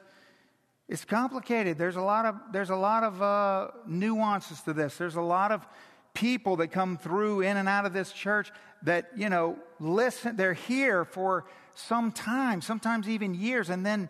it's 0.88 1.06
complicated. 1.06 1.78
There's 1.78 1.96
a 1.96 2.02
lot 2.02 2.26
of, 2.26 2.36
there's 2.52 2.70
a 2.70 2.76
lot 2.76 3.04
of 3.04 3.22
uh, 3.22 3.68
nuances 3.88 4.62
to 4.62 4.74
this. 4.74 4.98
There's 4.98 5.16
a 5.16 5.22
lot 5.22 5.52
of 5.52 5.66
people 6.14 6.58
that 6.58 6.70
come 6.70 6.98
through 6.98 7.42
in 7.42 7.58
and 7.58 7.68
out 7.68 7.86
of 7.86 7.94
this 7.94 8.12
church 8.12 8.52
that, 8.84 9.10
you 9.16 9.30
know, 9.30 9.58
listen, 9.80 10.36
they're 10.36 10.54
here 10.54 11.04
for 11.04 11.46
some 11.74 12.12
time, 12.12 12.62
sometimes 12.62 13.10
even 13.10 13.34
years, 13.34 13.70
and 13.70 13.86
then, 13.86 14.10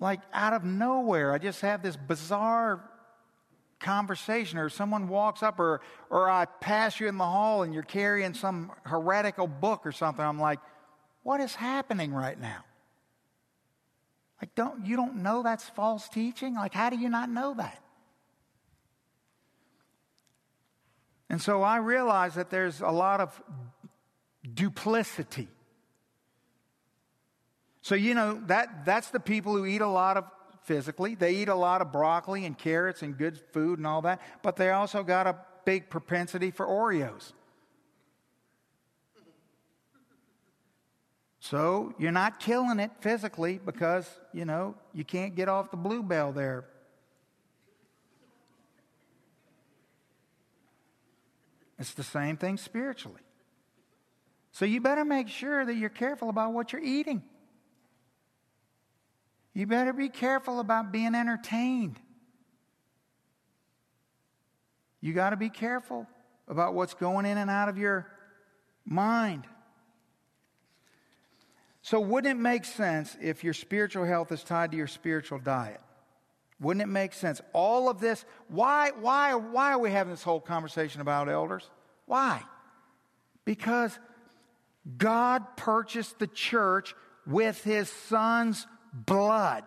like, 0.00 0.20
out 0.32 0.52
of 0.52 0.64
nowhere, 0.64 1.32
I 1.32 1.38
just 1.38 1.60
have 1.60 1.82
this 1.82 1.96
bizarre 1.96 2.82
conversation, 3.82 4.58
or 4.58 4.68
someone 4.68 5.08
walks 5.08 5.42
up, 5.42 5.60
or, 5.60 5.82
or 6.08 6.30
I 6.30 6.46
pass 6.46 6.98
you 6.98 7.08
in 7.08 7.18
the 7.18 7.24
hall 7.24 7.62
and 7.62 7.74
you're 7.74 7.82
carrying 7.82 8.32
some 8.34 8.72
heretical 8.84 9.46
book 9.46 9.84
or 9.84 9.92
something. 9.92 10.24
I'm 10.24 10.40
like, 10.40 10.60
what 11.22 11.40
is 11.40 11.54
happening 11.54 12.14
right 12.14 12.40
now? 12.40 12.64
Like, 14.40 14.54
don't, 14.54 14.86
you 14.86 14.96
don't 14.96 15.16
know 15.16 15.42
that's 15.42 15.68
false 15.68 16.08
teaching? 16.08 16.54
Like, 16.54 16.74
how 16.74 16.90
do 16.90 16.96
you 16.96 17.08
not 17.08 17.28
know 17.28 17.54
that? 17.54 17.82
And 21.30 21.40
so 21.40 21.62
I 21.62 21.76
realize 21.78 22.34
that 22.34 22.50
there's 22.50 22.80
a 22.80 22.90
lot 22.90 23.20
of 23.20 23.42
duplicity. 24.52 25.48
So, 27.80 27.94
you 27.94 28.14
know, 28.14 28.40
that, 28.46 28.84
that's 28.84 29.10
the 29.10 29.20
people 29.20 29.56
who 29.56 29.64
eat 29.64 29.80
a 29.80 29.88
lot 29.88 30.16
of 30.16 30.24
physically. 30.64 31.14
They 31.14 31.34
eat 31.36 31.48
a 31.48 31.54
lot 31.54 31.80
of 31.82 31.92
broccoli 31.92 32.44
and 32.44 32.56
carrots 32.56 33.02
and 33.02 33.16
good 33.16 33.38
food 33.52 33.78
and 33.78 33.86
all 33.86 34.02
that, 34.02 34.20
but 34.42 34.56
they 34.56 34.70
also 34.70 35.02
got 35.02 35.26
a 35.26 35.36
big 35.64 35.90
propensity 35.90 36.50
for 36.50 36.66
Oreos. 36.66 37.32
So 41.40 41.92
you're 41.98 42.12
not 42.12 42.38
killing 42.38 42.78
it 42.78 42.92
physically 43.00 43.58
because, 43.64 44.08
you 44.32 44.44
know, 44.44 44.76
you 44.94 45.04
can't 45.04 45.34
get 45.34 45.48
off 45.48 45.72
the 45.72 45.76
Blue 45.76 46.02
Bell 46.02 46.32
there. 46.32 46.66
It's 51.80 51.94
the 51.94 52.04
same 52.04 52.36
thing 52.36 52.58
spiritually. 52.58 53.22
So 54.52 54.64
you 54.64 54.80
better 54.80 55.04
make 55.04 55.26
sure 55.26 55.64
that 55.64 55.74
you're 55.74 55.88
careful 55.88 56.28
about 56.28 56.52
what 56.52 56.72
you're 56.72 56.82
eating. 56.82 57.24
You 59.54 59.66
better 59.66 59.92
be 59.92 60.08
careful 60.08 60.60
about 60.60 60.92
being 60.92 61.14
entertained. 61.14 62.00
You 65.00 65.12
got 65.12 65.30
to 65.30 65.36
be 65.36 65.50
careful 65.50 66.06
about 66.48 66.74
what's 66.74 66.94
going 66.94 67.26
in 67.26 67.36
and 67.36 67.50
out 67.50 67.68
of 67.68 67.76
your 67.76 68.06
mind. 68.84 69.44
So, 71.82 72.00
wouldn't 72.00 72.38
it 72.38 72.40
make 72.40 72.64
sense 72.64 73.16
if 73.20 73.42
your 73.42 73.54
spiritual 73.54 74.04
health 74.04 74.30
is 74.30 74.44
tied 74.44 74.70
to 74.70 74.76
your 74.76 74.86
spiritual 74.86 75.38
diet? 75.38 75.80
Wouldn't 76.60 76.82
it 76.82 76.92
make 76.92 77.12
sense? 77.12 77.40
All 77.52 77.88
of 77.88 77.98
this, 77.98 78.24
why, 78.46 78.92
why, 79.00 79.34
why 79.34 79.72
are 79.72 79.78
we 79.78 79.90
having 79.90 80.12
this 80.12 80.22
whole 80.22 80.40
conversation 80.40 81.00
about 81.00 81.28
elders? 81.28 81.68
Why? 82.06 82.42
Because 83.44 83.98
God 84.96 85.56
purchased 85.56 86.20
the 86.20 86.28
church 86.28 86.94
with 87.26 87.64
his 87.64 87.90
son's 87.90 88.66
blood. 88.92 89.64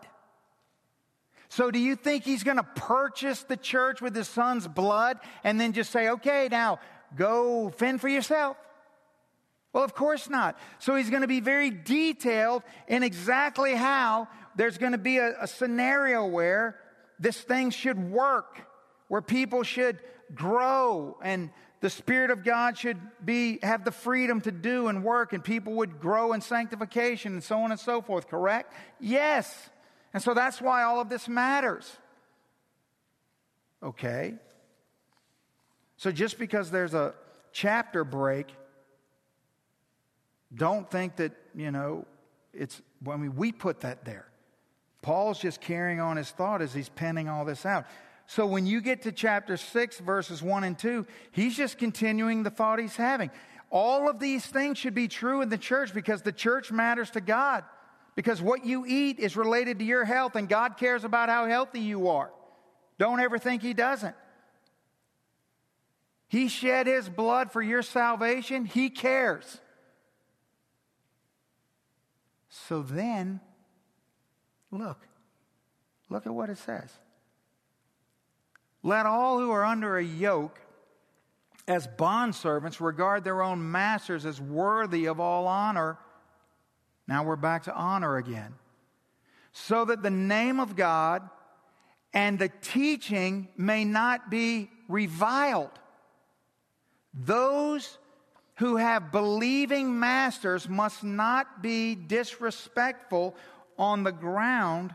So, 1.49 1.71
do 1.71 1.79
you 1.79 1.95
think 1.95 2.23
he's 2.23 2.43
going 2.43 2.57
to 2.57 2.63
purchase 2.63 3.43
the 3.43 3.57
church 3.57 4.01
with 4.01 4.15
his 4.15 4.27
son's 4.27 4.67
blood 4.67 5.19
and 5.43 5.59
then 5.59 5.73
just 5.73 5.91
say, 5.91 6.09
okay, 6.09 6.49
now 6.51 6.79
go 7.15 7.69
fend 7.69 8.01
for 8.01 8.09
yourself? 8.09 8.57
Well, 9.75 9.83
of 9.83 9.93
course 9.93 10.29
not. 10.29 10.57
So 10.79 10.95
he's 10.95 11.09
going 11.09 11.23
to 11.23 11.27
be 11.27 11.41
very 11.41 11.69
detailed 11.69 12.63
in 12.87 13.03
exactly 13.03 13.75
how 13.75 14.29
there's 14.55 14.77
going 14.77 14.93
to 14.93 14.97
be 14.97 15.17
a, 15.17 15.33
a, 15.41 15.47
scenario 15.47 16.25
where 16.25 16.79
this 17.19 17.37
thing 17.41 17.71
should 17.71 17.99
work, 18.09 18.65
where 19.09 19.21
people 19.21 19.63
should 19.63 19.99
grow 20.33 21.17
and 21.21 21.49
the 21.85 21.89
Spirit 21.91 22.31
of 22.31 22.43
God 22.43 22.79
should 22.79 22.97
be, 23.23 23.59
have 23.61 23.85
the 23.85 23.91
freedom 23.91 24.41
to 24.41 24.51
do 24.51 24.87
and 24.87 25.03
work, 25.03 25.33
and 25.33 25.43
people 25.43 25.73
would 25.73 25.99
grow 25.99 26.33
in 26.33 26.41
sanctification 26.41 27.33
and 27.33 27.43
so 27.43 27.59
on 27.59 27.69
and 27.69 27.79
so 27.79 28.01
forth, 28.01 28.27
correct? 28.27 28.73
Yes. 28.99 29.69
And 30.11 30.23
so 30.23 30.33
that's 30.33 30.59
why 30.59 30.81
all 30.81 30.99
of 30.99 31.09
this 31.09 31.27
matters. 31.27 31.95
Okay. 33.83 34.33
So 35.97 36.11
just 36.11 36.39
because 36.39 36.71
there's 36.71 36.95
a 36.95 37.13
chapter 37.51 38.03
break 38.03 38.47
don't 40.55 40.89
think 40.89 41.17
that, 41.17 41.33
you 41.53 41.69
know, 41.69 42.07
it's, 42.51 42.81
I 43.07 43.15
mean, 43.15 43.35
we 43.35 43.51
put 43.51 43.81
that 43.81 44.05
there. 44.05 44.25
Paul's 45.03 45.37
just 45.37 45.61
carrying 45.61 45.99
on 45.99 46.17
his 46.17 46.31
thought 46.31 46.63
as 46.63 46.73
he's 46.73 46.89
penning 46.89 47.29
all 47.29 47.45
this 47.45 47.63
out. 47.63 47.85
So 48.27 48.45
when 48.45 48.65
you 48.65 48.81
get 48.81 49.03
to 49.03 49.11
chapter 49.11 49.55
6, 49.57 49.99
verses 49.99 50.41
1 50.41 50.63
and 50.63 50.77
2, 50.77 51.05
he's 51.31 51.55
just 51.55 51.77
continuing 51.77 52.43
the 52.43 52.49
thought 52.49 52.79
he's 52.79 52.95
having. 52.95 53.29
All 53.69 54.09
of 54.09 54.19
these 54.19 54.45
things 54.45 54.77
should 54.77 54.95
be 54.95 55.07
true 55.07 55.41
in 55.41 55.49
the 55.49 55.57
church 55.57 55.93
because 55.93 56.21
the 56.21 56.31
church 56.31 56.71
matters 56.71 57.11
to 57.11 57.21
God. 57.21 57.63
Because 58.15 58.41
what 58.41 58.65
you 58.65 58.85
eat 58.87 59.19
is 59.19 59.35
related 59.35 59.79
to 59.79 59.85
your 59.85 60.05
health, 60.05 60.35
and 60.35 60.47
God 60.47 60.77
cares 60.77 61.03
about 61.03 61.29
how 61.29 61.47
healthy 61.47 61.81
you 61.81 62.07
are. 62.07 62.31
Don't 62.97 63.19
ever 63.19 63.37
think 63.37 63.61
He 63.61 63.73
doesn't. 63.73 64.15
He 66.27 66.47
shed 66.47 66.87
His 66.87 67.09
blood 67.09 67.51
for 67.51 67.61
your 67.61 67.81
salvation, 67.81 68.65
He 68.65 68.89
cares. 68.89 69.59
So 72.47 72.81
then, 72.81 73.41
look, 74.71 74.99
look 76.09 76.25
at 76.25 76.33
what 76.33 76.49
it 76.49 76.57
says. 76.57 76.91
Let 78.85 79.07
all 79.07 79.39
who 79.39 79.49
are 79.49 79.65
under 79.65 79.97
a 79.97 80.03
yoke 80.03 80.59
as 81.67 81.87
bondservants 81.87 82.79
regard 82.79 83.23
their 83.23 83.41
own 83.41 83.71
masters 83.71 84.27
as 84.27 84.39
worthy 84.39 85.07
of 85.07 85.19
all 85.19 85.47
honor. 85.47 85.97
Now 87.07 87.23
we're 87.23 87.35
back 87.35 87.63
to 87.63 87.73
honor 87.73 88.17
again. 88.17 88.53
So 89.53 89.85
that 89.85 90.03
the 90.03 90.11
name 90.11 90.59
of 90.59 90.75
God 90.75 91.27
and 92.13 92.37
the 92.37 92.51
teaching 92.61 93.47
may 93.57 93.85
not 93.85 94.29
be 94.29 94.69
reviled. 94.87 95.71
Those 97.11 97.97
who 98.57 98.75
have 98.75 99.11
believing 99.11 99.99
masters 99.99 100.69
must 100.69 101.03
not 101.03 101.63
be 101.63 101.95
disrespectful 101.95 103.35
on 103.79 104.03
the 104.03 104.11
ground 104.11 104.93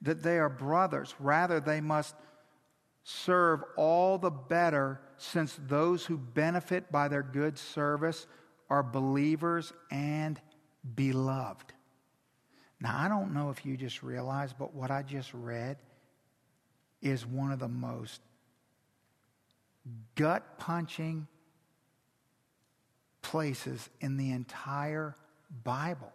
that 0.00 0.22
they 0.22 0.38
are 0.38 0.48
brothers. 0.48 1.14
Rather, 1.20 1.60
they 1.60 1.82
must 1.82 2.14
serve 3.08 3.62
all 3.76 4.18
the 4.18 4.32
better 4.32 5.00
since 5.16 5.56
those 5.68 6.04
who 6.04 6.18
benefit 6.18 6.90
by 6.90 7.06
their 7.06 7.22
good 7.22 7.56
service 7.56 8.26
are 8.68 8.82
believers 8.82 9.72
and 9.92 10.40
beloved. 10.96 11.72
Now, 12.80 12.98
I 12.98 13.08
don't 13.08 13.32
know 13.32 13.50
if 13.50 13.64
you 13.64 13.76
just 13.76 14.02
realized, 14.02 14.56
but 14.58 14.74
what 14.74 14.90
I 14.90 15.02
just 15.02 15.32
read 15.32 15.76
is 17.00 17.24
one 17.24 17.52
of 17.52 17.60
the 17.60 17.68
most 17.68 18.20
gut 20.16 20.58
punching 20.58 21.28
places 23.22 23.88
in 24.00 24.16
the 24.16 24.32
entire 24.32 25.14
Bible. 25.62 26.12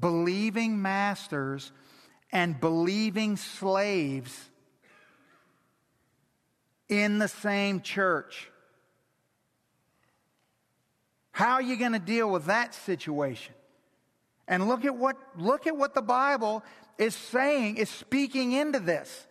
Believing 0.00 0.80
masters 0.80 1.72
and 2.32 2.60
believing 2.60 3.36
slaves 3.36 4.48
in 6.88 7.18
the 7.18 7.28
same 7.28 7.80
church. 7.80 8.50
How 11.30 11.54
are 11.54 11.62
you 11.62 11.76
going 11.76 11.92
to 11.92 11.98
deal 11.98 12.30
with 12.30 12.46
that 12.46 12.74
situation? 12.74 13.54
And 14.48 14.66
look 14.66 14.84
at 14.84 14.96
what 14.96 15.16
look 15.36 15.66
at 15.66 15.76
what 15.76 15.94
the 15.94 16.02
Bible 16.02 16.64
is 16.96 17.14
saying, 17.14 17.76
is 17.76 17.88
speaking 17.88 18.52
into 18.52 18.80
this. 18.80 19.26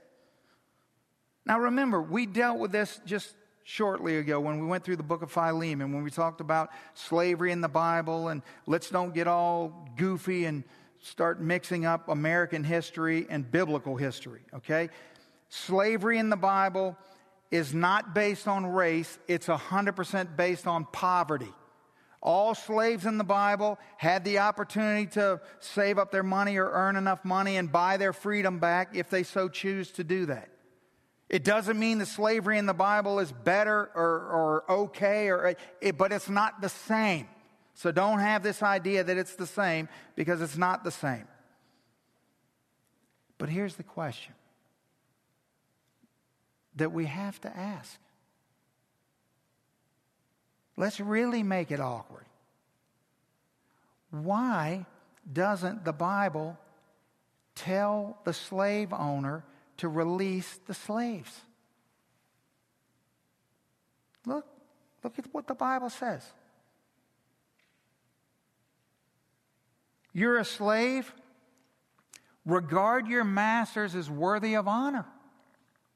Now 1.46 1.60
remember, 1.60 2.02
we 2.02 2.26
dealt 2.26 2.60
with 2.60 2.72
this 2.72 3.02
just 3.06 3.36
shortly 3.64 4.18
ago 4.18 4.40
when 4.40 4.60
we 4.60 4.66
went 4.66 4.86
through 4.86 4.96
the 4.96 5.04
book 5.04 5.22
of 5.22 5.32
Philemon, 5.32 5.92
when 5.92 6.04
we 6.04 6.10
talked 6.10 6.40
about 6.40 6.70
slavery 6.94 7.52
in 7.52 7.60
the 7.60 7.68
Bible, 7.68 8.30
and 8.30 8.42
let's 8.66 8.90
don't 8.90 9.14
get 9.14 9.28
all 9.28 9.90
goofy 9.98 10.46
and 10.46 10.64
start 11.02 11.42
mixing 11.42 11.86
up 11.86 12.10
American 12.10 12.64
history 12.64 13.28
and 13.30 13.50
biblical 13.50 13.96
history, 13.96 14.42
okay? 14.54 14.90
Slavery 15.50 16.18
in 16.18 16.30
the 16.30 16.38
Bible 16.38 16.98
is 17.52 17.74
not 17.74 18.14
based 18.14 18.48
on 18.48 18.66
race, 18.66 19.18
it's 19.28 19.48
100% 19.48 20.36
based 20.36 20.68
on 20.68 20.86
poverty. 20.92 21.54
All 22.22 22.56
slaves 22.56 23.06
in 23.06 23.18
the 23.18 23.24
Bible 23.24 23.80
had 23.96 24.26
the 24.26 24.40
opportunity 24.40 25.06
to 25.12 25.40
save 25.60 25.98
up 25.98 26.12
their 26.12 26.24
money 26.24 26.58
or 26.58 26.70
earn 26.70 26.96
enough 26.96 27.24
money 27.24 27.58
and 27.58 27.72
buy 27.72 27.98
their 27.98 28.12
freedom 28.12 28.60
back 28.60 28.96
if 28.96 29.10
they 29.10 29.24
so 29.24 29.48
choose 29.48 29.92
to 29.92 30.04
do 30.04 30.26
that. 30.26 30.50
It 31.30 31.44
doesn't 31.44 31.78
mean 31.78 32.00
that 32.00 32.08
slavery 32.08 32.58
in 32.58 32.66
the 32.66 32.74
Bible 32.74 33.20
is 33.20 33.32
better 33.32 33.92
or, 33.94 34.64
or 34.68 34.72
okay, 34.72 35.30
or, 35.30 35.56
but 35.98 36.12
it's 36.12 36.30
not 36.30 36.62
the 36.62 36.70
same. 36.70 37.28
So 37.78 37.92
don't 37.92 38.20
have 38.20 38.42
this 38.42 38.64
idea 38.64 39.04
that 39.04 39.18
it's 39.18 39.36
the 39.36 39.46
same 39.46 39.88
because 40.16 40.42
it's 40.42 40.58
not 40.58 40.84
the 40.84 40.90
same. 40.90 41.28
But 43.38 43.50
here's 43.50 43.76
the 43.76 43.84
question 43.84 44.34
that 46.76 46.92
we 46.92 47.06
have 47.06 47.40
to 47.42 47.56
ask. 47.56 48.00
Let's 50.76 51.00
really 51.00 51.44
make 51.44 51.70
it 51.70 51.80
awkward. 51.80 52.26
Why 54.10 54.88
doesn't 55.32 55.86
the 55.86 55.94
Bible 55.94 56.58
tell 57.54 58.18
the 58.24 58.34
slave 58.34 58.92
owner 58.92 59.44
to 59.78 59.88
release 59.88 60.60
the 60.66 60.74
slaves? 60.74 61.42
Look, 64.26 64.48
look 65.04 65.20
at 65.20 65.26
what 65.32 65.46
the 65.46 65.54
Bible 65.54 65.92
says. 65.92 66.24
You're 70.18 70.40
a 70.40 70.46
slave. 70.46 71.14
Regard 72.44 73.08
your 73.08 73.24
masters 73.24 73.94
as 73.94 74.10
worthy 74.10 74.56
of 74.56 74.68
honor. 74.68 75.06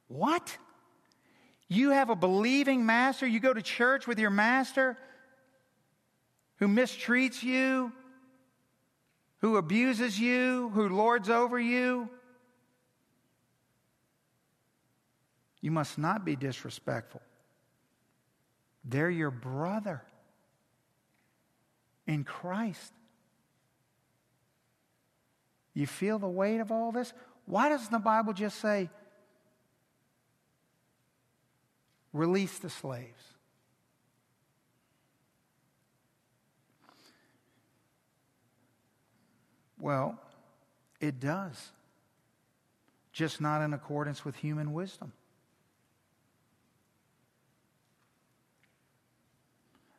What? 0.10 0.56
You 1.68 1.90
have 1.90 2.12
a 2.12 2.16
believing 2.16 2.86
master. 2.86 3.26
You 3.26 3.40
go 3.40 3.52
to 3.52 3.64
church 3.64 4.06
with 4.06 4.20
your 4.20 4.30
master 4.30 4.96
who 6.58 6.68
mistreats 6.68 7.42
you, 7.42 7.92
who 9.40 9.58
abuses 9.58 10.20
you, 10.20 10.70
who 10.76 10.90
lords 10.90 11.28
over 11.28 11.60
you. 11.60 12.08
You 15.62 15.72
must 15.72 15.98
not 15.98 16.26
be 16.26 16.36
disrespectful. 16.36 17.24
They're 18.86 19.10
your 19.10 19.32
brother 19.32 20.04
in 22.06 22.24
Christ. 22.24 22.94
You 25.74 25.88
feel 25.88 26.20
the 26.20 26.28
weight 26.28 26.60
of 26.60 26.72
all 26.72 26.92
this? 26.92 27.14
Why 27.46 27.70
doesn't 27.70 27.92
the 27.92 28.00
Bible 28.00 28.34
just 28.34 28.60
say, 28.60 28.90
release 32.14 32.60
the 32.60 32.70
slaves? 32.70 33.24
Well, 39.80 40.20
it 41.00 41.20
does, 41.20 41.72
just 43.12 43.42
not 43.42 43.64
in 43.64 43.74
accordance 43.74 44.24
with 44.24 44.36
human 44.36 44.74
wisdom. 44.74 45.12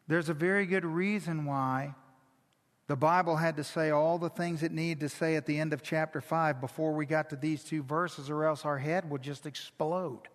There's 0.07 0.29
a 0.29 0.35
very 0.35 0.67
good 0.67 0.85
reason 0.85 1.47
why 1.47 1.95
the 2.89 2.97
Bible 2.97 3.37
had 3.37 3.57
to 3.57 3.65
say 3.65 3.91
all 3.91 4.19
the 4.19 4.29
things 4.29 4.63
it 4.63 4.73
needed 4.73 5.01
to 5.01 5.09
say 5.09 5.37
at 5.37 5.47
the 5.47 5.59
end 5.59 5.73
of 5.73 5.83
chapter 5.83 6.21
5 6.21 6.61
before 6.61 6.93
we 6.93 7.07
got 7.07 7.31
to 7.31 7.37
these 7.37 7.63
two 7.63 7.83
verses, 7.83 8.29
or 8.29 8.45
else 8.45 8.65
our 8.65 8.79
head 8.79 9.09
would 9.11 9.23
just 9.23 9.47
explode. 9.47 10.29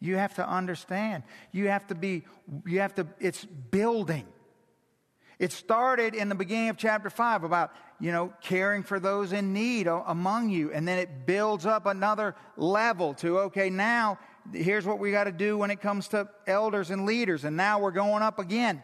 You 0.00 0.16
have 0.16 0.34
to 0.34 0.48
understand. 0.48 1.22
You 1.52 1.68
have 1.68 1.86
to 1.88 1.94
be, 1.94 2.24
you 2.66 2.80
have 2.80 2.94
to, 2.94 3.06
it's 3.18 3.44
building. 3.44 4.26
It 5.38 5.52
started 5.52 6.14
in 6.14 6.28
the 6.28 6.34
beginning 6.34 6.68
of 6.68 6.76
chapter 6.76 7.08
5 7.08 7.44
about, 7.44 7.72
you 7.98 8.12
know, 8.12 8.32
caring 8.42 8.82
for 8.82 9.00
those 9.00 9.32
in 9.32 9.54
need 9.54 9.86
among 9.86 10.50
you. 10.50 10.70
And 10.72 10.86
then 10.86 10.98
it 10.98 11.26
builds 11.26 11.64
up 11.64 11.86
another 11.86 12.34
level 12.58 13.14
to, 13.14 13.38
okay, 13.40 13.70
now 13.70 14.18
here's 14.52 14.86
what 14.86 14.98
we 14.98 15.10
got 15.10 15.24
to 15.24 15.32
do 15.32 15.56
when 15.56 15.70
it 15.70 15.80
comes 15.80 16.08
to 16.08 16.28
elders 16.46 16.90
and 16.90 17.06
leaders. 17.06 17.44
And 17.44 17.56
now 17.56 17.78
we're 17.78 17.90
going 17.90 18.22
up 18.22 18.38
again. 18.38 18.82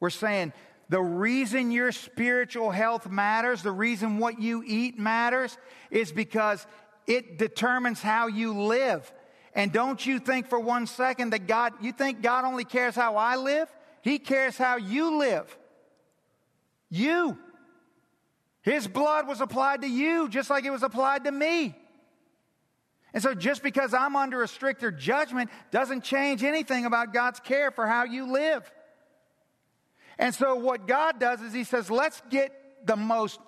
We're 0.00 0.10
saying 0.10 0.52
the 0.88 1.00
reason 1.00 1.70
your 1.70 1.92
spiritual 1.92 2.70
health 2.70 3.08
matters, 3.08 3.62
the 3.62 3.70
reason 3.70 4.18
what 4.18 4.40
you 4.40 4.64
eat 4.66 4.98
matters, 4.98 5.56
is 5.90 6.10
because 6.10 6.66
it 7.06 7.38
determines 7.38 8.02
how 8.02 8.26
you 8.26 8.60
live. 8.60 9.12
And 9.54 9.72
don't 9.72 10.04
you 10.04 10.18
think 10.18 10.48
for 10.48 10.58
one 10.58 10.86
second 10.86 11.30
that 11.30 11.46
God, 11.46 11.74
you 11.80 11.92
think 11.92 12.22
God 12.22 12.44
only 12.44 12.64
cares 12.64 12.96
how 12.96 13.16
I 13.16 13.36
live? 13.36 13.68
He 14.02 14.18
cares 14.18 14.56
how 14.56 14.78
you 14.78 15.18
live. 15.18 15.56
You. 16.88 17.38
His 18.62 18.88
blood 18.88 19.28
was 19.28 19.40
applied 19.40 19.82
to 19.82 19.88
you 19.88 20.28
just 20.28 20.50
like 20.50 20.64
it 20.64 20.70
was 20.70 20.82
applied 20.82 21.24
to 21.24 21.32
me. 21.32 21.76
And 23.12 23.22
so 23.22 23.34
just 23.34 23.62
because 23.62 23.92
I'm 23.92 24.16
under 24.16 24.42
a 24.42 24.48
stricter 24.48 24.90
judgment 24.90 25.50
doesn't 25.70 26.04
change 26.04 26.42
anything 26.42 26.84
about 26.84 27.12
God's 27.12 27.40
care 27.40 27.70
for 27.70 27.86
how 27.86 28.04
you 28.04 28.32
live. 28.32 28.70
And 30.20 30.34
so 30.34 30.54
what 30.54 30.86
God 30.86 31.18
does 31.18 31.40
is 31.40 31.54
He 31.54 31.64
says, 31.64 31.90
let's 31.90 32.22
get 32.28 32.52
the 32.86 32.94
most 32.94 33.40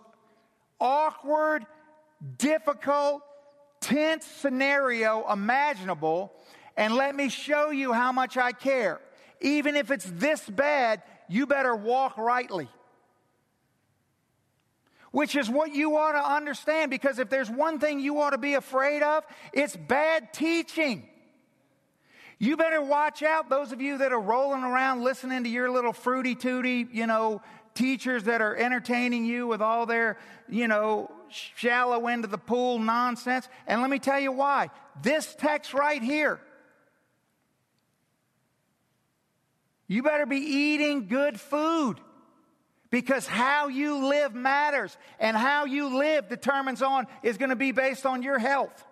awkward, 0.80 1.66
difficult, 2.38 3.20
tense 3.80 4.24
scenario 4.24 5.30
imaginable, 5.30 6.32
and 6.76 6.94
let 6.94 7.14
me 7.14 7.28
show 7.28 7.70
you 7.70 7.92
how 7.92 8.10
much 8.10 8.38
I 8.38 8.52
care. 8.52 9.00
Even 9.42 9.76
if 9.76 9.90
it's 9.90 10.10
this 10.14 10.48
bad, 10.48 11.02
you 11.28 11.46
better 11.46 11.76
walk 11.76 12.16
rightly. 12.16 12.68
Which 15.10 15.36
is 15.36 15.50
what 15.50 15.74
you 15.74 15.98
ought 15.98 16.12
to 16.12 16.26
understand 16.26 16.90
because 16.90 17.18
if 17.18 17.28
there's 17.28 17.50
one 17.50 17.80
thing 17.80 18.00
you 18.00 18.18
ought 18.22 18.30
to 18.30 18.38
be 18.38 18.54
afraid 18.54 19.02
of, 19.02 19.24
it's 19.52 19.76
bad 19.76 20.32
teaching. 20.32 21.06
You 22.42 22.56
better 22.56 22.82
watch 22.82 23.22
out, 23.22 23.48
those 23.48 23.70
of 23.70 23.80
you 23.80 23.98
that 23.98 24.10
are 24.10 24.20
rolling 24.20 24.64
around 24.64 25.04
listening 25.04 25.44
to 25.44 25.48
your 25.48 25.70
little 25.70 25.92
fruity 25.92 26.34
tooty, 26.34 26.88
you 26.90 27.06
know, 27.06 27.40
teachers 27.72 28.24
that 28.24 28.40
are 28.40 28.56
entertaining 28.56 29.24
you 29.24 29.46
with 29.46 29.62
all 29.62 29.86
their, 29.86 30.18
you 30.48 30.66
know, 30.66 31.08
shallow 31.28 32.08
end 32.08 32.24
of 32.24 32.32
the 32.32 32.38
pool 32.38 32.80
nonsense. 32.80 33.48
And 33.68 33.80
let 33.80 33.90
me 33.90 34.00
tell 34.00 34.18
you 34.18 34.32
why. 34.32 34.70
This 35.02 35.32
text 35.38 35.72
right 35.72 36.02
here. 36.02 36.40
You 39.86 40.02
better 40.02 40.26
be 40.26 40.38
eating 40.38 41.06
good 41.06 41.38
food 41.38 42.00
because 42.90 43.24
how 43.24 43.68
you 43.68 44.08
live 44.08 44.34
matters 44.34 44.96
and 45.20 45.36
how 45.36 45.66
you 45.66 45.96
live 45.96 46.28
determines 46.28 46.82
on 46.82 47.06
is 47.22 47.38
going 47.38 47.50
to 47.50 47.56
be 47.56 47.70
based 47.70 48.04
on 48.04 48.24
your 48.24 48.40
health. 48.40 48.84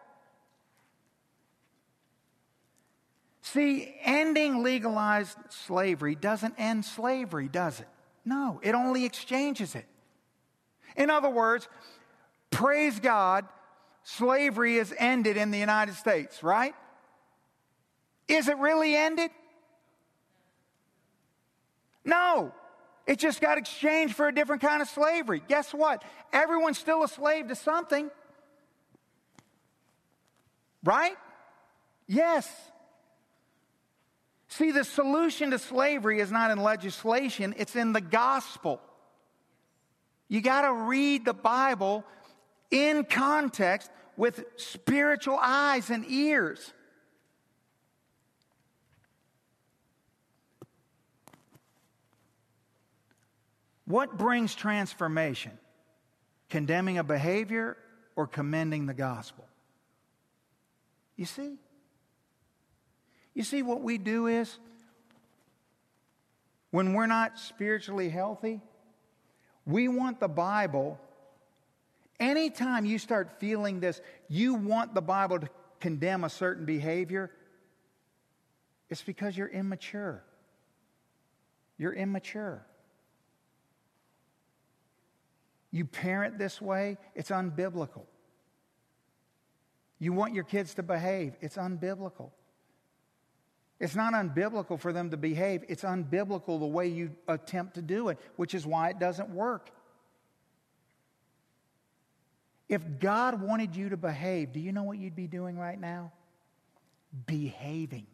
See, 3.52 3.92
ending 4.04 4.62
legalized 4.62 5.36
slavery 5.48 6.14
doesn't 6.14 6.54
end 6.56 6.84
slavery, 6.84 7.48
does 7.48 7.80
it? 7.80 7.88
No, 8.24 8.60
it 8.62 8.76
only 8.76 9.04
exchanges 9.04 9.74
it. 9.74 9.86
In 10.96 11.10
other 11.10 11.28
words, 11.28 11.68
praise 12.50 13.00
God, 13.00 13.44
slavery 14.04 14.76
is 14.76 14.94
ended 14.96 15.36
in 15.36 15.50
the 15.50 15.58
United 15.58 15.96
States, 15.96 16.44
right? 16.44 16.74
Is 18.28 18.46
it 18.46 18.56
really 18.58 18.94
ended? 18.94 19.32
No. 22.04 22.52
It 23.04 23.18
just 23.18 23.40
got 23.40 23.58
exchanged 23.58 24.14
for 24.14 24.28
a 24.28 24.34
different 24.34 24.62
kind 24.62 24.80
of 24.80 24.88
slavery. 24.88 25.42
Guess 25.48 25.74
what? 25.74 26.04
Everyone's 26.32 26.78
still 26.78 27.02
a 27.02 27.08
slave 27.08 27.48
to 27.48 27.56
something. 27.56 28.12
Right? 30.84 31.16
Yes. 32.06 32.48
See, 34.50 34.72
the 34.72 34.84
solution 34.84 35.52
to 35.52 35.58
slavery 35.60 36.18
is 36.20 36.32
not 36.32 36.50
in 36.50 36.58
legislation, 36.58 37.54
it's 37.56 37.76
in 37.76 37.92
the 37.92 38.00
gospel. 38.00 38.80
You 40.28 40.40
got 40.40 40.62
to 40.62 40.72
read 40.72 41.24
the 41.24 41.32
Bible 41.32 42.04
in 42.70 43.04
context 43.04 43.90
with 44.16 44.44
spiritual 44.56 45.38
eyes 45.40 45.88
and 45.88 46.04
ears. 46.08 46.72
What 53.84 54.18
brings 54.18 54.54
transformation? 54.54 55.52
Condemning 56.48 56.98
a 56.98 57.04
behavior 57.04 57.76
or 58.16 58.26
commending 58.26 58.86
the 58.86 58.94
gospel? 58.94 59.44
You 61.16 61.24
see? 61.24 61.56
You 63.40 63.44
see, 63.44 63.62
what 63.62 63.80
we 63.80 63.96
do 63.96 64.26
is 64.26 64.58
when 66.72 66.92
we're 66.92 67.06
not 67.06 67.38
spiritually 67.38 68.10
healthy, 68.10 68.60
we 69.64 69.88
want 69.88 70.20
the 70.20 70.28
Bible. 70.28 71.00
Anytime 72.20 72.84
you 72.84 72.98
start 72.98 73.40
feeling 73.40 73.80
this, 73.80 74.02
you 74.28 74.52
want 74.52 74.92
the 74.92 75.00
Bible 75.00 75.38
to 75.38 75.48
condemn 75.80 76.22
a 76.22 76.28
certain 76.28 76.66
behavior, 76.66 77.30
it's 78.90 79.00
because 79.00 79.38
you're 79.38 79.48
immature. 79.48 80.22
You're 81.78 81.94
immature. 81.94 82.62
You 85.70 85.86
parent 85.86 86.36
this 86.36 86.60
way, 86.60 86.98
it's 87.14 87.30
unbiblical. 87.30 88.02
You 89.98 90.12
want 90.12 90.34
your 90.34 90.44
kids 90.44 90.74
to 90.74 90.82
behave, 90.82 91.38
it's 91.40 91.56
unbiblical. 91.56 92.32
It's 93.80 93.96
not 93.96 94.12
unbiblical 94.12 94.78
for 94.78 94.92
them 94.92 95.10
to 95.10 95.16
behave, 95.16 95.64
it's 95.68 95.82
unbiblical 95.82 96.60
the 96.60 96.66
way 96.66 96.88
you 96.88 97.12
attempt 97.26 97.74
to 97.74 97.82
do 97.82 98.10
it, 98.10 98.18
which 98.36 98.54
is 98.54 98.66
why 98.66 98.90
it 98.90 98.98
doesn't 98.98 99.30
work. 99.30 99.70
If 102.68 102.82
God 103.00 103.40
wanted 103.42 103.74
you 103.74 103.88
to 103.88 103.96
behave, 103.96 104.52
do 104.52 104.60
you 104.60 104.70
know 104.70 104.82
what 104.84 104.98
you'd 104.98 105.16
be 105.16 105.26
doing 105.26 105.58
right 105.58 105.80
now? 105.80 106.12
Behaving. 107.26 108.06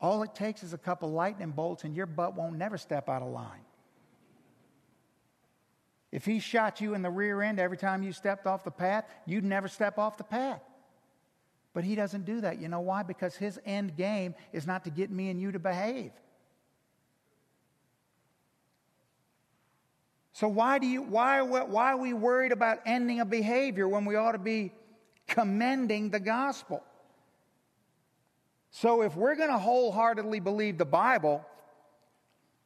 All 0.00 0.22
it 0.22 0.34
takes 0.34 0.62
is 0.62 0.74
a 0.74 0.78
couple 0.78 1.10
lightning 1.10 1.52
bolts, 1.52 1.84
and 1.84 1.96
your 1.96 2.04
butt 2.04 2.34
won't 2.34 2.58
never 2.58 2.76
step 2.76 3.08
out 3.08 3.22
of 3.22 3.28
line. 3.28 3.64
If 6.12 6.24
he 6.24 6.40
shot 6.40 6.80
you 6.80 6.94
in 6.94 7.02
the 7.02 7.10
rear 7.10 7.40
end 7.42 7.58
every 7.58 7.76
time 7.76 8.02
you 8.02 8.12
stepped 8.12 8.46
off 8.46 8.64
the 8.64 8.70
path, 8.70 9.04
you'd 9.24 9.44
never 9.44 9.68
step 9.68 9.98
off 9.98 10.18
the 10.18 10.24
path. 10.24 10.60
But 11.76 11.84
he 11.84 11.94
doesn't 11.94 12.24
do 12.24 12.40
that. 12.40 12.58
You 12.58 12.68
know 12.68 12.80
why? 12.80 13.02
Because 13.02 13.36
his 13.36 13.60
end 13.66 13.98
game 13.98 14.34
is 14.50 14.66
not 14.66 14.84
to 14.84 14.90
get 14.90 15.10
me 15.10 15.28
and 15.28 15.38
you 15.38 15.52
to 15.52 15.58
behave. 15.58 16.10
So 20.32 20.48
why 20.48 20.78
do 20.78 20.86
you 20.86 21.02
why 21.02 21.42
why 21.42 21.92
are 21.92 21.98
we 21.98 22.14
worried 22.14 22.52
about 22.52 22.78
ending 22.86 23.20
a 23.20 23.26
behavior 23.26 23.86
when 23.86 24.06
we 24.06 24.16
ought 24.16 24.32
to 24.32 24.38
be 24.38 24.72
commending 25.26 26.08
the 26.08 26.18
gospel? 26.18 26.82
So 28.70 29.02
if 29.02 29.14
we're 29.14 29.36
going 29.36 29.50
to 29.50 29.58
wholeheartedly 29.58 30.40
believe 30.40 30.78
the 30.78 30.86
Bible, 30.86 31.44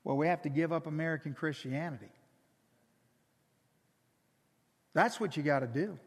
well, 0.04 0.16
we 0.16 0.28
have 0.28 0.42
to 0.42 0.48
give 0.48 0.72
up 0.72 0.86
American 0.86 1.34
Christianity. 1.34 2.12
That's 4.94 5.18
what 5.18 5.36
you 5.36 5.42
got 5.42 5.61
to 5.61 5.66
do. 5.66 5.98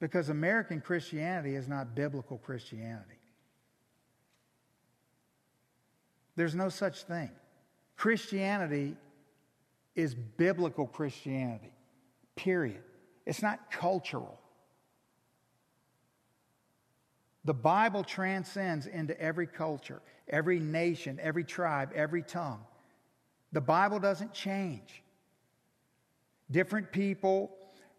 Because 0.00 0.30
American 0.30 0.80
Christianity 0.80 1.54
is 1.54 1.68
not 1.68 1.94
biblical 1.94 2.38
Christianity. 2.38 3.18
There's 6.36 6.54
no 6.54 6.70
such 6.70 7.02
thing. 7.02 7.30
Christianity 7.96 8.96
is 9.94 10.14
biblical 10.14 10.86
Christianity, 10.86 11.72
period. 12.34 12.82
It's 13.26 13.42
not 13.42 13.70
cultural. 13.70 14.40
The 17.44 17.54
Bible 17.54 18.02
transcends 18.02 18.86
into 18.86 19.18
every 19.20 19.46
culture, 19.46 20.00
every 20.28 20.60
nation, 20.60 21.18
every 21.20 21.44
tribe, 21.44 21.90
every 21.94 22.22
tongue. 22.22 22.60
The 23.52 23.60
Bible 23.60 23.98
doesn't 23.98 24.32
change. 24.32 25.02
Different 26.50 26.90
people 26.92 27.50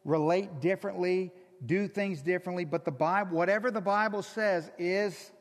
relate 0.04 0.62
differently, 0.62 1.32
do 1.66 1.88
things 1.88 2.22
differently, 2.22 2.66
but 2.66 2.86
the 2.86 2.92
Bible, 2.92 3.38
whatever 3.38 3.72
the 3.72 3.82
Bible 3.82 4.24
says, 4.24 4.70
is. 4.78 5.32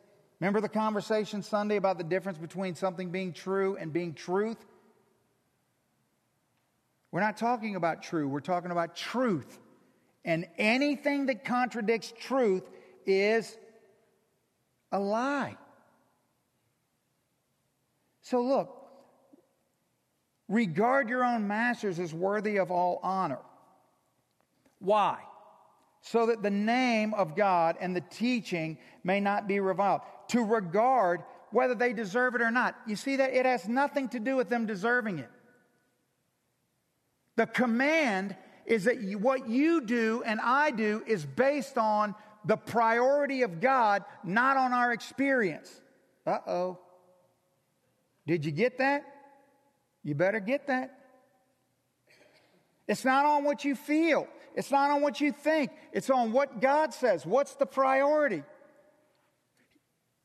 Remember 0.41 0.61
the 0.61 0.69
conversation 0.69 1.43
Sunday 1.43 1.77
about 1.77 1.99
the 1.99 2.05
difference 2.05 2.39
between 2.39 2.75
something 2.75 3.11
being 3.11 3.33
true 3.33 3.77
and 3.77 3.93
being 3.93 4.15
truth? 4.15 4.57
We're 7.13 7.21
not 7.21 7.37
talking 7.37 7.77
about 7.77 8.03
true, 8.03 8.29
we're 8.29 8.41
talking 8.41 8.71
about 8.71 8.97
truth. 8.97 9.59
And 10.25 10.47
anything 10.59 11.27
that 11.27 11.45
contradicts 11.45 12.13
truth 12.19 12.69
is 13.07 13.57
a 14.93 14.99
lie. 14.99 15.57
So, 18.23 18.43
look, 18.43 18.81
Regard 20.51 21.09
your 21.09 21.25
own 21.25 21.47
masters 21.47 22.01
as 22.01 22.13
worthy 22.13 22.57
of 22.57 22.73
all 22.73 22.99
honor. 23.05 23.39
Why? 24.81 25.21
So 26.03 26.27
that 26.27 26.43
the 26.43 26.51
name 26.51 27.13
of 27.15 27.37
God 27.37 27.77
and 27.81 27.95
the 27.95 28.01
teaching 28.01 28.79
may 29.05 29.21
not 29.21 29.47
be 29.47 29.61
reviled. 29.61 30.01
To 30.29 30.43
regard 30.43 31.23
whether 31.51 31.75
they 31.75 31.93
deserve 31.93 32.35
it 32.35 32.43
or 32.43 32.51
not. 32.51 32.77
You 32.87 32.97
see 32.97 33.17
that? 33.17 33.35
It 33.35 33.45
has 33.45 33.69
nothing 33.69 34.09
to 34.11 34.21
do 34.21 34.37
with 34.37 34.49
them 34.49 34.67
deserving 34.67 35.19
it. 35.19 35.31
The 37.37 37.47
command 37.47 38.37
is 38.67 38.85
that 38.85 39.01
you, 39.01 39.19
what 39.19 39.49
you 39.49 39.81
do 39.81 40.23
and 40.25 40.41
I 40.41 40.71
do 40.71 41.03
is 41.07 41.27
based 41.27 41.77
on 41.77 42.15
the 42.45 42.57
priority 42.57 43.43
of 43.43 43.61
God, 43.61 44.05
not 44.25 44.57
on 44.57 44.73
our 44.73 44.93
experience. 44.93 45.81
Uh 46.27 46.39
oh. 46.47 46.79
Did 48.27 48.45
you 48.45 48.53
get 48.53 48.79
that? 48.79 49.05
You 50.03 50.15
better 50.15 50.41
get 50.41 50.67
that. 50.69 50.97
It's 52.87 53.05
not 53.05 53.27
on 53.27 53.45
what 53.45 53.65
you 53.65 53.75
feel. 53.75 54.27
It's 54.55 54.71
not 54.71 54.91
on 54.91 55.03
what 55.03 55.21
you 55.21 55.33
think. 55.33 55.71
It's 55.93 56.11
on 56.11 56.33
what 56.33 56.61
God 56.61 56.93
says. 56.93 57.25
What's 57.25 57.55
the 57.55 57.67
priority? 57.67 58.43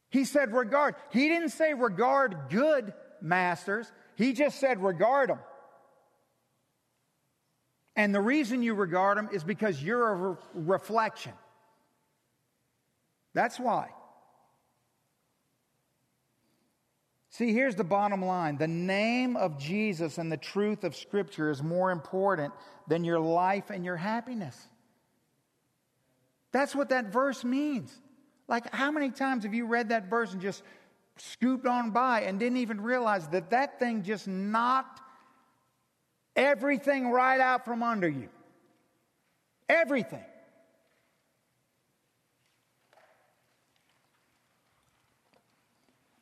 He 0.09 0.25
said 0.25 0.53
regard. 0.53 0.95
He 1.11 1.27
didn't 1.27 1.49
say 1.49 1.73
regard 1.73 2.49
good 2.49 2.93
masters. 3.21 3.91
He 4.15 4.33
just 4.33 4.59
said 4.59 4.81
regard 4.81 5.29
them. 5.29 5.39
And 7.95 8.13
the 8.13 8.21
reason 8.21 8.61
you 8.61 8.73
regard 8.73 9.17
them 9.17 9.29
is 9.31 9.43
because 9.43 9.81
you're 9.81 10.09
a 10.09 10.15
re- 10.15 10.37
reflection. 10.53 11.33
That's 13.33 13.59
why. 13.59 13.89
See, 17.37 17.51
here's 17.51 17.75
the 17.75 17.83
bottom 17.83 18.23
line 18.23 18.57
the 18.57 18.67
name 18.69 19.35
of 19.35 19.57
Jesus 19.57 20.19
and 20.19 20.31
the 20.31 20.37
truth 20.37 20.85
of 20.85 20.95
Scripture 20.95 21.51
is 21.51 21.61
more 21.61 21.91
important 21.91 22.53
than 22.87 23.03
your 23.03 23.19
life 23.19 23.71
and 23.71 23.83
your 23.83 23.97
happiness. 23.97 24.57
That's 26.53 26.73
what 26.73 26.87
that 26.89 27.11
verse 27.11 27.43
means. 27.43 27.93
Like, 28.47 28.73
how 28.73 28.89
many 28.89 29.09
times 29.09 29.43
have 29.43 29.53
you 29.53 29.65
read 29.65 29.89
that 29.89 30.09
verse 30.09 30.31
and 30.31 30.41
just 30.41 30.63
scooped 31.17 31.67
on 31.67 31.91
by 31.91 32.21
and 32.21 32.39
didn't 32.39 32.59
even 32.59 32.79
realize 32.79 33.27
that 33.27 33.49
that 33.49 33.79
thing 33.79 34.03
just 34.03 34.29
knocked 34.29 35.01
everything 36.37 37.11
right 37.11 37.41
out 37.41 37.65
from 37.65 37.83
under 37.83 38.07
you? 38.07 38.29
Everything. 39.67 40.23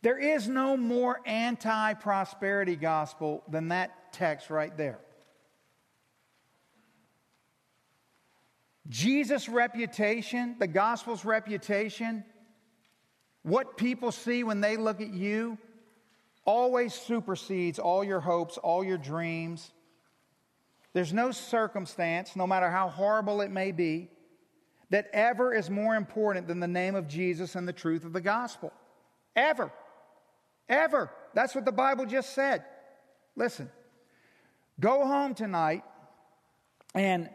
There 0.04 0.18
is 0.18 0.50
no 0.50 0.76
more 0.76 1.22
anti 1.26 1.94
prosperity 1.94 2.76
gospel 2.76 3.42
than 3.50 3.70
that 3.70 4.12
text 4.12 4.50
right 4.50 4.76
there. 4.78 5.00
Jesus' 8.90 9.48
reputation, 9.48 10.58
the 10.60 10.68
gospel's 10.68 11.24
reputation, 11.24 12.26
what 13.44 13.78
people 13.78 14.12
see 14.12 14.44
when 14.44 14.60
they 14.60 14.76
look 14.76 15.00
at 15.00 15.14
you, 15.14 15.58
always 16.44 16.94
supersedes 16.94 17.80
all 17.80 18.04
your 18.04 18.20
hopes, 18.20 18.58
all 18.58 18.84
your 18.84 18.98
dreams. 18.98 19.72
There's 20.92 21.14
no 21.14 21.32
circumstance, 21.32 22.36
no 22.36 22.46
matter 22.46 22.70
how 22.70 22.90
horrible 22.90 23.40
it 23.40 23.52
may 23.52 23.72
be, 23.72 24.10
that 24.90 25.08
ever 25.14 25.54
is 25.54 25.70
more 25.70 25.96
important 25.96 26.50
than 26.50 26.60
the 26.60 26.68
name 26.68 26.94
of 26.94 27.08
Jesus 27.08 27.56
and 27.56 27.66
the 27.66 27.74
truth 27.74 28.04
of 28.04 28.12
the 28.12 28.22
gospel. 28.22 28.74
Ever. 29.34 29.72
Ever. 30.70 31.12
That's 31.34 31.56
what 31.56 31.66
the 31.66 31.72
Bible 31.72 32.06
just 32.06 32.34
said. 32.34 32.64
Listen, 33.36 33.70
go 34.80 35.06
home 35.06 35.34
tonight 35.34 35.84
and 36.94 37.30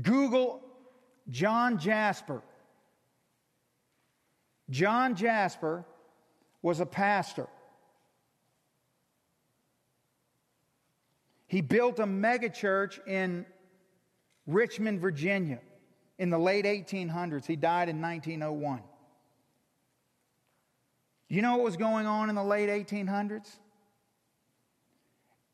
Google 0.00 0.62
John 1.30 1.78
Jasper. 1.78 2.42
John 4.70 5.14
Jasper 5.14 5.84
was 6.62 6.80
a 6.80 6.86
pastor. 6.86 7.48
He 11.46 11.60
built 11.60 12.00
a 12.00 12.04
megachurch 12.04 13.06
in 13.06 13.46
Richmond, 14.46 15.00
Virginia 15.00 15.60
in 16.18 16.30
the 16.30 16.38
late 16.38 16.64
1800s. 16.64 17.46
He 17.46 17.56
died 17.56 17.88
in 17.88 18.00
1901. 18.00 18.82
You 21.28 21.42
know 21.42 21.56
what 21.56 21.64
was 21.64 21.76
going 21.76 22.06
on 22.06 22.28
in 22.28 22.34
the 22.34 22.44
late 22.44 22.68
1800s? 22.68 23.48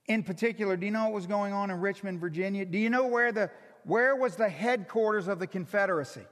In 0.06 0.22
particular, 0.22 0.76
do 0.76 0.84
you 0.84 0.92
know 0.92 1.04
what 1.04 1.12
was 1.12 1.26
going 1.26 1.52
on 1.52 1.70
in 1.70 1.80
Richmond, 1.80 2.20
Virginia? 2.20 2.64
Do 2.64 2.78
you 2.78 2.90
know 2.90 3.06
where 3.06 3.32
the 3.32 3.50
where 3.84 4.14
was 4.14 4.36
the 4.36 4.48
headquarters 4.48 5.28
of 5.28 5.38
the 5.38 5.46
Confederacy? 5.46 6.26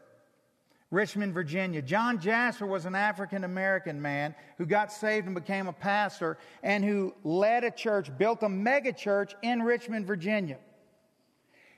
Richmond, 0.90 1.34
Virginia. 1.34 1.80
John 1.80 2.20
Jasper 2.20 2.66
was 2.66 2.84
an 2.84 2.96
African 2.96 3.44
American 3.44 4.02
man 4.02 4.34
who 4.58 4.66
got 4.66 4.92
saved 4.92 5.26
and 5.26 5.34
became 5.34 5.68
a 5.68 5.72
pastor 5.72 6.36
and 6.64 6.84
who 6.84 7.14
led 7.22 7.62
a 7.62 7.70
church, 7.70 8.16
built 8.18 8.42
a 8.42 8.48
mega 8.48 8.92
church 8.92 9.34
in 9.42 9.62
Richmond, 9.62 10.06
Virginia. 10.06 10.58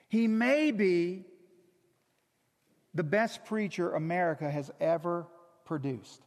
He 0.08 0.26
may 0.26 0.70
be 0.70 1.26
the 2.94 3.02
best 3.02 3.44
preacher 3.44 3.94
America 3.94 4.50
has 4.50 4.70
ever 4.80 5.26
produced. 5.64 6.22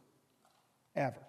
Ever. 0.94 1.25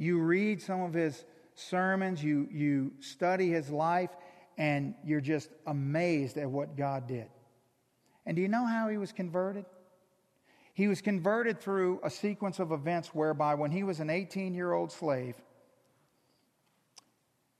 You 0.00 0.18
read 0.18 0.62
some 0.62 0.80
of 0.80 0.94
his 0.94 1.26
sermons, 1.54 2.24
you, 2.24 2.48
you 2.50 2.92
study 3.00 3.50
his 3.50 3.68
life, 3.68 4.08
and 4.56 4.94
you're 5.04 5.20
just 5.20 5.50
amazed 5.66 6.38
at 6.38 6.50
what 6.50 6.74
God 6.74 7.06
did. 7.06 7.26
And 8.24 8.34
do 8.34 8.40
you 8.40 8.48
know 8.48 8.64
how 8.64 8.88
he 8.88 8.96
was 8.96 9.12
converted? 9.12 9.66
He 10.72 10.88
was 10.88 11.02
converted 11.02 11.60
through 11.60 12.00
a 12.02 12.08
sequence 12.08 12.60
of 12.60 12.72
events 12.72 13.14
whereby, 13.14 13.56
when 13.56 13.70
he 13.70 13.82
was 13.82 14.00
an 14.00 14.08
18 14.08 14.54
year 14.54 14.72
old 14.72 14.90
slave, 14.90 15.34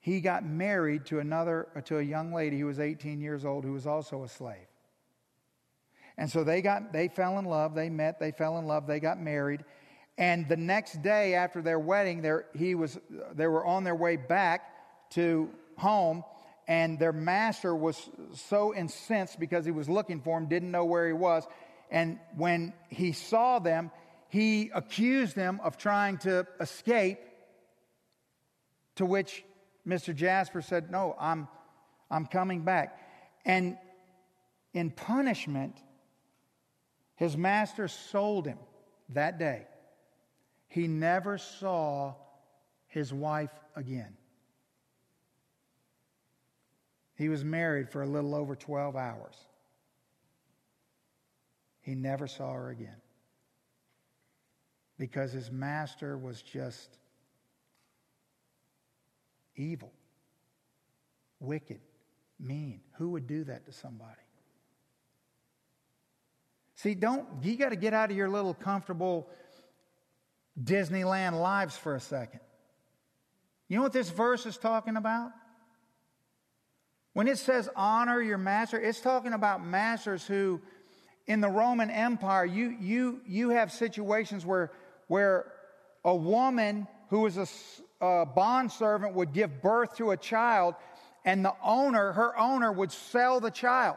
he 0.01 0.23
got 0.23 0.43
married 0.43 1.05
to 1.07 1.19
another 1.19 1.69
to 1.85 1.99
a 1.99 2.03
young 2.03 2.33
lady 2.33 2.59
who 2.59 2.67
was 2.67 2.81
18 2.81 3.21
years 3.21 3.45
old 3.45 3.65
who 3.65 3.73
was 3.73 3.87
also 3.87 4.25
a 4.25 4.29
slave. 4.29 4.67
And 6.17 6.31
so 6.31 6.43
they 6.43 6.63
got 6.63 6.91
they 6.91 7.09
fell 7.09 7.39
in 7.39 7.45
love, 7.45 7.75
they 7.75 7.91
met, 7.91 8.19
they 8.19 8.33
fell 8.33 8.57
in 8.59 8.67
love, 8.67 8.87
they 8.87 8.99
got 8.99 9.21
married. 9.21 9.63
And 10.21 10.47
the 10.47 10.57
next 10.59 11.01
day 11.01 11.35
after 11.35 11.63
their 11.63 11.79
wedding, 11.79 12.23
he 12.55 12.75
was, 12.75 12.99
they 13.33 13.47
were 13.47 13.65
on 13.65 13.85
their 13.85 13.95
way 13.95 14.17
back 14.17 14.61
to 15.13 15.49
home, 15.79 16.25
and 16.69 16.99
their 16.99 17.15
master 17.15 17.75
was 17.75 18.11
so 18.35 18.75
incensed 18.75 19.41
because 19.41 19.65
he 19.65 19.71
was 19.71 19.89
looking 19.89 20.21
for 20.21 20.37
him, 20.37 20.47
didn't 20.47 20.71
know 20.71 20.85
where 20.85 21.07
he 21.07 21.15
was. 21.15 21.45
And 21.91 22.19
when 22.37 22.75
he 22.91 23.13
saw 23.13 23.61
them, 23.61 23.91
he 24.29 24.71
accused 24.75 25.37
them 25.37 25.59
of 25.65 25.79
trying 25.79 26.19
to 26.19 26.47
escape, 26.61 27.19
to 28.97 29.07
which 29.07 29.43
Mr. 29.89 30.15
Jasper 30.15 30.61
said, 30.61 30.91
No, 30.91 31.17
I'm, 31.19 31.49
I'm 32.11 32.27
coming 32.27 32.61
back. 32.61 33.01
And 33.47 33.79
in 34.75 34.91
punishment, 34.91 35.79
his 37.17 37.39
master 37.39 37.89
sold 37.89 38.47
him 38.47 38.59
that 39.15 39.39
day. 39.39 39.65
He 40.71 40.87
never 40.87 41.37
saw 41.37 42.15
his 42.87 43.13
wife 43.13 43.53
again. 43.75 44.17
He 47.17 47.29
was 47.29 47.45
married 47.45 47.91
for 47.91 48.03
a 48.03 48.07
little 48.07 48.37
over 48.37 48.55
12 48.55 48.95
hours. 48.95 49.35
He 51.81 51.97
never 51.97 52.29
saw 52.29 52.53
her 52.53 52.71
again 52.71 53.01
because 54.97 55.33
his 55.33 55.51
master 55.51 56.17
was 56.17 56.41
just 56.41 56.99
evil, 59.57 59.93
wicked, 61.41 61.81
mean. 62.39 62.81
Who 62.93 63.11
would 63.11 63.27
do 63.27 63.43
that 63.45 63.67
to 63.67 63.73
somebody? 63.73 64.21
See, 66.77 66.95
don't, 66.95 67.27
you 67.43 67.57
got 67.57 67.71
to 67.71 67.77
get 67.77 67.93
out 67.93 68.13
of 68.13 68.17
your 68.17 68.29
little 68.29 68.55
comfortable 68.55 69.29
Disneyland 70.63 71.41
lives 71.41 71.77
for 71.77 71.95
a 71.95 72.01
second. 72.01 72.41
You 73.69 73.77
know 73.77 73.83
what 73.83 73.93
this 73.93 74.11
verse 74.11 74.47
is 74.47 74.57
talking 74.59 74.97
about? 74.97 75.31
When 77.13 77.29
it 77.29 77.39
says 77.39 77.69
honor 77.75 78.21
your 78.21 78.39
master, 78.39 78.81
it's 78.81 79.01
talking 79.01 79.33
about 79.33 79.65
masters 79.65 80.27
who, 80.27 80.61
in 81.27 81.41
the 81.41 81.49
Roman 81.49 81.91
Empire, 81.91 82.45
you, 82.45 82.77
you, 82.81 83.21
you 83.27 83.51
have 83.51 83.73
situations 83.73 84.47
where, 84.47 84.71
where 85.09 85.53
a 86.05 86.15
woman 86.15 86.87
who 87.09 87.21
was 87.21 87.37
a, 87.37 88.05
a 88.05 88.27
bondservant 88.27 89.15
would 89.15 89.33
give 89.33 89.61
birth 89.63 89.97
to 89.97 90.13
a 90.13 90.17
child, 90.17 90.75
and 91.25 91.45
the 91.45 91.55
owner, 91.63 92.13
her 92.13 92.39
owner, 92.39 92.73
would 92.73 92.93
sell 92.93 93.41
the 93.41 93.51
child. 93.51 93.97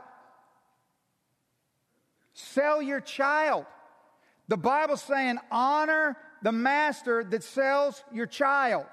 Sell 2.34 2.82
your 2.82 3.00
child. 3.00 3.66
The 4.48 4.58
Bible's 4.58 5.02
saying, 5.04 5.38
honor 5.52 6.18
the 6.44 6.52
master 6.52 7.24
that 7.24 7.44
sells 7.44 8.04
your 8.14 8.28
child. 8.28 8.86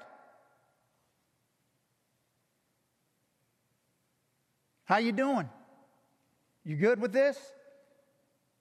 How 4.85 4.97
you 4.97 5.11
doing? 5.11 5.47
You 6.65 6.75
good 6.75 6.99
with 6.99 7.13
this? 7.13 7.37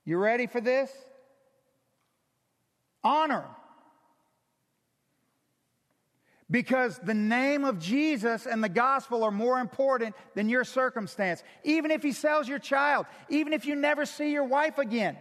You 0.05 0.19
ready 0.19 0.47
for 0.47 0.61
this? 0.61 0.91
Honor 3.03 3.47
because 6.51 6.99
the 6.99 7.15
name 7.15 7.65
of 7.65 7.79
Jesus 7.79 8.47
and 8.47 8.63
the 8.63 8.69
gospel 8.69 9.23
are 9.23 9.31
more 9.31 9.61
important 9.61 10.17
than 10.35 10.49
your 10.49 10.65
circumstance. 10.65 11.43
Even 11.63 11.91
if 11.91 12.03
he 12.03 12.13
sells 12.13 12.49
your 12.49 12.59
child, 12.59 13.07
even 13.29 13.53
if 13.53 13.65
you 13.65 13.77
never 13.77 14.05
see 14.05 14.33
your 14.33 14.45
wife 14.45 14.79
again. 14.79 15.17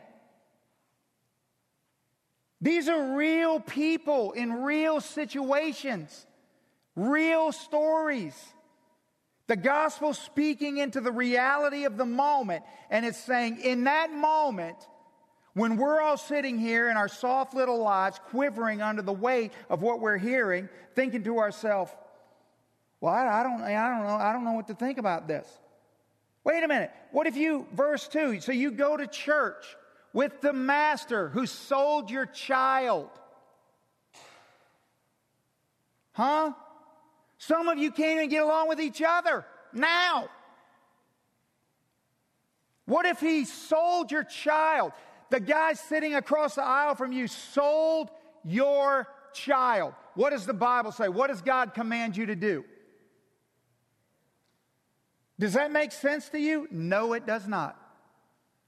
These 2.61 2.90
are 2.90 3.15
real 3.15 3.60
people 3.60 4.34
in 4.34 4.52
real 4.52 4.99
situations, 4.99 6.26
real 6.95 7.52
stories. 7.52 8.36
The 9.48 9.56
gospel 9.56 10.14
speaking 10.14 10.77
into 10.77 11.02
the 11.02 11.11
reality 11.11 11.86
of 11.86 11.98
the 11.98 12.06
moment, 12.06 12.64
and 12.90 13.06
it's 13.06 13.18
saying, 13.18 13.61
in 13.61 13.86
that 13.86 14.11
moment, 14.11 14.76
when 15.53 15.77
we're 15.77 16.02
all 16.02 16.18
sitting 16.18 16.60
here 16.60 16.90
in 16.90 16.98
our 16.98 17.07
soft 17.07 17.53
little 17.53 17.80
lives, 17.80 18.19
quivering 18.30 18.81
under 18.81 19.02
the 19.02 19.14
weight 19.14 19.52
of 19.69 19.81
what 19.81 20.02
we're 20.02 20.18
hearing, 20.18 20.69
thinking 20.95 21.23
to 21.23 21.40
ourselves, 21.40 21.91
well, 23.02 23.14
I, 23.14 23.40
I, 23.40 23.44
don't, 23.44 23.61
I 23.61 23.90
don't 23.90 24.06
know, 24.06 24.15
I 24.15 24.34
don't 24.34 24.44
know 24.44 24.53
what 24.53 24.68
to 24.68 24.76
think 24.76 24.98
about 24.98 25.27
this. 25.27 25.48
Wait 26.44 26.64
a 26.64 26.68
minute. 26.68 26.91
What 27.11 27.26
if 27.27 27.36
you, 27.36 27.65
verse 27.73 28.07
2, 28.07 28.41
so 28.41 28.52
you 28.52 28.72
go 28.72 28.98
to 28.98 29.07
church 29.07 29.65
with 30.14 30.41
the 30.41 30.53
master 30.53 31.30
who 31.30 31.45
sold 31.45 32.10
your 32.10 32.26
child? 32.26 33.10
Huh? 36.14 36.53
Some 37.38 37.69
of 37.69 37.77
you 37.77 37.91
can't 37.91 38.18
even 38.18 38.30
get 38.30 38.44
along 38.44 38.68
with 38.68 38.81
each 38.81 39.02
other 39.02 39.45
now. 39.73 40.27
What 42.86 43.06
if 43.06 43.19
he 43.19 43.45
sold 43.45 44.11
your 44.11 44.23
child? 44.23 44.91
The 45.30 45.40
guy 45.40 45.73
sitting 45.73 46.15
across 46.15 46.56
the 46.56 46.64
aisle 46.64 46.95
from 46.95 47.11
you 47.11 47.27
sold 47.27 48.10
your 48.44 49.07
child. 49.34 49.94
What 50.15 50.31
does 50.31 50.45
the 50.45 50.53
Bible 50.53 50.91
say? 50.91 51.07
What 51.07 51.27
does 51.27 51.41
God 51.41 51.73
command 51.73 52.18
you 52.18 52.26
to 52.26 52.36
do? 52.36 52.65
Does 55.40 55.53
that 55.53 55.72
make 55.72 55.91
sense 55.91 56.30
to 56.30 56.40
you? 56.40 56.68
No, 56.72 57.14
it 57.14 57.26
does 57.26 57.48
not. 57.48 57.78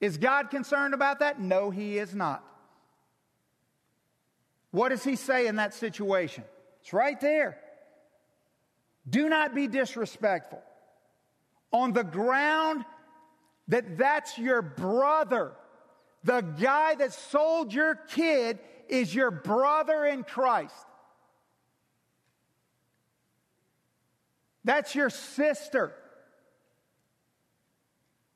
Is 0.01 0.17
God 0.17 0.49
concerned 0.49 0.95
about 0.95 1.19
that? 1.19 1.39
No, 1.39 1.69
He 1.69 1.99
is 1.99 2.13
not. 2.13 2.43
What 4.71 4.89
does 4.89 5.03
He 5.03 5.15
say 5.15 5.47
in 5.47 5.57
that 5.57 5.75
situation? 5.75 6.43
It's 6.81 6.91
right 6.91 7.19
there. 7.21 7.59
Do 9.07 9.29
not 9.29 9.53
be 9.53 9.67
disrespectful. 9.67 10.61
On 11.71 11.93
the 11.93 12.03
ground 12.03 12.83
that 13.67 13.97
that's 13.97 14.37
your 14.37 14.61
brother, 14.61 15.53
the 16.23 16.41
guy 16.41 16.95
that 16.95 17.13
sold 17.13 17.73
your 17.73 17.95
kid 17.95 18.59
is 18.89 19.13
your 19.13 19.31
brother 19.31 20.05
in 20.05 20.23
Christ. 20.23 20.73
That's 24.63 24.93
your 24.93 25.09
sister. 25.09 25.93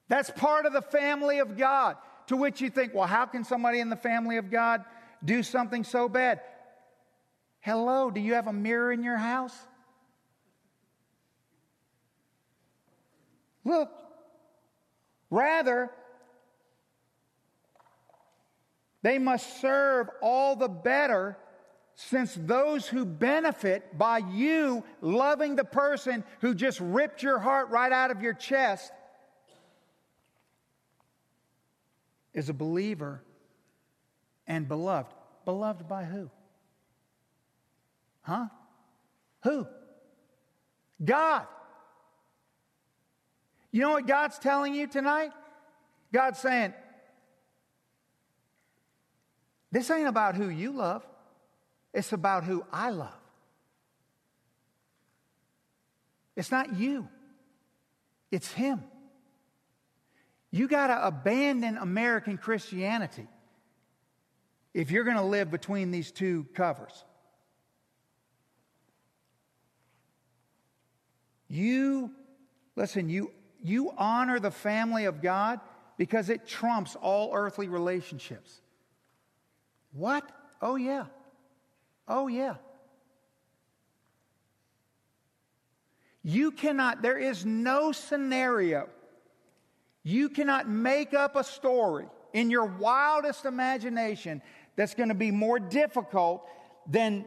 That's 0.07 0.29
part 0.29 0.65
of 0.65 0.73
the 0.73 0.81
family 0.81 1.39
of 1.39 1.57
God. 1.57 1.97
To 2.27 2.37
which 2.37 2.61
you 2.61 2.69
think, 2.69 2.93
well, 2.93 3.07
how 3.07 3.25
can 3.25 3.43
somebody 3.43 3.79
in 3.79 3.89
the 3.89 3.95
family 3.95 4.37
of 4.37 4.49
God 4.49 4.83
do 5.23 5.43
something 5.43 5.83
so 5.83 6.09
bad? 6.09 6.41
Hello, 7.59 8.09
do 8.09 8.19
you 8.19 8.33
have 8.33 8.47
a 8.47 8.53
mirror 8.53 8.91
in 8.91 9.03
your 9.03 9.17
house? 9.17 9.55
Look, 13.63 13.91
rather, 15.29 15.89
they 19.01 19.17
must 19.17 19.61
serve 19.61 20.09
all 20.21 20.55
the 20.55 20.67
better 20.67 21.37
since 21.95 22.37
those 22.39 22.87
who 22.87 23.05
benefit 23.05 23.97
by 23.97 24.19
you 24.19 24.83
loving 25.01 25.55
the 25.55 25.63
person 25.63 26.23
who 26.41 26.53
just 26.53 26.79
ripped 26.79 27.23
your 27.23 27.39
heart 27.39 27.69
right 27.69 27.91
out 27.91 28.11
of 28.11 28.21
your 28.21 28.33
chest 28.33 28.91
is 32.35 32.49
a 32.49 32.53
believer 32.53 33.21
and 34.45 34.67
beloved. 34.67 35.11
Beloved 35.45 35.87
by 35.87 36.03
who? 36.03 36.29
Huh? 38.21 38.47
Who? 39.43 39.65
God. 41.03 41.47
You 43.71 43.81
know 43.81 43.91
what 43.91 44.05
God's 44.05 44.37
telling 44.37 44.75
you 44.75 44.87
tonight? 44.87 45.31
God's 46.11 46.39
saying, 46.39 46.73
This 49.71 49.89
ain't 49.89 50.07
about 50.07 50.35
who 50.35 50.49
you 50.49 50.71
love, 50.71 51.05
it's 51.93 52.11
about 52.13 52.43
who 52.43 52.65
I 52.71 52.89
love. 52.89 53.09
It's 56.35 56.51
not 56.51 56.75
you, 56.75 57.07
it's 58.29 58.51
Him. 58.51 58.83
You 60.55 60.69
got 60.69 60.87
to 60.87 61.05
abandon 61.05 61.75
American 61.75 62.37
Christianity 62.37 63.27
if 64.73 64.89
you're 64.89 65.03
going 65.03 65.17
to 65.17 65.21
live 65.21 65.51
between 65.51 65.91
these 65.91 66.13
two 66.13 66.45
covers. 66.53 67.03
You, 71.49 72.09
listen, 72.77 73.09
you, 73.09 73.31
you 73.61 73.91
honor 73.97 74.39
the 74.39 74.49
family 74.49 75.03
of 75.03 75.21
God 75.21 75.59
because 75.97 76.29
it 76.29 76.47
trumps 76.47 76.95
all 76.95 77.31
earthly 77.33 77.67
relationships. 77.67 78.61
What? 79.91 80.23
Oh, 80.61 80.77
yeah. 80.77 81.07
Oh, 82.07 82.27
yeah. 82.27 82.55
You 86.23 86.51
cannot, 86.51 87.01
there 87.01 87.17
is 87.17 87.45
no 87.45 87.91
scenario 87.91 88.87
you 90.05 90.29
cannot 90.29 90.69
make 90.69 91.15
up 91.15 91.35
a 91.35 91.43
story 91.43 92.05
in 92.31 92.51
your 92.51 92.65
wildest 92.65 93.43
imagination 93.43 94.39
that's 94.75 94.93
going 94.93 95.09
to 95.09 95.15
be 95.15 95.31
more 95.31 95.59
difficult 95.59 96.47
than 96.87 97.25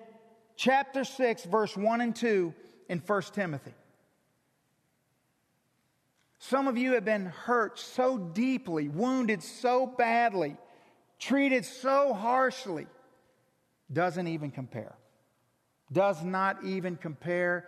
chapter 0.56 1.02
6, 1.02 1.44
verse 1.46 1.76
1 1.76 2.00
and 2.00 2.14
2 2.14 2.54
in 2.88 3.00
1 3.00 3.22
Timothy. 3.34 3.74
Some 6.38 6.68
of 6.68 6.78
you 6.78 6.92
have 6.92 7.04
been 7.04 7.26
hurt 7.26 7.80
so 7.80 8.16
deeply, 8.16 8.88
wounded 8.88 9.42
so 9.42 9.84
badly, 9.84 10.56
treated 11.18 11.64
so 11.64 12.14
harshly, 12.14 12.86
doesn't 13.92 14.28
even 14.28 14.52
compare. 14.52 14.94
Does 15.90 16.22
not 16.22 16.62
even 16.62 16.94
compare, 16.94 17.66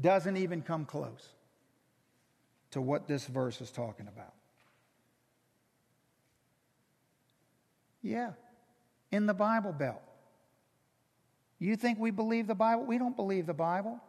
doesn't 0.00 0.36
even 0.36 0.62
come 0.62 0.84
close 0.84 1.26
to 2.70 2.80
what 2.80 3.08
this 3.08 3.26
verse 3.26 3.60
is 3.60 3.72
talking 3.72 4.06
about. 4.06 4.34
Yeah, 8.02 8.32
in 9.10 9.26
the 9.26 9.34
Bible 9.34 9.72
Belt. 9.72 10.02
You 11.58 11.76
think 11.76 11.98
we 11.98 12.10
believe 12.10 12.48
the 12.48 12.56
Bible? 12.56 12.84
We 12.84 12.98
don't 12.98 13.14
believe 13.14 13.46
the 13.46 13.54
Bible. 13.54 14.00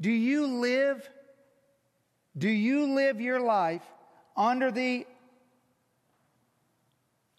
Do 0.00 0.10
you 0.10 0.46
live 0.46 1.08
do 2.36 2.48
you 2.48 2.94
live 2.94 3.20
your 3.20 3.38
life 3.38 3.84
under 4.36 4.72
the 4.72 5.06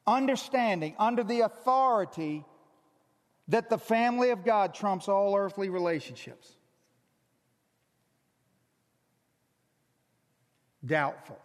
understanding, 0.07 0.95
under 0.97 1.23
the 1.23 1.41
authority 1.41 2.45
that 3.49 3.69
the 3.69 3.77
family 3.77 4.29
of 4.29 4.45
God 4.45 4.73
trumps 4.73 5.09
all 5.09 5.35
earthly 5.35 5.69
relationships? 5.69 6.55
Doubtful. 10.85 11.39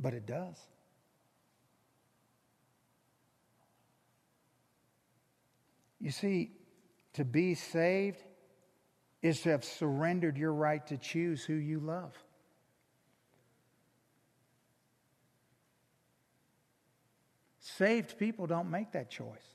But 0.00 0.14
it 0.14 0.26
does. 0.26 0.56
You 6.00 6.10
see, 6.10 6.52
to 7.14 7.24
be 7.24 7.54
saved 7.54 8.22
is 9.20 9.40
to 9.42 9.50
have 9.50 9.64
surrendered 9.64 10.36
your 10.36 10.52
right 10.52 10.86
to 10.86 10.96
choose 10.96 11.44
who 11.44 11.54
you 11.54 11.80
love. 11.80 12.14
Saved 17.58 18.18
people 18.18 18.46
don't 18.46 18.70
make 18.70 18.92
that 18.92 19.10
choice. 19.10 19.54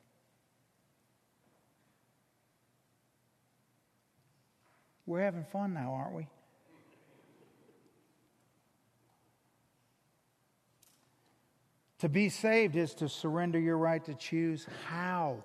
We're 5.06 5.22
having 5.22 5.44
fun 5.44 5.74
now, 5.74 5.94
aren't 5.94 6.16
we? 6.16 6.28
To 12.04 12.10
be 12.10 12.28
saved 12.28 12.76
is 12.76 12.94
to 12.96 13.08
surrender 13.08 13.58
your 13.58 13.78
right 13.78 14.04
to 14.04 14.14
choose 14.14 14.68
how 14.90 15.42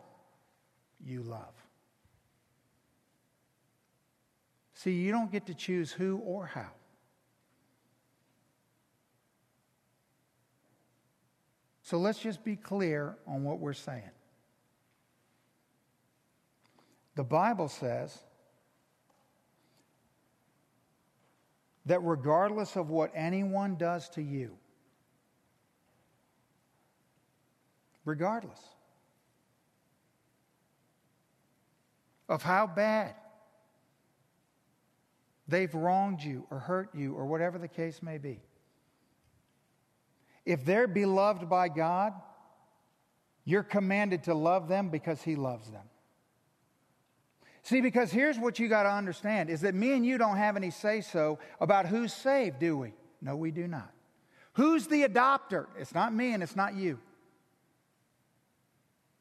you 1.01 1.23
love. 1.23 1.55
See, 4.75 4.91
you 4.91 5.13
don't 5.13 5.31
get 5.31 5.47
to 5.47 5.55
choose 5.55 5.93
who 5.93 6.17
or 6.17 6.47
how. 6.47 6.73
So 11.83 11.97
let's 11.99 12.19
just 12.19 12.43
be 12.43 12.57
clear 12.57 13.15
on 13.25 13.45
what 13.45 13.61
we're 13.61 13.73
saying. 13.73 14.11
The 17.15 17.23
Bible 17.23 17.69
says 17.69 18.19
that 21.87 22.01
regardless 22.01 22.75
of 22.75 22.91
what 22.91 23.13
anyone 23.15 23.77
does 23.77 24.09
to 24.09 24.23
you, 24.23 24.59
regardless 28.09 28.61
of 32.29 32.43
how 32.43 32.67
bad 32.67 33.15
they've 35.47 35.75
wronged 35.75 36.23
you 36.23 36.47
or 36.51 36.59
hurt 36.59 36.89
you 36.95 37.15
or 37.15 37.27
whatever 37.27 37.59
the 37.59 37.69
case 37.69 38.03
may 38.03 38.17
be. 38.17 38.41
If 40.47 40.65
they're 40.65 40.89
beloved 40.89 41.49
by 41.51 41.69
God, 41.69 42.15
you're 43.45 43.63
commanded 43.63 44.25
to 44.25 44.35
love 44.35 44.69
them 44.69 44.89
because 44.89 45.21
He 45.23 45.37
loves 45.37 45.71
them. 45.71 45.85
See, 47.63 47.83
because 47.83 48.11
here's 48.11 48.39
what 48.39 48.59
you 48.59 48.69
got 48.69 48.85
to 48.85 48.91
understand 48.91 49.51
is 49.51 49.61
that 49.61 49.75
me 49.75 49.93
and 49.93 50.05
you 50.05 50.17
don't 50.17 50.39
have 50.39 50.57
any 50.57 50.71
say 50.71 51.03
so 51.03 51.39
about 51.61 51.87
who's 51.87 52.15
saved, 52.15 52.59
do 52.59 52.79
we? 52.79 52.95
No, 53.21 53.37
we 53.37 53.51
do 53.51 53.69
not. 53.69 53.93
Who's 54.55 54.87
the 54.87 55.07
adopter? 55.07 55.67
It's 55.79 55.95
not 55.95 56.15
me 56.15 56.33
and 56.33 56.43
it's 56.43 56.57
not 56.57 56.75
you. 56.75 56.99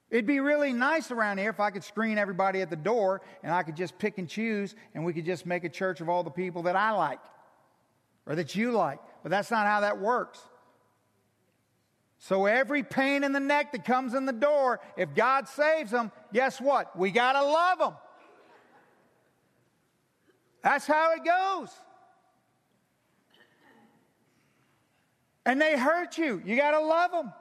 It'd 0.10 0.26
be 0.26 0.40
really 0.40 0.72
nice 0.72 1.12
around 1.12 1.38
here 1.38 1.50
if 1.50 1.60
I 1.60 1.70
could 1.70 1.84
screen 1.84 2.18
everybody 2.18 2.62
at 2.62 2.70
the 2.70 2.78
door 2.78 3.22
and 3.44 3.54
I 3.54 3.64
could 3.64 3.76
just 3.76 3.98
pick 4.00 4.18
and 4.18 4.28
choose 4.28 4.74
and 4.94 5.04
we 5.04 5.12
could 5.12 5.26
just 5.26 5.46
make 5.46 5.66
a 5.66 5.70
church 5.70 6.00
of 6.00 6.08
all 6.08 6.24
the 6.24 6.30
people 6.30 6.64
that 6.64 6.78
I 6.78 6.92
like 6.92 7.20
or 8.26 8.36
that 8.36 8.56
you 8.56 8.72
like. 8.72 9.00
But 9.22 9.32
that's 9.32 9.52
not 9.52 9.68
how 9.68 9.82
that 9.82 10.00
works. 10.00 10.40
So 12.20 12.46
every 12.46 12.84
pain 12.84 13.24
in 13.24 13.34
the 13.34 13.40
neck 13.40 13.74
that 13.74 13.84
comes 13.84 14.14
in 14.14 14.26
the 14.26 14.34
door, 14.34 14.80
if 14.96 15.14
God 15.14 15.48
saves 15.48 15.92
them, 15.92 16.12
guess 16.34 16.60
what? 16.60 16.98
We 16.98 17.12
got 17.12 17.34
to 17.34 17.44
love 17.44 17.80
them. 17.80 17.94
That's 20.64 20.88
how 20.88 21.14
it 21.14 21.24
goes. 21.24 21.70
And 25.46 25.62
they 25.62 25.78
hurt 25.78 26.18
you, 26.18 26.42
you 26.46 26.56
got 26.56 26.72
to 26.72 26.80
love 26.80 27.12
them. 27.12 27.32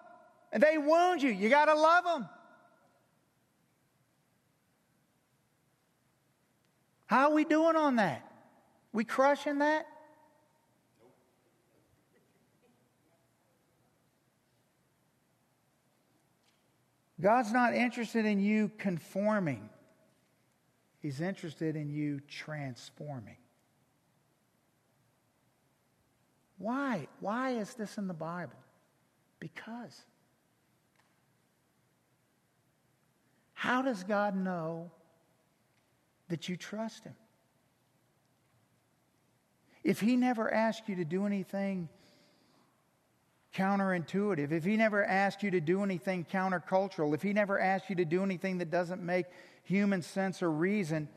And 0.52 0.62
they 0.62 0.78
wound 0.78 1.22
you, 1.22 1.30
you 1.30 1.48
got 1.48 1.64
to 1.66 1.74
love 1.74 2.04
them. 2.04 2.28
How 7.06 7.30
are 7.30 7.34
we 7.34 7.44
doing 7.44 7.76
on 7.76 7.96
that? 7.96 8.30
We 8.92 9.04
crushing 9.04 9.58
that? 9.58 9.86
God's 17.20 17.52
not 17.52 17.74
interested 17.74 18.26
in 18.26 18.40
you 18.40 18.70
conforming, 18.78 19.68
He's 21.00 21.20
interested 21.20 21.76
in 21.76 21.88
you 21.88 22.20
transforming. 22.28 23.36
Why? 26.58 27.06
Why 27.20 27.50
is 27.50 27.74
this 27.74 27.98
in 27.98 28.08
the 28.08 28.14
Bible? 28.14 28.58
Because. 29.38 30.04
How 33.52 33.82
does 33.82 34.04
God 34.04 34.36
know 34.36 34.90
that 36.28 36.48
you 36.48 36.56
trust 36.56 37.04
Him? 37.04 37.14
If 39.84 40.00
He 40.00 40.16
never 40.16 40.52
asked 40.52 40.88
you 40.88 40.96
to 40.96 41.04
do 41.04 41.26
anything 41.26 41.88
counterintuitive, 43.54 44.52
if 44.52 44.64
He 44.64 44.76
never 44.76 45.04
asked 45.04 45.42
you 45.42 45.50
to 45.52 45.60
do 45.60 45.82
anything 45.82 46.26
countercultural, 46.30 47.14
if 47.14 47.22
He 47.22 47.32
never 47.32 47.58
asked 47.58 47.88
you 47.88 47.96
to 47.96 48.04
do 48.04 48.22
anything 48.22 48.58
that 48.58 48.70
doesn't 48.70 49.02
make 49.02 49.26
human 49.64 50.02
sense 50.02 50.42
or 50.42 50.50
reason, 50.50 51.08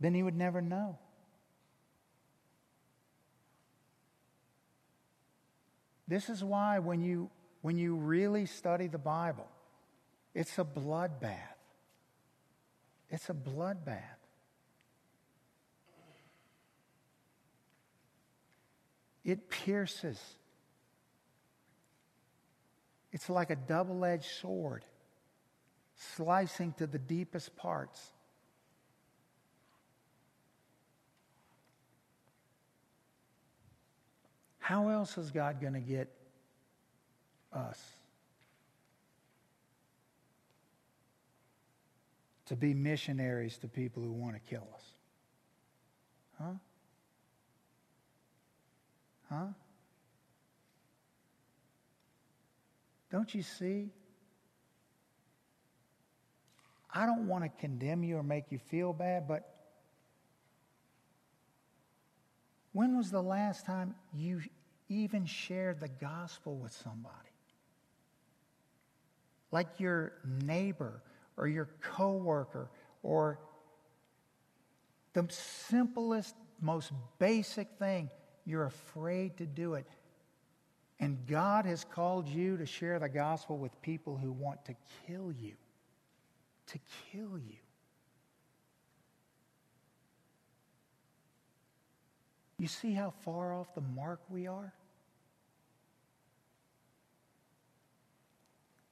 then 0.00 0.14
He 0.14 0.22
would 0.22 0.36
never 0.36 0.60
know. 0.60 0.98
This 6.08 6.28
is 6.28 6.42
why 6.44 6.78
when 6.78 7.00
you, 7.00 7.30
when 7.62 7.78
you 7.78 7.96
really 7.96 8.46
study 8.46 8.86
the 8.86 8.98
Bible, 8.98 9.48
it's 10.34 10.58
a 10.58 10.64
bloodbath. 10.64 11.55
It's 13.10 13.28
a 13.30 13.34
bloodbath. 13.34 14.00
It 19.24 19.48
pierces. 19.48 20.20
It's 23.12 23.28
like 23.28 23.50
a 23.50 23.56
double 23.56 24.04
edged 24.04 24.30
sword, 24.40 24.84
slicing 25.96 26.74
to 26.74 26.86
the 26.86 26.98
deepest 26.98 27.56
parts. 27.56 28.12
How 34.58 34.88
else 34.88 35.16
is 35.16 35.30
God 35.30 35.60
going 35.60 35.74
to 35.74 35.80
get 35.80 36.12
us? 37.52 37.95
To 42.46 42.56
be 42.56 42.74
missionaries 42.74 43.58
to 43.58 43.68
people 43.68 44.02
who 44.02 44.12
want 44.12 44.34
to 44.34 44.40
kill 44.40 44.66
us. 44.74 44.82
Huh? 46.38 46.52
Huh? 49.28 49.46
Don't 53.10 53.34
you 53.34 53.42
see? 53.42 53.90
I 56.92 57.04
don't 57.06 57.26
want 57.26 57.44
to 57.44 57.50
condemn 57.60 58.04
you 58.04 58.16
or 58.16 58.22
make 58.22 58.50
you 58.50 58.58
feel 58.58 58.92
bad, 58.92 59.26
but 59.26 59.54
when 62.72 62.96
was 62.96 63.10
the 63.10 63.22
last 63.22 63.66
time 63.66 63.94
you 64.14 64.40
even 64.88 65.26
shared 65.26 65.80
the 65.80 65.88
gospel 65.88 66.56
with 66.56 66.72
somebody. 66.72 67.14
Like 69.50 69.78
your 69.78 70.12
neighbor 70.24 71.02
or 71.36 71.48
your 71.48 71.68
coworker 71.80 72.70
or 73.02 73.38
the 75.12 75.26
simplest, 75.30 76.34
most 76.60 76.92
basic 77.18 77.68
thing, 77.78 78.10
you're 78.44 78.66
afraid 78.66 79.36
to 79.38 79.46
do 79.46 79.74
it. 79.74 79.86
And 80.98 81.26
God 81.26 81.66
has 81.66 81.84
called 81.84 82.28
you 82.28 82.56
to 82.56 82.66
share 82.66 82.98
the 82.98 83.08
gospel 83.08 83.58
with 83.58 83.80
people 83.82 84.16
who 84.16 84.32
want 84.32 84.64
to 84.66 84.74
kill 85.06 85.32
you. 85.32 85.54
To 86.68 86.78
kill 87.12 87.38
you. 87.38 87.58
You 92.58 92.68
see 92.68 92.92
how 92.92 93.10
far 93.10 93.54
off 93.54 93.74
the 93.74 93.82
mark 93.82 94.20
we 94.30 94.46
are? 94.46 94.72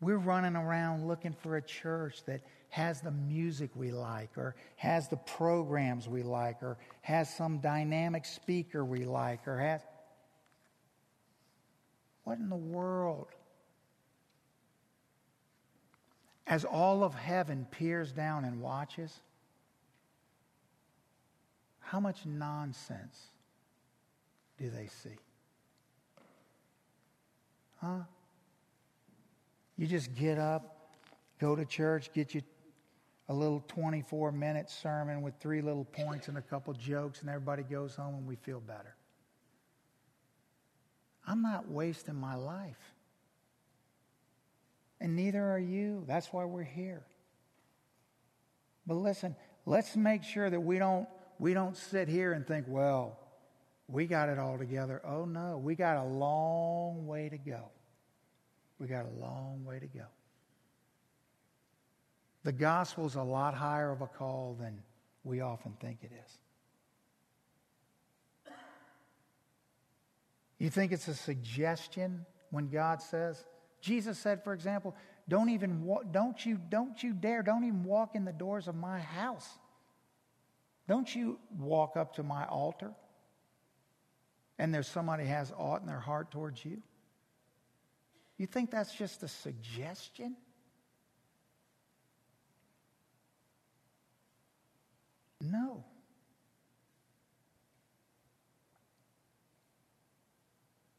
We're 0.05 0.19
running 0.19 0.55
around 0.55 1.09
looking 1.09 1.33
for 1.33 1.57
a 1.57 1.63
church 1.63 2.25
that 2.27 2.43
has 2.69 3.01
the 3.01 3.11
music 3.11 3.71
we 3.75 3.91
like, 3.91 4.37
or 4.37 4.55
has 4.77 5.09
the 5.09 5.17
programs 5.17 6.07
we 6.07 6.23
like, 6.23 6.63
or 6.63 6.77
has 7.01 7.35
some 7.35 7.57
dynamic 7.57 8.27
speaker 8.27 8.85
we 8.85 9.07
like, 9.07 9.49
or 9.49 9.59
has. 9.59 9.81
What 12.25 12.37
in 12.37 12.51
the 12.51 12.55
world? 12.55 13.29
As 16.47 16.67
all 16.67 17.03
of 17.03 17.15
heaven 17.15 17.67
peers 17.71 18.13
down 18.13 18.45
and 18.45 18.61
watches, 18.61 19.23
how 21.81 21.99
much 21.99 22.27
nonsense 22.27 23.29
do 24.59 24.69
they 24.69 24.89
see? 25.03 25.17
Huh? 27.81 28.01
You 29.77 29.87
just 29.87 30.15
get 30.15 30.39
up, 30.39 30.95
go 31.41 31.57
to 31.57 31.65
church, 31.65 32.13
get 32.13 32.35
you 32.35 32.43
a 33.29 33.35
little 33.35 33.65
24 33.69 34.33
minute 34.33 34.71
sermon 34.71 35.23
with 35.23 35.35
three 35.41 35.63
little 35.63 35.85
points 35.85 36.29
and 36.29 36.39
a 36.39 36.43
couple 36.43 36.73
jokes, 36.75 37.21
and 37.21 37.29
everybody 37.29 37.63
goes 37.63 37.97
home 37.97 38.15
and 38.15 38.27
we 38.27 38.37
feel 38.37 38.61
better. 38.61 38.95
I'm 41.27 41.43
not 41.43 41.69
wasting 41.69 42.17
my 42.17 42.35
life. 42.35 42.95
And 45.01 45.17
neither 45.17 45.43
are 45.43 45.59
you. 45.59 46.05
That's 46.07 46.33
why 46.33 46.45
we're 46.45 46.63
here. 46.63 47.03
But 48.87 48.95
listen, 48.95 49.35
let's 49.67 49.97
make 49.97 50.23
sure 50.23 50.51
that 50.51 50.61
we 50.61 50.79
don't, 50.79 51.09
we 51.39 51.55
don't 51.55 51.77
sit 51.77 52.09
here 52.09 52.33
and 52.33 52.47
think, 52.47 52.67
well, 52.69 53.19
we 53.89 54.07
got 54.07 54.29
it 54.29 54.39
all 54.39 54.59
together. 54.59 55.01
Oh, 55.05 55.25
no, 55.25 55.59
we 55.59 55.75
got 55.75 55.97
a 55.97 56.05
long 56.05 57.07
way 57.07 57.29
to 57.29 57.39
go. 57.39 57.71
We 58.85 58.91
got 58.91 59.07
a 59.07 59.19
long 59.19 59.65
way 59.65 59.79
to 59.79 59.87
go. 59.87 60.05
The 62.43 62.53
gospel 62.53 63.07
is 63.07 63.15
a 63.15 63.23
lot 63.23 63.55
higher 63.55 63.91
of 63.91 64.03
a 64.03 64.07
call 64.07 64.59
than 64.61 64.83
we 65.25 65.41
often 65.41 65.73
think 65.81 66.01
it 66.03 66.11
is. 66.13 68.53
You 70.59 70.69
think 70.69 70.93
it's 70.93 71.09
a 71.09 71.15
suggestion 71.15 72.27
when 72.51 72.69
God 72.69 73.01
says, 73.01 73.43
Jesus 73.81 74.19
said, 74.19 74.45
for 74.45 74.53
example, 74.53 74.95
don't 75.31 75.49
even 75.49 75.89
don't 76.11 76.45
you 76.45 76.61
don't 76.69 77.03
you 77.03 77.15
dare 77.15 77.43
don't 77.43 77.65
even 77.65 77.85
walk 77.85 78.15
in 78.15 78.27
the 78.27 78.35
doors 78.35 78.69
of 78.69 78.75
my 78.75 79.01
house. 79.01 79.49
Don't 80.87 81.15
you 81.15 81.39
walk 81.59 81.97
up 81.97 82.17
to 82.17 82.23
my 82.23 82.45
altar 82.45 82.91
and 84.59 84.75
there's 84.75 84.89
somebody 84.89 85.25
has 85.25 85.55
aught 85.57 85.81
in 85.81 85.87
their 85.87 86.01
heart 86.01 86.31
towards 86.31 86.63
you? 86.67 86.83
You 88.37 88.47
think 88.47 88.71
that's 88.71 88.95
just 88.95 89.23
a 89.23 89.29
suggestion? 89.29 90.37
No. 95.41 95.85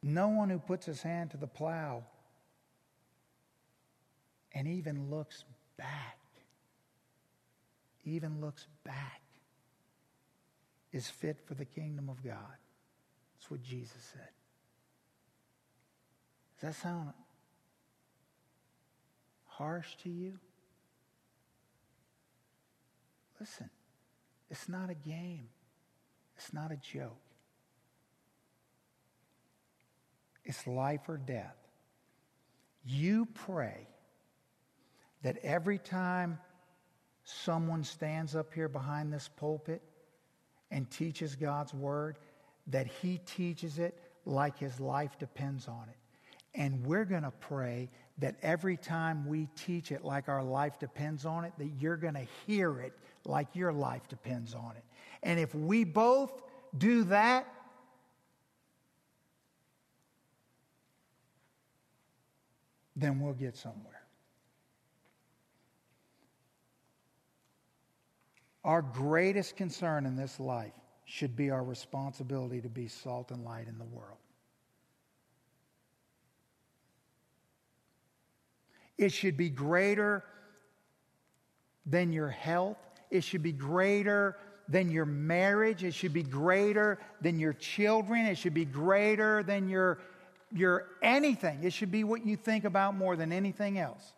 No 0.02 0.28
one 0.28 0.48
who 0.50 0.58
puts 0.58 0.86
his 0.86 1.02
hand 1.02 1.32
to 1.32 1.36
the 1.36 1.46
plow 1.46 2.04
and 4.52 4.68
even 4.68 5.10
looks 5.10 5.44
back, 5.76 6.18
even 8.04 8.40
looks 8.40 8.66
back, 8.84 9.20
is 10.92 11.10
fit 11.10 11.38
for 11.44 11.54
the 11.54 11.64
kingdom 11.64 12.08
of 12.08 12.24
God. 12.24 12.56
That's 13.34 13.50
what 13.50 13.62
Jesus 13.62 14.02
said. 14.12 14.30
Does 16.60 16.74
that 16.74 16.82
sound 16.82 17.12
harsh 19.56 19.96
to 20.02 20.08
you? 20.08 20.38
Listen, 23.40 23.70
it's 24.50 24.68
not 24.68 24.90
a 24.90 24.94
game. 24.94 25.48
It's 26.36 26.52
not 26.52 26.72
a 26.72 26.76
joke. 26.76 27.16
It's 30.44 30.66
life 30.66 31.08
or 31.08 31.16
death. 31.16 31.56
You 32.84 33.26
pray 33.26 33.88
that 35.22 35.38
every 35.42 35.78
time 35.78 36.38
someone 37.24 37.82
stands 37.82 38.36
up 38.36 38.54
here 38.54 38.68
behind 38.68 39.12
this 39.12 39.28
pulpit 39.36 39.82
and 40.70 40.88
teaches 40.88 41.34
God's 41.34 41.74
word, 41.74 42.18
that 42.68 42.86
he 42.86 43.18
teaches 43.18 43.78
it 43.78 43.98
like 44.24 44.58
his 44.58 44.78
life 44.78 45.18
depends 45.18 45.66
on 45.66 45.86
it. 45.88 45.96
And 46.60 46.86
we're 46.86 47.04
going 47.04 47.22
to 47.22 47.32
pray 47.32 47.90
that 48.18 48.36
every 48.42 48.76
time 48.76 49.26
we 49.26 49.48
teach 49.56 49.92
it 49.92 50.04
like 50.04 50.28
our 50.28 50.42
life 50.42 50.78
depends 50.78 51.26
on 51.26 51.44
it, 51.44 51.52
that 51.58 51.70
you're 51.78 51.96
going 51.96 52.14
to 52.14 52.26
hear 52.46 52.80
it 52.80 52.92
like 53.24 53.48
your 53.54 53.72
life 53.72 54.08
depends 54.08 54.54
on 54.54 54.72
it. 54.76 54.84
And 55.22 55.38
if 55.38 55.54
we 55.54 55.84
both 55.84 56.42
do 56.78 57.04
that, 57.04 57.46
then 62.94 63.20
we'll 63.20 63.34
get 63.34 63.56
somewhere. 63.56 64.02
Our 68.64 68.82
greatest 68.82 69.56
concern 69.56 70.06
in 70.06 70.16
this 70.16 70.40
life 70.40 70.72
should 71.04 71.36
be 71.36 71.50
our 71.50 71.62
responsibility 71.62 72.60
to 72.60 72.68
be 72.68 72.88
salt 72.88 73.30
and 73.30 73.44
light 73.44 73.68
in 73.68 73.78
the 73.78 73.84
world. 73.84 74.18
It 78.98 79.12
should 79.12 79.36
be 79.36 79.50
greater 79.50 80.24
than 81.84 82.12
your 82.12 82.28
health. 82.28 82.78
It 83.10 83.22
should 83.22 83.42
be 83.42 83.52
greater 83.52 84.36
than 84.68 84.90
your 84.90 85.06
marriage. 85.06 85.84
It 85.84 85.94
should 85.94 86.12
be 86.12 86.22
greater 86.22 86.98
than 87.20 87.38
your 87.38 87.52
children. 87.52 88.26
It 88.26 88.38
should 88.38 88.54
be 88.54 88.64
greater 88.64 89.42
than 89.42 89.68
your, 89.68 89.98
your 90.52 90.86
anything. 91.02 91.62
It 91.62 91.72
should 91.72 91.92
be 91.92 92.04
what 92.04 92.26
you 92.26 92.36
think 92.36 92.64
about 92.64 92.96
more 92.96 93.16
than 93.16 93.32
anything 93.32 93.78
else. 93.78 94.12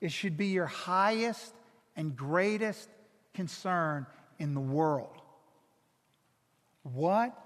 It 0.00 0.10
should 0.10 0.36
be 0.36 0.46
your 0.46 0.66
highest 0.66 1.52
and 1.94 2.16
greatest 2.16 2.88
concern 3.34 4.06
in 4.38 4.54
the 4.54 4.60
world. 4.60 5.16
What 6.82 7.38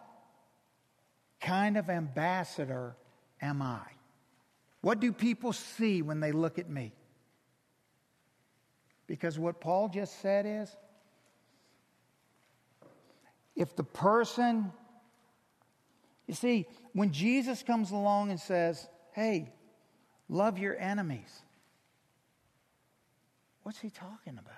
kind 1.40 1.76
of 1.76 1.90
ambassador 1.90 2.96
am 3.42 3.60
I? 3.60 3.82
What 4.86 5.00
do 5.00 5.10
people 5.10 5.52
see 5.52 6.00
when 6.00 6.20
they 6.20 6.30
look 6.30 6.60
at 6.60 6.70
me? 6.70 6.92
Because 9.08 9.36
what 9.36 9.60
Paul 9.60 9.88
just 9.88 10.22
said 10.22 10.46
is 10.46 10.70
if 13.56 13.74
the 13.74 13.82
person, 13.82 14.70
you 16.28 16.34
see, 16.34 16.66
when 16.92 17.10
Jesus 17.10 17.64
comes 17.64 17.90
along 17.90 18.30
and 18.30 18.38
says, 18.38 18.86
hey, 19.10 19.52
love 20.28 20.56
your 20.56 20.78
enemies, 20.78 21.42
what's 23.64 23.80
he 23.80 23.90
talking 23.90 24.38
about? 24.38 24.54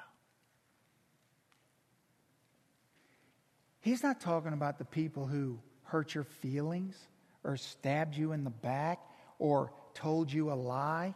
He's 3.80 4.02
not 4.02 4.20
talking 4.20 4.52
about 4.52 4.76
the 4.76 4.84
people 4.84 5.26
who 5.26 5.59
hurt 5.84 6.14
your 6.14 6.24
feelings 6.24 6.98
or 7.44 7.56
stabbed 7.56 8.14
you 8.14 8.32
in 8.32 8.44
the 8.44 8.50
back 8.50 8.98
or 9.38 9.72
told 9.99 10.33
you 10.33 10.53
a 10.53 10.55
lie. 10.55 11.15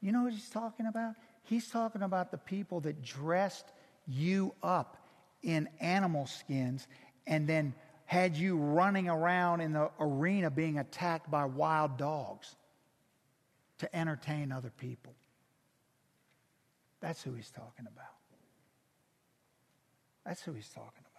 You 0.00 0.12
know 0.12 0.22
what 0.22 0.32
he's 0.32 0.50
talking 0.50 0.86
about? 0.86 1.14
He's 1.44 1.68
talking 1.68 2.02
about 2.02 2.30
the 2.30 2.38
people 2.38 2.80
that 2.80 3.02
dressed 3.02 3.66
you 4.06 4.54
up 4.62 4.96
in 5.42 5.68
animal 5.80 6.26
skins 6.26 6.86
and 7.26 7.48
then 7.48 7.74
had 8.04 8.36
you 8.36 8.56
running 8.56 9.08
around 9.08 9.60
in 9.60 9.72
the 9.72 9.90
arena 9.98 10.50
being 10.50 10.78
attacked 10.78 11.30
by 11.30 11.44
wild 11.44 11.96
dogs 11.96 12.54
to 13.78 13.96
entertain 13.96 14.52
other 14.52 14.72
people. 14.76 15.14
That's 17.00 17.22
who 17.22 17.32
he's 17.32 17.50
talking 17.50 17.86
about. 17.86 18.06
That's 20.26 20.42
who 20.42 20.52
he's 20.52 20.68
talking 20.68 21.00
about. 21.00 21.09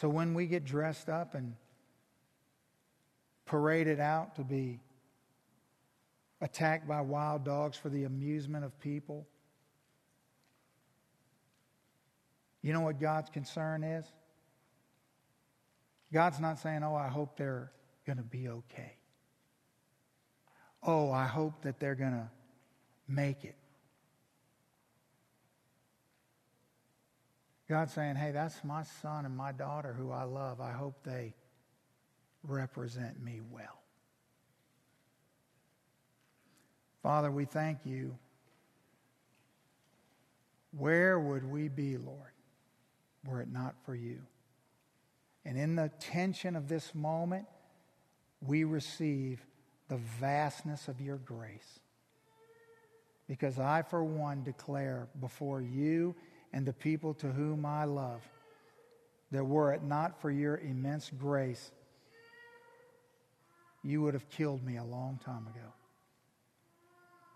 So 0.00 0.08
when 0.08 0.32
we 0.32 0.46
get 0.46 0.64
dressed 0.64 1.08
up 1.08 1.34
and 1.34 1.56
paraded 3.46 3.98
out 3.98 4.36
to 4.36 4.44
be 4.44 4.78
attacked 6.40 6.86
by 6.86 7.00
wild 7.00 7.44
dogs 7.44 7.76
for 7.76 7.88
the 7.88 8.04
amusement 8.04 8.64
of 8.64 8.78
people, 8.78 9.26
you 12.62 12.72
know 12.72 12.82
what 12.82 13.00
God's 13.00 13.28
concern 13.28 13.82
is? 13.82 14.06
God's 16.12 16.38
not 16.38 16.60
saying, 16.60 16.84
oh, 16.84 16.94
I 16.94 17.08
hope 17.08 17.36
they're 17.36 17.72
going 18.06 18.18
to 18.18 18.22
be 18.22 18.48
okay. 18.48 18.92
Oh, 20.80 21.10
I 21.10 21.26
hope 21.26 21.62
that 21.62 21.80
they're 21.80 21.96
going 21.96 22.12
to 22.12 22.28
make 23.08 23.44
it. 23.44 23.56
God's 27.68 27.92
saying, 27.92 28.16
hey, 28.16 28.30
that's 28.30 28.64
my 28.64 28.82
son 29.02 29.26
and 29.26 29.36
my 29.36 29.52
daughter 29.52 29.92
who 29.92 30.10
I 30.10 30.24
love. 30.24 30.60
I 30.60 30.72
hope 30.72 31.02
they 31.04 31.34
represent 32.42 33.22
me 33.22 33.40
well. 33.50 33.82
Father, 37.02 37.30
we 37.30 37.44
thank 37.44 37.84
you. 37.84 38.16
Where 40.72 41.18
would 41.18 41.44
we 41.44 41.68
be, 41.68 41.96
Lord, 41.96 42.32
were 43.24 43.42
it 43.42 43.52
not 43.52 43.74
for 43.84 43.94
you? 43.94 44.20
And 45.44 45.58
in 45.58 45.76
the 45.76 45.90
tension 46.00 46.56
of 46.56 46.68
this 46.68 46.94
moment, 46.94 47.46
we 48.40 48.64
receive 48.64 49.44
the 49.88 49.96
vastness 49.96 50.88
of 50.88 51.00
your 51.00 51.16
grace. 51.16 51.80
Because 53.26 53.58
I, 53.58 53.82
for 53.82 54.02
one, 54.02 54.42
declare 54.42 55.08
before 55.20 55.60
you 55.60 56.14
and 56.52 56.66
the 56.66 56.72
people 56.72 57.14
to 57.14 57.28
whom 57.28 57.64
I 57.66 57.84
love 57.84 58.22
that 59.30 59.44
were 59.44 59.72
it 59.72 59.82
not 59.82 60.20
for 60.20 60.30
your 60.30 60.56
immense 60.56 61.10
grace, 61.18 61.70
you 63.82 64.02
would 64.02 64.14
have 64.14 64.28
killed 64.30 64.64
me 64.64 64.76
a 64.76 64.84
long 64.84 65.20
time 65.24 65.46
ago. 65.46 65.72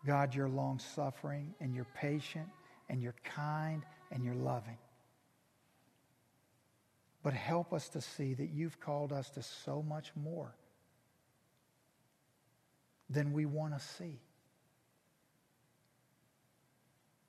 God, 0.05 0.35
you're 0.35 0.49
long 0.49 0.79
suffering 0.79 1.55
and 1.61 1.75
you're 1.75 1.87
patient 1.95 2.49
and 2.89 3.03
you're 3.03 3.15
kind 3.25 3.83
and 4.11 4.25
you're 4.25 4.35
loving. 4.35 4.79
But 7.23 7.35
help 7.35 7.73
us 7.73 7.89
to 7.91 8.01
see 8.01 8.35
that 8.35 8.51
you've 8.51 8.81
called 8.81 9.13
us 9.13 9.31
to 9.31 9.43
so 9.43 9.83
much 9.83 10.11
more 10.17 10.53
than 13.09 13.33
we 13.33 13.47
want 13.47 13.79
to 13.79 13.85
see. 13.85 14.19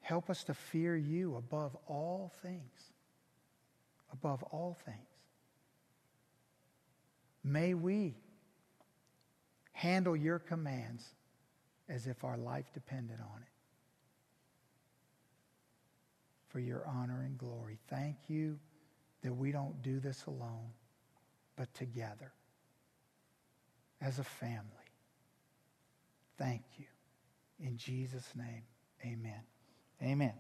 Help 0.03 0.29
us 0.29 0.43
to 0.43 0.53
fear 0.53 0.97
you 0.97 1.37
above 1.37 1.75
all 1.87 2.31
things. 2.41 2.91
Above 4.11 4.43
all 4.43 4.77
things. 4.85 4.97
May 7.41 7.73
we 7.73 8.15
handle 9.71 10.15
your 10.15 10.39
commands 10.39 11.05
as 11.87 12.05
if 12.05 12.25
our 12.25 12.37
life 12.37 12.65
depended 12.73 13.17
on 13.19 13.41
it. 13.41 13.47
For 16.49 16.59
your 16.59 16.85
honor 16.85 17.21
and 17.21 17.37
glory. 17.37 17.79
Thank 17.89 18.17
you 18.27 18.59
that 19.23 19.33
we 19.33 19.53
don't 19.53 19.81
do 19.81 20.01
this 20.01 20.25
alone, 20.25 20.69
but 21.55 21.73
together 21.73 22.33
as 24.01 24.19
a 24.19 24.23
family. 24.23 24.67
Thank 26.37 26.63
you. 26.77 26.85
In 27.61 27.77
Jesus' 27.77 28.29
name, 28.35 28.63
amen. 29.05 29.43
Amen. 30.03 30.31